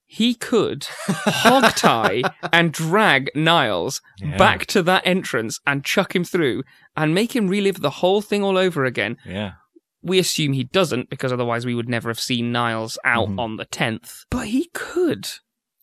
[0.05, 2.21] he could hog tie
[2.53, 4.37] and drag Niles Yeah.
[4.37, 6.63] back to that entrance and chuck him through
[6.95, 9.17] and make him relive the whole thing all over again.
[9.25, 9.53] Yeah.
[10.01, 13.39] We assume he doesn't because otherwise we would never have seen Niles out Mhm.
[13.39, 14.25] on the 10th.
[14.29, 15.27] But he could.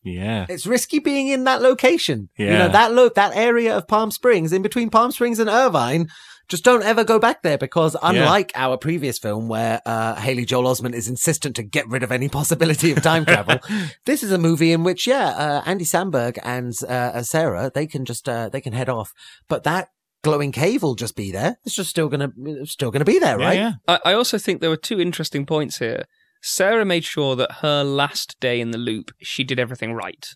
[0.03, 0.45] Yeah.
[0.49, 2.29] It's risky being in that location.
[2.37, 2.57] You Yeah.
[2.59, 6.07] know, that lo- that area of Palm Springs, in between Palm Springs and Irvine,
[6.51, 10.65] just don't ever go back there because unlike our previous film where uh, Haley Joel
[10.65, 13.57] Osment is insistent to get rid of any possibility of time travel,
[14.05, 17.87] this is a movie in which, yeah, uh, Andy Samberg and uh, uh, Sarah, they
[17.87, 19.13] can just, uh, they can head off.
[19.47, 19.87] But that
[20.23, 21.57] glowing cave will just be there.
[21.65, 22.31] It's just still gonna
[22.65, 23.57] still gonna be there, Yeah, right?
[23.57, 23.71] yeah.
[23.87, 26.03] I, I also think there were two interesting points here.
[26.43, 30.27] Sarah made sure that her last day in the loop, she did everything right.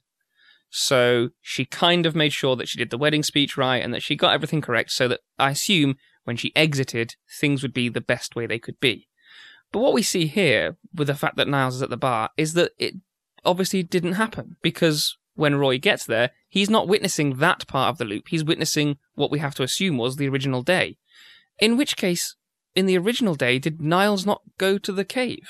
[0.77, 4.03] So she kind of made sure that she did the wedding speech right and that
[4.03, 5.95] she got everything correct so that I assume
[6.25, 9.07] when she exited, things would be the best way they could be.
[9.71, 12.55] But what we see here, with the fact that Niles is at the bar, is
[12.55, 12.95] that it
[13.45, 18.03] obviously didn't happen because when Roy gets there, he's not witnessing that part of the
[18.03, 18.27] loop.
[18.27, 20.97] He's witnessing what we have to assume was the original day.
[21.57, 22.35] In which case,
[22.75, 25.47] in the original day, did Niles not go to the cave?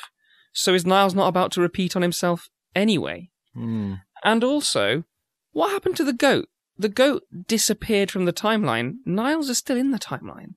[0.53, 3.31] So is Niles not about to repeat on himself anyway?
[3.56, 3.95] Hmm.
[4.23, 5.03] And also,
[5.56, 6.48] what happened to the goat?
[6.77, 8.95] The goat disappeared from the timeline.
[9.06, 10.56] Niles is still in the timeline.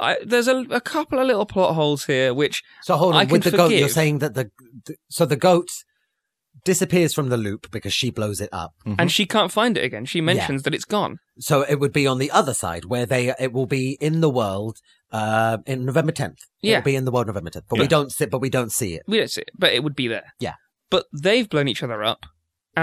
[0.00, 3.28] I, there's a, a couple of little plot holes here, which So hold I on,
[3.28, 4.50] with can the goat, you're saying that the,
[4.86, 5.68] the so the goat
[6.64, 8.72] disappears from the loop because she blows it up.
[8.86, 10.04] and she can't find it again.
[10.04, 11.18] She mentions that it's gone.
[11.38, 14.30] So it would be on the other side where they it will be in the
[14.30, 14.78] world
[15.12, 16.38] uh in November 10th.
[16.62, 16.78] Yeah.
[16.78, 17.64] It'll be in the world November 10th.
[17.68, 17.82] But Yeah.
[17.84, 19.02] we don't see but we don't see it.
[19.06, 20.32] We don't see it, but it would be there.
[20.40, 20.54] Yeah.
[20.90, 22.24] But they've blown each other up,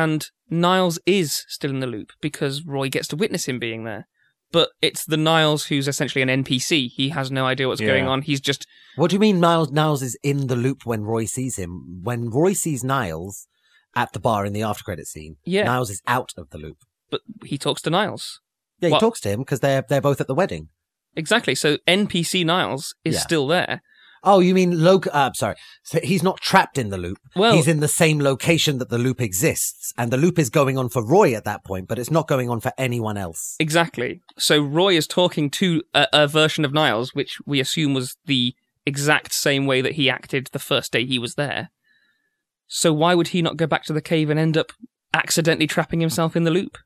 [0.04, 4.08] and Niles is still in the loop because Roy gets to witness him being there.
[4.52, 6.90] But it's the Niles who's essentially an NPC.
[6.90, 7.88] He has no idea what's Yeah.
[7.94, 8.22] going on.
[8.22, 11.56] He's just What do you mean Niles Niles is in the loop when Roy sees
[11.58, 12.02] him?
[12.04, 13.48] When Roy sees Niles
[13.96, 15.64] at the bar in the after credit scene, Yeah.
[15.64, 16.78] Niles is out of the loop.
[17.10, 18.40] but he talks to Niles.
[18.82, 20.70] Yeah, he What- talks to him because they're they're both at the wedding.
[21.16, 21.56] Exactly.
[21.56, 23.22] So NPC Niles is Yeah.
[23.22, 23.82] still there.
[24.26, 25.06] Oh, you mean loc?
[25.14, 25.56] Uh, sorry.
[25.84, 27.20] So he's not trapped in the loop.
[27.36, 30.78] Well- he's in the same location that the loop exists, and the loop is going
[30.78, 33.56] on for Roy at that point, but it's not going on for anyone else.
[33.60, 34.22] Exactly.
[34.38, 38.56] So Roy is talking to a, a version of Niles, which we assume was the
[38.86, 41.70] exact same way that he acted the first day he was there.
[42.68, 44.72] So why would he not go back to the cave and end up
[45.14, 46.78] accidentally trapping himself in the loop?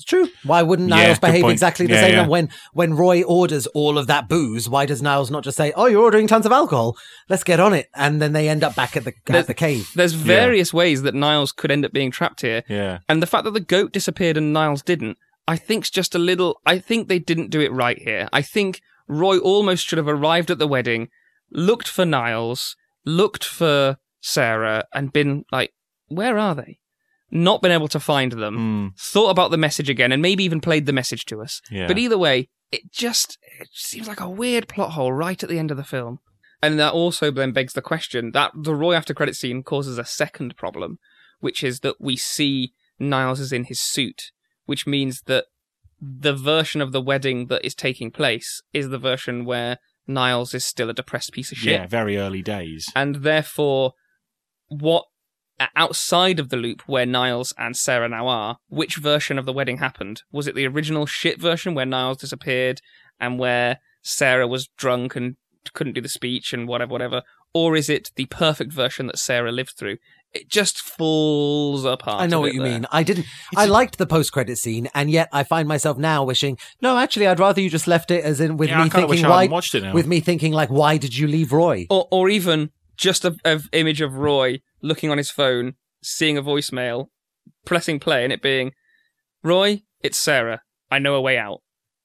[0.00, 0.30] It's true.
[0.44, 1.52] Why wouldn't Niles good behave point.
[1.52, 2.12] exactly the Yeah, same?
[2.14, 2.20] yeah.
[2.22, 5.74] And when when Roy orders all of that booze, why does Niles not just say,
[5.76, 6.96] "Oh, you're ordering tons of alcohol.
[7.28, 9.52] Let's get on it," and then they end up back at the There's- at the
[9.52, 9.90] cave.
[9.94, 13.00] There's various ways that Niles could end up being trapped here, Yeah.
[13.10, 16.60] and the fact that the goat disappeared and Niles didn't, I think's just a little.
[16.64, 18.26] I think they didn't do it right here.
[18.32, 21.08] I think Roy almost should have arrived at the wedding,
[21.52, 22.74] looked for Niles,
[23.04, 25.72] looked for Sarah, and been like,
[26.08, 26.78] "Where are they?"
[27.30, 28.56] Not been able to find them.
[28.56, 28.88] Hmm.
[28.98, 31.60] Thought about the message again, and maybe even played the message to us.
[31.70, 31.86] Yeah.
[31.86, 35.58] But either way, it just it seems like a weird plot hole right at the
[35.58, 36.20] end of the film.
[36.62, 40.04] And that also then begs the question that the Roy after credit scene causes a
[40.04, 40.98] second problem,
[41.40, 44.30] which is that we see Niles is in his suit,
[44.66, 45.46] which means that
[46.00, 50.64] the version of the wedding that is taking place is the version where Niles is
[50.64, 51.72] still a depressed piece of shit.
[51.72, 51.86] Yeah.
[51.86, 52.90] Very early days.
[52.94, 53.94] And therefore,
[54.68, 55.06] what
[55.76, 59.78] outside of the loop where Niles and Sarah now are, which version of the wedding
[59.78, 60.22] happened?
[60.32, 62.80] Was it the original shit version where Niles disappeared
[63.18, 65.36] and where Sarah was drunk and
[65.74, 67.22] couldn't do the speech and whatever, whatever?
[67.52, 69.96] Or is it the perfect version that Sarah lived through?
[70.32, 72.22] It just falls apart.
[72.22, 72.70] I know what you there.
[72.72, 72.86] mean.
[72.92, 73.26] I didn't.
[73.56, 76.56] I liked the post credit scene, and yet I find myself now wishing.
[76.80, 79.16] No, actually, I'd rather you just left it as in with Yeah, me kinda wish
[79.18, 79.42] thinking I why.
[79.42, 79.92] hadn't watched it now.
[79.92, 81.86] With me thinking like, why did you leave Roy?
[81.90, 82.70] Or, or even
[83.00, 87.06] just a, a image of Roy looking on his phone, seeing a voicemail,
[87.64, 88.72] pressing play, and it being,
[89.42, 90.60] Roy, it's Sarah.
[90.90, 91.62] I know a way out.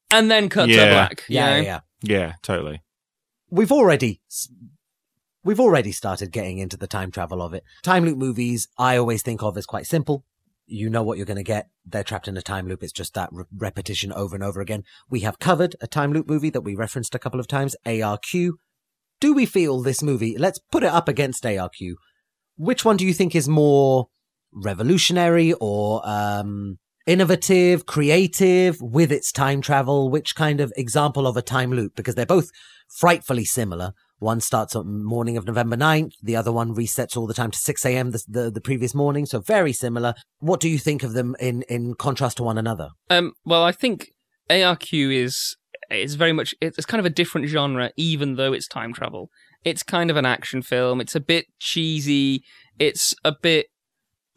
[0.09, 0.93] And then cut to Yeah.
[0.93, 1.23] black.
[1.27, 1.55] you yeah, know?
[1.57, 1.80] yeah, yeah.
[2.01, 2.34] Yeah.
[2.41, 2.81] Totally.
[3.49, 4.22] we've already
[5.43, 7.63] we've already started getting into the time travel of it.
[7.84, 10.23] Time loop movies, I always think of as quite simple.
[10.67, 11.67] You know what you're going to get.
[11.85, 12.81] They're trapped in a time loop.
[12.81, 14.84] It's just that re- repetition over and over again.
[15.09, 18.53] We have covered a time loop movie that we referenced a couple of times, ARQ.
[19.26, 20.38] Do we feel this movie?
[20.38, 21.93] Let's put it up against ARQ.
[22.57, 24.10] Which one do you think is more
[24.53, 26.77] revolutionary or um,
[27.07, 30.11] innovative, creative with its time travel?
[30.11, 31.95] Which kind of example of a time loop?
[31.95, 32.52] Because they're both
[32.99, 33.93] frightfully similar.
[34.19, 36.11] One starts on morning of November 9th.
[36.22, 38.11] The other one resets all the time to 6 a.m.
[38.11, 39.26] The, the, the previous morning.
[39.26, 40.14] So very similar.
[40.38, 42.89] What do you think of them in, in contrast to one another?
[43.10, 44.11] Um, well, I think
[44.52, 45.57] ARQ is
[45.90, 49.30] is very much it's kind of a different genre, even though it's time travel.
[49.64, 51.02] It's kind of an action film.
[51.02, 52.44] It's a bit cheesy.
[52.80, 53.68] It's a bit.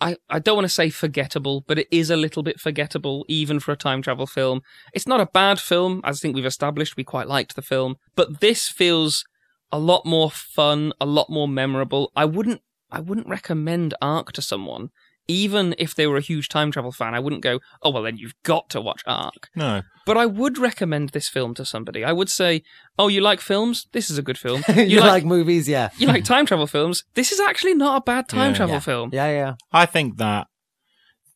[0.01, 3.59] I, I don't want to say forgettable, but it is a little bit forgettable, even
[3.59, 4.61] for a time travel film.
[4.93, 6.97] It's not a bad film, as I think we've established.
[6.97, 9.25] We quite liked the film, but this feels
[9.73, 12.13] a lot more fun, a lot more memorable.
[12.15, 14.91] I wouldn't I wouldn't recommend ARQ to someone,
[15.29, 17.15] even if they were a huge time travel fan.
[17.15, 19.31] I wouldn't go, oh well, then you've got to watch ARQ.
[19.55, 19.83] No.
[20.07, 22.03] But I would recommend this film to somebody.
[22.03, 22.63] I would say,
[22.99, 23.87] oh, you like films?
[23.93, 24.65] This is a good film.
[24.75, 25.69] You, like, movies?
[25.69, 25.91] Yeah.
[25.99, 27.05] you like time travel films?
[27.15, 28.57] This is actually not a bad time Yeah.
[28.57, 28.81] travel yeah.
[28.81, 29.11] film.
[29.13, 29.55] Yeah, yeah.
[29.71, 30.47] I think that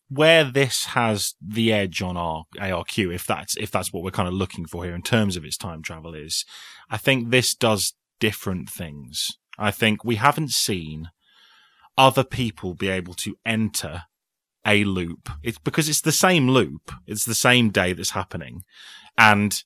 [0.08, 4.28] where this has the edge on our ARQ, if that's if that's what we're kind
[4.28, 6.44] of looking for here in terms of its time travel, is
[6.90, 9.28] I think this does different things.
[9.58, 11.08] I think we haven't seen
[11.96, 14.02] other people be able to enter
[14.66, 15.28] a loop.
[15.42, 16.92] It's because it's the same loop.
[17.06, 18.62] It's the same day that's happening,
[19.18, 19.62] and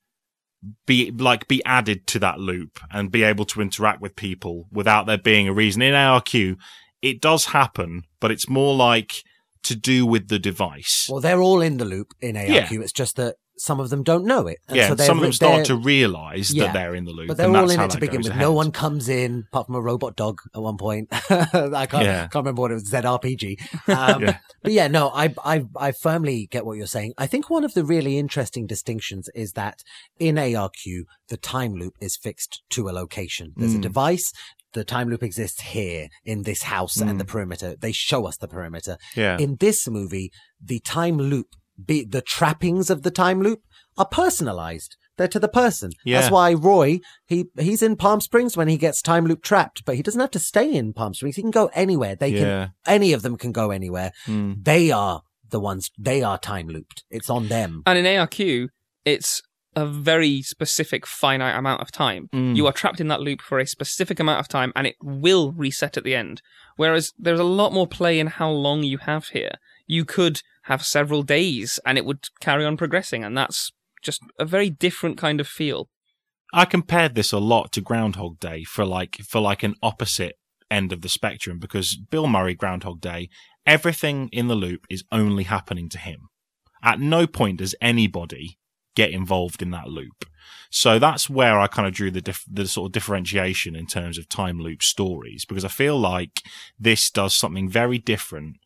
[0.87, 5.07] be like be added to that loop and be able to interact with people without
[5.07, 5.83] there being a reason.
[5.83, 6.57] In ARQ,
[7.03, 9.23] it does happen, but it's more like
[9.65, 11.09] to do with the device.
[11.11, 12.49] Well, they're all in the loop in ARQ.
[12.49, 12.81] Yeah.
[12.81, 14.59] It's just that some of them don't know it.
[14.69, 16.65] And yeah, so some of them start to realize Yeah.
[16.65, 17.29] that they're in the loop.
[17.29, 18.29] But they're and all that's in it to begin with.
[18.31, 18.41] ahead.
[18.41, 21.09] No one comes in apart from a robot dog at one point.
[21.31, 22.21] I can't, Yeah.
[22.29, 22.91] can't remember what it was.
[22.91, 23.57] ZRPG.
[23.89, 24.39] Um, Yeah.
[24.63, 27.15] But yeah, no, I, I I firmly get what you're saying.
[27.19, 29.83] I think one of the really interesting distinctions is that
[30.19, 33.53] in ARQ the time loop is fixed to a location.
[33.57, 33.83] There's a Mm.
[33.83, 34.33] device.
[34.73, 37.29] The time loop exists here in this house and the Mm.
[37.29, 37.77] perimeter.
[37.81, 38.99] They show us the perimeter.
[39.15, 39.39] Yeah.
[39.39, 40.31] In this movie,
[40.63, 41.47] the time loop,
[41.85, 43.61] be the trappings of the time loop
[43.99, 44.97] are personalized.
[45.17, 45.93] They're to the person.
[46.05, 46.21] Yeah.
[46.21, 49.97] That's why Roy, he he's in Palm Springs when he gets time loop trapped, but
[49.97, 51.37] he doesn't have to stay in Palm Springs.
[51.37, 52.15] He can go anywhere.
[52.17, 52.39] They Yeah.
[52.67, 54.13] can any of them can go anywhere.
[54.27, 54.63] Mm.
[54.65, 57.05] They are the ones they are time looped.
[57.11, 57.83] It's on them.
[57.87, 58.69] And in ARQ,
[59.07, 59.41] it's
[59.75, 62.29] a very specific finite amount of time.
[62.35, 62.57] Mm.
[62.57, 65.53] You are trapped in that loop for a specific amount of time and it will
[65.53, 66.43] reset at the end.
[66.77, 69.53] Whereas there's a lot more play in how long you have here.
[69.87, 73.73] You could have several days and it would carry on progressing and that's
[74.03, 75.89] just a very different kind of feel.
[76.53, 80.39] I compared this a lot to Groundhog Day for like for like an opposite
[80.71, 83.29] end of the spectrum because Bill Murray Groundhog Day,
[83.65, 86.29] everything in the loop is only happening to him.
[86.83, 88.59] At no point does anybody
[88.95, 90.25] get involved in that loop.
[90.71, 94.19] So that's where I kind of drew the dif- the sort of differentiation in terms
[94.19, 96.43] of time loop stories because I feel like
[96.79, 98.57] this does something very different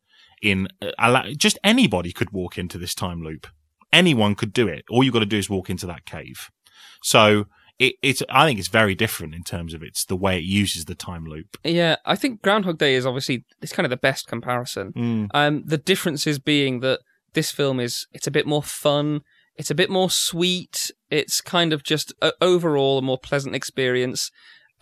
[0.43, 0.69] in
[0.99, 3.47] uh, just anybody could walk into this time loop.
[3.93, 4.85] Anyone could do it.
[4.89, 6.51] All you've got to do is walk into that cave.
[7.03, 7.47] So
[7.81, 10.85] it, it's I think it's very different in terms of its the way it uses
[10.85, 11.57] the time loop.
[11.65, 14.93] Yeah, I think Groundhog Day is obviously it's kind of the best comparison.
[14.93, 15.29] Mm.
[15.33, 17.01] Um, the differences being that
[17.33, 19.23] this film is it's a bit more fun,
[19.57, 24.31] it's a bit more sweet, it's kind of just uh, overall a more pleasant experience.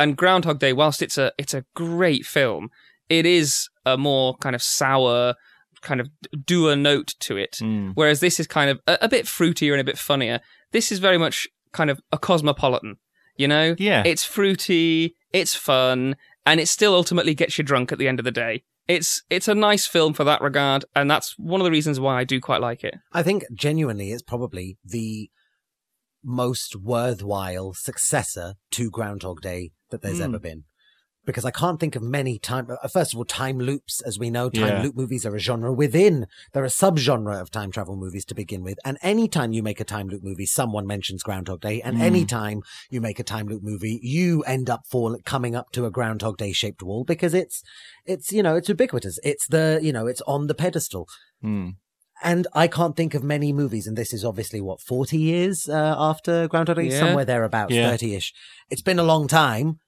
[0.01, 2.68] And Groundhog Day, whilst it's a it's a great film,
[3.09, 5.35] it is a more kind of sour,
[5.80, 6.09] kind of
[6.44, 7.56] dour note to it.
[7.62, 7.93] Mm.
[7.94, 10.40] Whereas this is kind of a, a bit fruitier and a bit funnier.
[10.72, 12.97] This is very much kind of a cosmopolitan,
[13.36, 13.74] you know?
[13.78, 14.02] Yeah.
[14.05, 18.24] It's fruity, it's fun, and it still ultimately gets you drunk at the end of
[18.24, 18.64] the day.
[18.86, 22.18] It's it's a nice film for that regard, and that's one of the reasons why
[22.18, 22.94] I do quite like it.
[23.12, 25.30] I think genuinely it's probably the
[26.24, 30.24] most worthwhile successor to Groundhog Day that there's Hmm.
[30.24, 30.64] ever been.
[31.29, 32.69] Because I can't think of many time.
[32.71, 34.83] uh, First of all, time loops, as we know, time Yeah.
[34.83, 36.27] loop movies are a genre within.
[36.53, 38.79] They're a subgenre of time travel movies to begin with.
[38.83, 41.83] And anytime you make a time loop movie, someone mentions Groundhog Day.
[41.83, 42.01] And Mm.
[42.01, 45.91] anytime you make a time loop movie, you end up fall coming up to a
[45.91, 47.63] Groundhog Day shaped wall because it's,
[48.07, 49.19] it's you know, it's ubiquitous.
[49.23, 51.07] It's the you know, it's on the pedestal.
[51.45, 51.75] Mm.
[52.23, 55.95] And I can't think of many movies, and this is obviously what forty years uh,
[55.99, 57.01] after Groundhog Day, Yeah.
[57.01, 57.91] somewhere thereabouts, Yeah.
[57.91, 58.33] thirty-ish.
[58.71, 59.79] It's been a long time,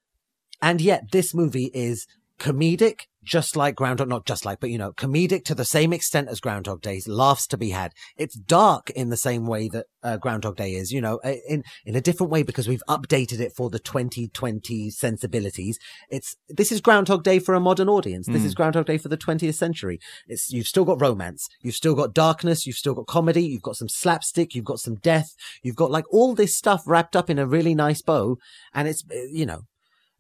[0.63, 2.07] and yet this movie is
[2.39, 6.29] comedic, just like Groundhog, not just like, but you know, comedic to the same extent
[6.31, 7.07] as Groundhog Day's.
[7.07, 7.93] Laughs to be had.
[8.17, 11.95] It's dark in the same way that uh, Groundhog Day is, you know, in in
[11.95, 15.79] a different way because we've updated it for the 2020 sensibilities.
[16.09, 18.27] It's this is Groundhog Day for a modern audience.
[18.27, 18.47] This Mm.
[18.47, 19.99] is Groundhog Day for the 20th century.
[20.27, 23.77] It's you've still got romance, you've still got darkness, you've still got comedy, you've got
[23.77, 27.39] some slapstick, you've got some death, you've got like all this stuff wrapped up in
[27.39, 28.39] a really nice bow,
[28.73, 29.61] and it's uh, you know,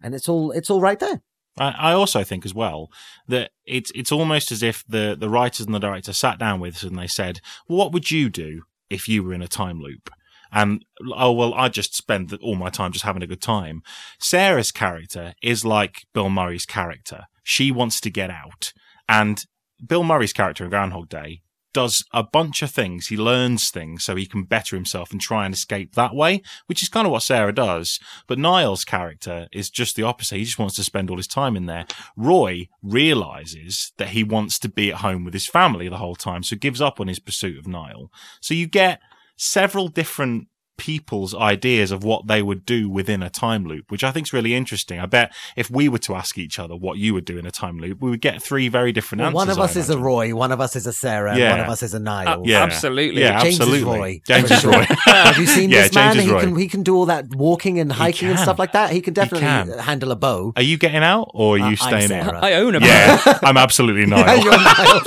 [0.02, 1.22] and it's all it's all right there.
[1.58, 2.90] I, I also think as well
[3.28, 6.76] that it's it's almost as if the the writers and the director sat down with
[6.76, 9.80] us and they said, well, "What would you do if you were in a time
[9.80, 10.10] loop?"
[10.52, 13.82] And oh well, I just spend all my time just having a good time.
[14.18, 17.24] Sarah's character is like Bill Murray's character.
[17.44, 18.72] She wants to get out,
[19.08, 19.44] and
[19.84, 21.42] Bill Murray's character in Groundhog Day
[21.72, 23.08] does a bunch of things.
[23.08, 26.82] He learns things so he can better himself and try and escape that way, which
[26.82, 27.98] is kind of what Sarah does.
[28.26, 30.36] But Niles' character is just the opposite.
[30.36, 31.86] He just wants to spend all his time in there.
[32.16, 36.42] Roy realizes that he wants to be at home with his family the whole time,
[36.42, 38.10] so gives up on his pursuit of Niall.
[38.40, 39.00] So you get
[39.36, 40.48] several different
[40.80, 44.32] people's ideas of what they would do within a time loop, which I think is
[44.32, 44.98] really interesting.
[44.98, 47.50] I bet if we were to ask each other what you would do in a
[47.50, 49.36] time loop, we would get three very different Well, answers.
[49.36, 49.98] one of I us is a.
[49.98, 51.50] Roy, one of us is a Sarah, Yeah.
[51.50, 52.42] one of us is a Niall.
[52.46, 52.62] Yeah.
[52.62, 53.20] Absolutely.
[53.20, 53.78] Yeah, James absolutely.
[53.92, 54.20] is Roy.
[54.26, 54.64] James is.
[54.64, 54.86] Roy.
[55.04, 56.14] Have you seen Yeah, this man?
[56.14, 58.72] James is he can he can do all that walking and hiking and stuff like
[58.72, 58.90] that.
[58.92, 59.78] He can definitely can.
[59.78, 60.54] handle a bow.
[60.56, 62.24] Are you getting out or are Uh, you I'm staying in?
[62.24, 62.40] Sarah.
[62.42, 64.38] I own a Yeah, I'm absolutely Yeah, Niall.
[64.44, 65.00] you're Niall.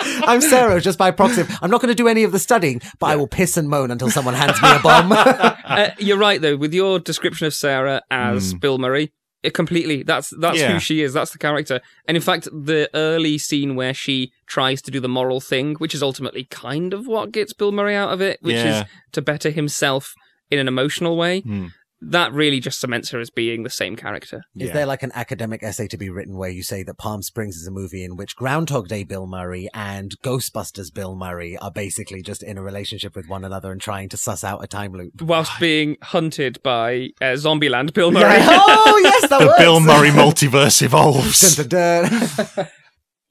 [0.26, 1.44] I'm Sarah just by proxy.
[1.62, 3.90] I'm not going to do any of the studying, but I will piss and moan
[3.90, 5.12] until someone hands me a bomb.
[5.12, 9.12] uh, you're right though with your description of Sarah as Bill Murray.
[9.42, 10.02] It completely.
[10.02, 10.72] That's that's Yeah.
[10.72, 11.12] who she is.
[11.12, 11.82] That's the character.
[12.08, 15.94] And in fact, the early scene where she tries to do the moral thing, which
[15.94, 18.80] is ultimately kind of what gets Bill Murray out of it, which Yeah.
[18.80, 20.14] is to better himself
[20.50, 21.40] in an emotional way.
[21.40, 21.66] Hmm.
[22.10, 24.44] That really just cements her as being the same character.
[24.56, 24.72] Is Yeah.
[24.74, 27.66] there like an academic essay to be written where you say that Palm Springs is
[27.66, 32.42] a movie in which Groundhog Day Bill Murray and Ghostbusters Bill Murray are basically just
[32.42, 35.22] in a relationship with one another and trying to suss out a time loop?
[35.22, 38.38] Whilst being hunted by uh, Zombieland Bill Murray.
[38.38, 38.60] Yeah.
[38.86, 39.58] Oh, yes, that the works.
[39.58, 41.56] Bill Murray multiverse evolves.
[41.56, 42.10] Dun, dun,
[42.56, 42.68] dun.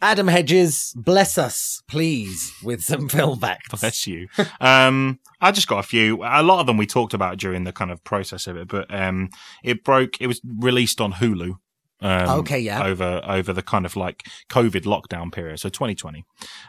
[0.04, 3.80] Adam Hedges, bless us, please, with some film facts.
[3.80, 4.28] Bless you.
[4.60, 6.22] Um, I just got a few.
[6.24, 8.94] A lot of them we talked about during the kind of process of it, but
[8.94, 9.30] um,
[9.64, 10.20] it broke.
[10.20, 11.56] It was released on Hulu.
[12.02, 12.86] Um, Okay, yeah.
[12.86, 16.26] Over over the kind of like COVID lockdown period, so 2020.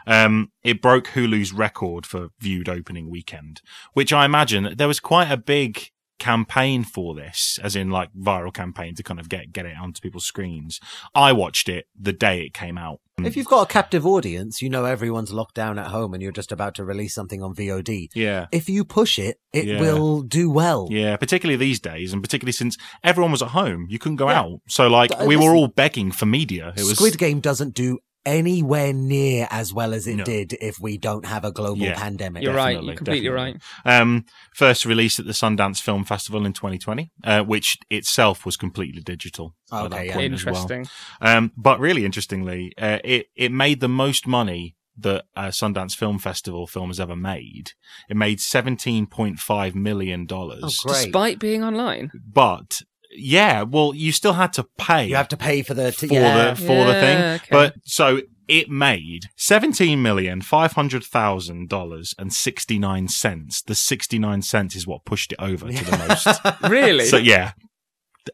[0.07, 5.29] Um, it broke Hulu's record for viewed opening weekend, which I imagine there was quite
[5.29, 5.89] a big
[6.19, 10.01] campaign for this, as in like viral campaign to kind of get get it onto
[10.01, 10.79] people's screens.
[11.13, 12.99] I watched it the day it came out.
[13.23, 16.33] If you've got a captive audience, you know everyone's locked down at home and you're
[16.33, 18.09] just about to release something on VOD.
[18.13, 18.47] Yeah.
[18.51, 19.79] If you push it, it Yeah.
[19.79, 20.89] will do well.
[20.91, 24.41] Yeah, particularly these days, and particularly since everyone was at home, you couldn't go Yeah.
[24.41, 24.59] out.
[24.67, 26.73] So, like, we were all begging for media.
[26.75, 30.23] It was Squid Game doesn't do anywhere near as well as it No.
[30.23, 31.95] did if we don't have a global Yeah.
[31.99, 32.43] pandemic.
[32.43, 32.81] You're right.
[32.81, 33.59] You're completely definitely.
[33.85, 33.99] right.
[34.01, 39.01] Um, first released at the Sundance Film Festival in 2020, uh, which itself was completely
[39.01, 39.55] digital.
[39.71, 40.13] at Okay, yeah.
[40.13, 40.55] point as well.
[40.61, 40.87] Interesting.
[41.21, 46.19] Um, but really interestingly, uh, it it made the most money that a Sundance Film
[46.19, 47.71] Festival film has ever made.
[48.09, 50.61] It made 17.5 million dollars.
[50.63, 51.03] Oh, great.
[51.05, 52.11] Despite being online.
[52.31, 52.81] But
[53.17, 55.07] yeah, well, you still had to pay.
[55.07, 56.53] You have to pay for the t- for yeah.
[56.53, 57.17] the for the thing.
[57.17, 57.47] Okay.
[57.51, 63.61] But so it made seventeen million five hundred thousand dollars and sixty nine cents.
[63.61, 65.97] The sixty nine cents is what pushed it over to the
[66.61, 66.71] most.
[66.71, 67.05] Really?
[67.05, 67.53] so yeah.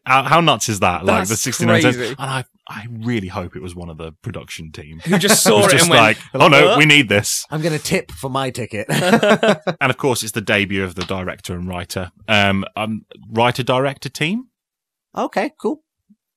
[0.06, 1.04] How, how nuts is that?
[1.04, 4.12] like the sixty nine cents, and I, I really hope it was one of the
[4.22, 5.00] production team.
[5.00, 7.44] Who just It saw was it just and went, like, oh no, we need this.
[7.50, 8.86] I'm going to tip for my ticket.
[9.80, 14.08] And of course, it's the debut of the director and writer, um, um writer director
[14.08, 14.46] team.
[15.14, 15.82] Okay, cool.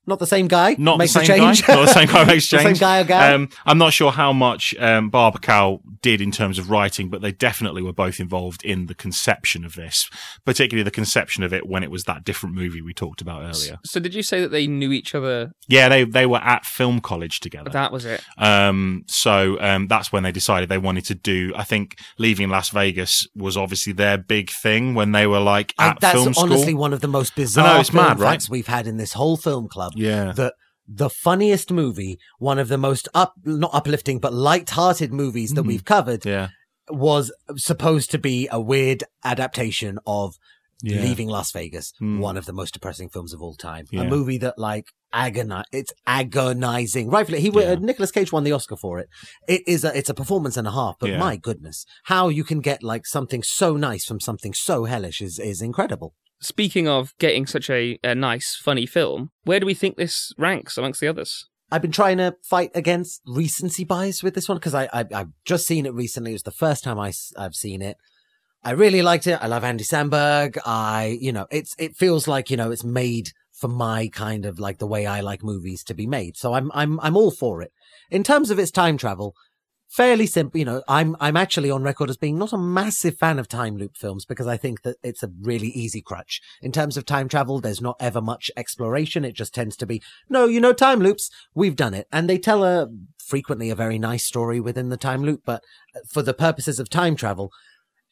[0.08, 0.76] Not the same guy.
[0.78, 1.66] Not makes the same change.
[1.66, 1.76] guy.
[1.76, 2.78] Not the same guy makes The change.
[2.78, 3.36] same guy or gal.
[3.36, 7.32] Um, I'm not sure how much um, Barbakow did in terms of writing, but they
[7.32, 10.10] definitely were both involved in the conception of this,
[10.46, 13.80] particularly the conception of it when it was that different movie we talked about earlier.
[13.84, 15.52] So did you say that they knew each other?
[15.68, 17.70] Yeah, they they were at film college together.
[17.72, 18.22] That was it.
[18.38, 21.52] Um, so um, that's when they decided they wanted to do.
[21.56, 25.90] I think leaving Las Vegas was obviously their big thing when they were like I-
[25.90, 26.46] at that's film school.
[26.54, 28.32] honestly one of the most bizarre it's film mad, right?
[28.34, 29.94] facts we've had in this whole film club.
[29.96, 30.54] Yeah, That
[30.88, 35.68] the funniest movie, one of the most up, not uplifting, but light-hearted movies that Mhm.
[35.68, 36.50] we've covered, yeah,
[36.90, 40.36] was supposed to be a weird adaptation of
[40.84, 41.02] yeah.
[41.02, 42.20] Leaving Las Vegas, Hmm.
[42.20, 43.86] one of the most depressing films of all time.
[43.92, 44.02] Yeah.
[44.02, 47.10] A movie that like agonize, it's agonizing.
[47.10, 47.72] Rightfully, he Yeah.
[47.72, 49.08] uh, Nicolas Cage won the Oscar for it.
[49.48, 51.18] It is a, it's a performance and a half, but Yeah.
[51.18, 55.40] my goodness, how you can get like something so nice from something so hellish is
[55.40, 56.14] is incredible.
[56.40, 60.78] Speaking of getting such a, a nice, funny film, where do we think this ranks
[60.78, 61.48] amongst the others?
[61.72, 65.32] I've been trying to fight against recency bias with this one because I, I I've
[65.46, 66.32] just seen it recently.
[66.32, 67.98] It was the first time I, have seen it.
[68.64, 69.40] I really liked it.
[69.42, 70.58] I love Andy Samberg.
[70.66, 74.60] I you know it's it feels like you know it's made for my kind of
[74.60, 76.38] like the way I like movies to be made.
[76.38, 77.72] So I'm I'm I'm all for it.
[78.12, 79.36] In terms of its time travel,
[79.96, 80.60] fairly simple.
[80.60, 83.78] You know, I'm I'm actually on record as being not a massive fan of time
[83.78, 86.42] loop films because I think that it's a really easy crutch.
[86.62, 89.24] In terms of time travel, there's not ever much exploration.
[89.24, 91.30] It just tends to be no, you know, time loops.
[91.54, 95.24] We've done it, and they tell a frequently a very nice story within the time
[95.24, 95.42] loop.
[95.46, 95.64] But
[96.10, 97.52] for the purposes of time travel,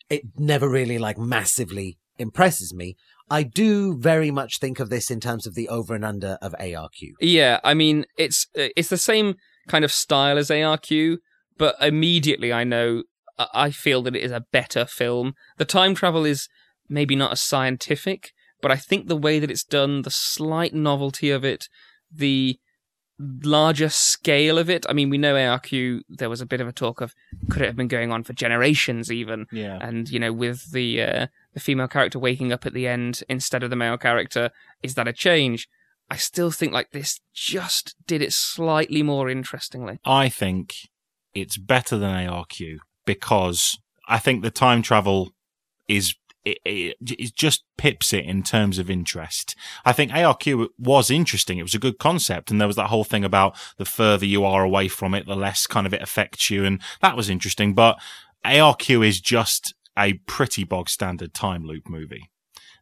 [0.09, 2.95] it never really like massively impresses me.
[3.29, 6.53] I do very much think of this in terms of the over and under of
[6.59, 7.13] ARQ.
[7.19, 9.35] Yeah, I mean, it's uh, it's the same
[9.67, 11.17] kind of style as ARQ,
[11.57, 13.03] but immediately I know
[13.37, 15.35] I- feel that it is a better film.
[15.57, 16.47] The time travel is
[16.87, 18.31] maybe not as scientific,
[18.61, 21.67] but I think the way that it's done, the slight novelty of it,
[22.11, 22.59] the
[23.19, 24.85] larger scale of it.
[24.87, 26.01] I mean, we know ARQ.
[26.09, 27.13] There was a bit of a talk of
[27.49, 29.79] could it have been going on for generations, even yeah.
[29.81, 33.63] and you know with the uh, the female character waking up at the end instead
[33.63, 34.51] of the male character
[34.81, 35.67] is that a change
[36.09, 40.75] i still think like this just did it slightly more interestingly I think
[41.33, 43.77] it's better than ARQ because
[44.07, 45.31] I think the time travel
[45.87, 46.15] is
[46.45, 49.55] it, it, it just pips it in terms of interest.
[49.85, 51.57] I think ARQ was interesting.
[51.57, 52.51] It was a good concept.
[52.51, 55.35] And there was that whole thing about the further you are away from it, the
[55.35, 56.65] less kind of it affects you.
[56.65, 57.73] And that was interesting.
[57.73, 57.97] But
[58.45, 62.29] ARQ is just a pretty bog standard time loop movie.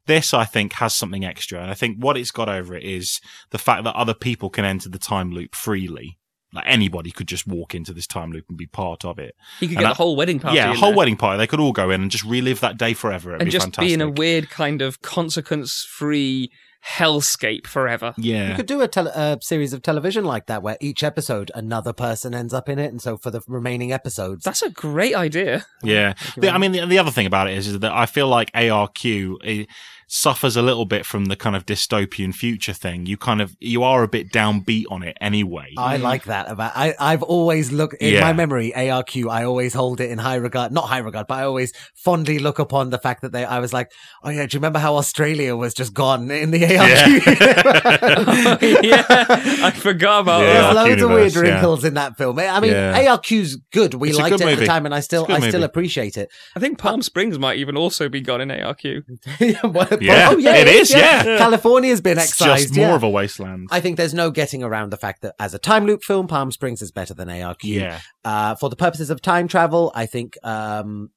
[0.08, 1.62] This, I think, has something extra.
[1.62, 3.22] And I think what it's got over it is
[3.52, 6.18] the fact that other people can enter the time loop freely.
[6.54, 9.36] Like anybody could just walk into this time loop and be part of it.
[9.62, 10.58] You could And get I- the whole wedding party.
[10.58, 10.98] yeah, a whole there.
[10.98, 11.38] wedding party.
[11.38, 13.30] They could all go in and just relive that day forever.
[13.32, 13.88] It'd and be just fantastic.
[13.90, 16.52] be in a weird kind of consequence-free
[16.98, 18.14] hellscape forever.
[18.18, 21.52] Yeah, you could do a, tele- a series of television like that where each episode
[21.54, 25.16] another person ends up in it, and so for the remaining episodes, That's a great
[25.16, 25.66] idea.
[25.84, 26.14] Yeah.
[26.38, 28.52] The, I mean, the, the other thing about it is, is that I feel like
[28.54, 29.66] ARQ it eh,
[30.14, 33.06] suffers a little bit from the kind of dystopian future thing.
[33.06, 35.70] You kind of, you are a bit downbeat on it anyway.
[35.78, 36.02] I mm.
[36.02, 36.74] like that about.
[36.76, 38.20] I I've always looked in Yeah.
[38.20, 39.32] my memory ARQ.
[39.32, 42.60] I always hold it in high regard, not high regard, but I always fondly look
[42.60, 43.46] upon the fact that they.
[43.46, 43.90] I was like,
[44.22, 46.82] oh yeah, do you remember how Australia was just gone in the ARQ?
[48.84, 50.54] yeah, I forgot about Yeah.
[50.54, 50.76] There's that.
[50.76, 51.54] ARQ loads of weird universe, yeah.
[51.54, 52.38] wrinkles in that film.
[52.38, 53.16] I mean, Yeah.
[53.16, 53.94] ARQ's good.
[53.94, 55.50] We It's liked good it at the time, and I still, I a I good
[55.52, 56.30] still appreciate it.
[56.54, 59.04] I think Palm uh, Springs might even also be gone in ARQ.
[60.08, 61.38] Well, Yeah, oh yeah, it is, yeah.
[61.38, 62.70] California's been it's excised.
[62.70, 62.96] just more yeah.
[62.96, 63.70] of a wasteland.
[63.72, 66.52] I think there's no getting around the fact that as a time loop film, Palm
[66.52, 67.64] Springs is better than ARQ.
[67.64, 68.00] yeah.
[68.24, 71.12] Uh, for the purposes of time travel, I think um,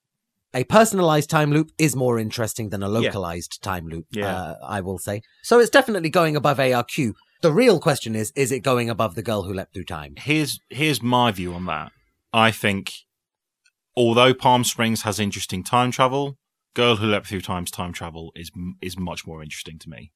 [0.54, 4.06] a personalized time loop is more interesting than a localized time loop.
[4.10, 4.34] Yeah.
[4.34, 5.22] Uh, I will say.
[5.42, 7.14] So it's definitely going above ARQ.
[7.42, 10.14] The real question is: Is it going above the girl who leapt through time?
[10.16, 11.92] Here's, here's my view on that.
[12.32, 12.92] I think,
[13.96, 16.38] although Palm Springs has interesting time travel,
[16.74, 18.50] Girl Who Leapt Through Time's time travel is,
[18.82, 20.12] is much more interesting to me.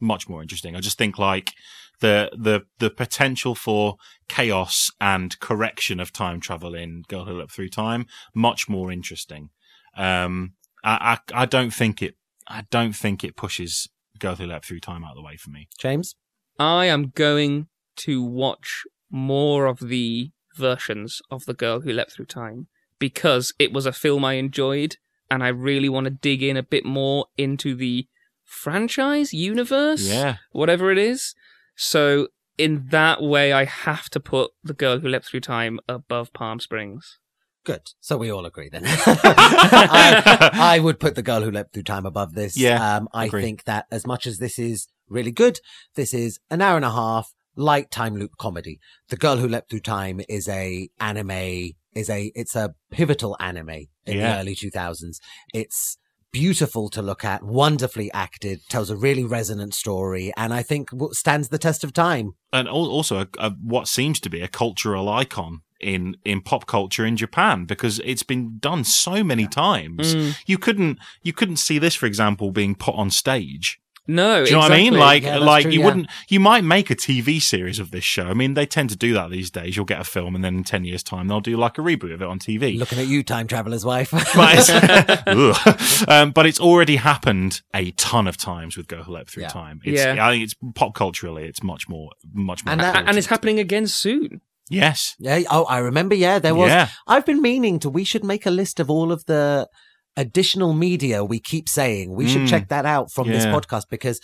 [0.00, 0.74] Much more interesting.
[0.74, 1.52] I just think like
[2.00, 3.96] the, the, the potential for
[4.28, 9.50] chaos and correction of time travel in Girl Who Leapt Through Time, much more interesting.
[9.96, 12.16] Um, I, I, I don't think it,
[12.48, 13.88] I don't think it pushes
[14.18, 15.68] Girl Who Leapt Through Time out of the way for me.
[15.78, 16.16] James,
[16.58, 17.68] I am going
[17.98, 22.66] to watch more of the versions of The Girl Who Leapt Through Time
[22.98, 24.96] because it was a film I enjoyed
[25.32, 28.06] and I really want to dig in a bit more into the
[28.44, 30.36] franchise, universe, Yeah.
[30.52, 31.34] whatever it is.
[31.74, 32.28] So,
[32.58, 36.60] in that way, I have to put The Girl Who Leapt Through Time above Palm
[36.60, 37.18] Springs.
[37.64, 37.82] good.
[38.00, 38.82] So we all agree then.
[38.86, 42.56] I, I would put the girl who leapt through time above this.
[42.56, 43.40] Yeah, um, I agree.
[43.42, 45.60] think that as much as this is really good,
[45.94, 48.78] this is an hour and a half light time loop comedy.
[49.08, 51.70] The girl who leapt through time is a anime.
[51.94, 54.32] Is a it's a pivotal anime in Yeah.
[54.34, 55.20] the early two thousands.
[55.52, 55.98] It's
[56.32, 61.12] beautiful to look at, wonderfully acted, tells a really resonant story, and I think w-
[61.12, 62.32] stands the test of time.
[62.54, 67.04] and also a, a, what seems to be a cultural icon in in pop culture
[67.04, 70.14] in Japan because it's been done so many times.
[70.14, 70.36] Mm.
[70.46, 73.78] You couldn't you couldn't see this, for example, being put on stage.
[74.08, 74.94] No, Do you know what I mean?
[74.94, 75.86] Like Yeah, like true, you yeah.
[75.86, 78.26] wouldn't you might make a TV series of this show.
[78.26, 79.76] I mean, they tend to do that these days.
[79.76, 82.12] You'll get a film, and then in ten years' time, they'll do like a reboot
[82.12, 82.76] of it on TV.
[82.76, 84.10] Looking at you, time traveler's wife.
[84.10, 89.44] but it's, um, but it's already happened a ton of times with Go Leapt Through
[89.44, 89.48] Yeah.
[89.48, 89.80] Time.
[89.84, 90.26] It's, Yeah.
[90.26, 92.72] I think it's pop culturally, it's much more, much more.
[92.72, 94.40] And that- and it's happening again soon.
[94.68, 95.14] Yes.
[95.18, 95.42] Yeah.
[95.50, 96.14] Oh, I remember.
[96.14, 96.70] Yeah, there was.
[96.70, 96.88] Yeah.
[97.06, 97.90] I've been meaning to.
[97.90, 99.68] We should make a list of all of the
[100.16, 102.14] additional media we keep saying.
[102.14, 102.48] We should Mm.
[102.48, 104.20] check that out from this podcast because.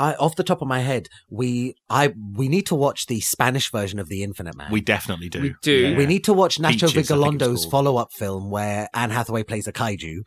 [0.00, 3.70] I, off the top of my head, we I we need to watch the Spanish
[3.70, 4.70] version of The Infinite Man.
[4.72, 5.40] We definitely do.
[5.42, 5.72] We do.
[5.90, 5.96] Yeah.
[5.98, 9.42] We need to watch Nacho Peaches, I think it's Vigalondo,'s follow-up film where Anne Hathaway
[9.42, 10.20] plays a kaiju.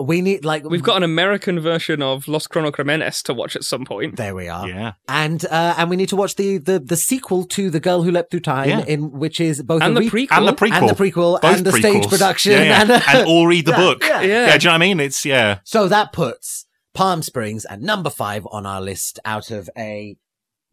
[0.00, 3.84] We need like We've got an American version of Los Cronocrímenes to watch at some
[3.84, 4.16] point.
[4.16, 4.92] there we are, Yeah.
[5.08, 8.10] and uh, and we need to watch the the the sequel to The Girl Who
[8.10, 8.84] Leapt Through Time, Yeah.
[8.86, 10.36] in which is both And a the re- prequel.
[10.38, 10.78] And the prequel.
[10.80, 12.80] and the prequel Both and the stage production Yeah, yeah.
[12.82, 14.02] and, and, or read the Yeah, book.
[14.02, 14.20] yeah.
[14.22, 14.58] Yeah.
[14.58, 15.00] Do you know what I mean?
[15.00, 15.58] It's, yeah.
[15.64, 20.16] So that puts Palm Springs at number five on our list out of a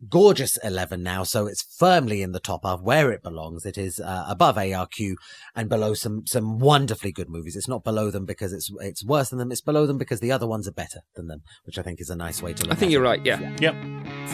[0.10, 1.24] gorgeous 11 now.
[1.24, 3.66] So it's firmly in the top half where it belongs.
[3.66, 5.16] It is uh, above ARQ
[5.56, 7.56] and below some, some wonderfully good movies.
[7.56, 9.52] It's not below them because it's, it's worse than them.
[9.52, 12.10] It's below them because the other ones are better than them, which I think is
[12.10, 12.78] a nice way to look at.
[12.78, 13.08] I think you're it.
[13.08, 13.56] right, yeah.
[13.60, 13.76] Yep.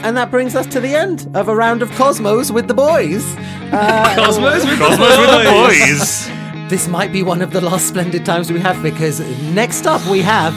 [0.04, 3.24] And that brings us to the end of a round of Cosmos with the boys.
[3.72, 6.70] Uh, Cosmos with Cosmos with the boys.
[6.70, 9.20] this might be one of the last splendid times we have because
[9.54, 10.54] next up we have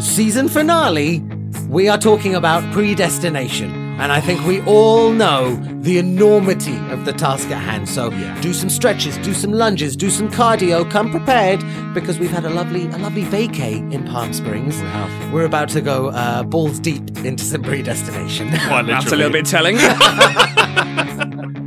[0.00, 1.20] season finale.
[1.68, 3.82] We are talking about predestination.
[4.00, 7.88] And I think we all know the enormity of the task at hand.
[7.88, 8.36] So Yeah.
[8.40, 11.62] do some stretches, do some lunges, do some cardio, come prepared
[11.94, 14.76] because we've had a lovely, a lovely vacay in Palm Springs.
[14.82, 15.32] We have.
[15.32, 18.48] We're about to go uh, balls deep into some predestination.
[18.66, 19.76] Quite That's a little bit telling.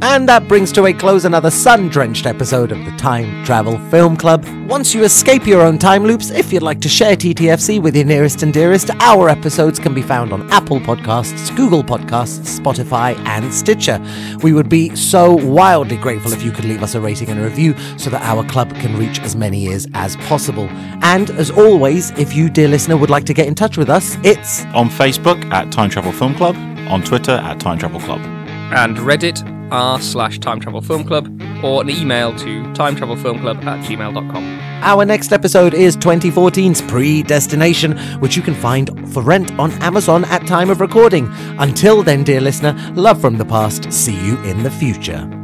[0.00, 4.16] And that brings to a close another sun drenched episode of the Time Travel Film
[4.16, 4.46] Club.
[4.68, 8.04] Once you escape your own time loops, if you'd like to share TTFC with your
[8.04, 13.52] nearest and dearest, our episodes can be found on Apple Podcasts, Google Podcasts, Spotify, and
[13.52, 14.00] Stitcher.
[14.40, 17.42] We would be so wildly grateful if you could leave us a rating and a
[17.42, 20.68] review so that our club can reach as many ears as possible.
[21.02, 24.16] And as always, if you, dear listener, would like to get in touch with us,
[24.22, 26.54] it's On Facebook at Time Travel Film Club,
[26.88, 28.20] on Twitter at Time Travel Club.
[28.20, 31.26] And Reddit r slash time travel film club
[31.62, 34.58] or an email to time travel film club at gmail.com.
[34.82, 40.46] Our next episode is 2014's Predestination, which you can find for rent on Amazon at
[40.46, 41.28] time of recording.
[41.58, 45.37] Until then, dear listener, love from the past, see you in the future.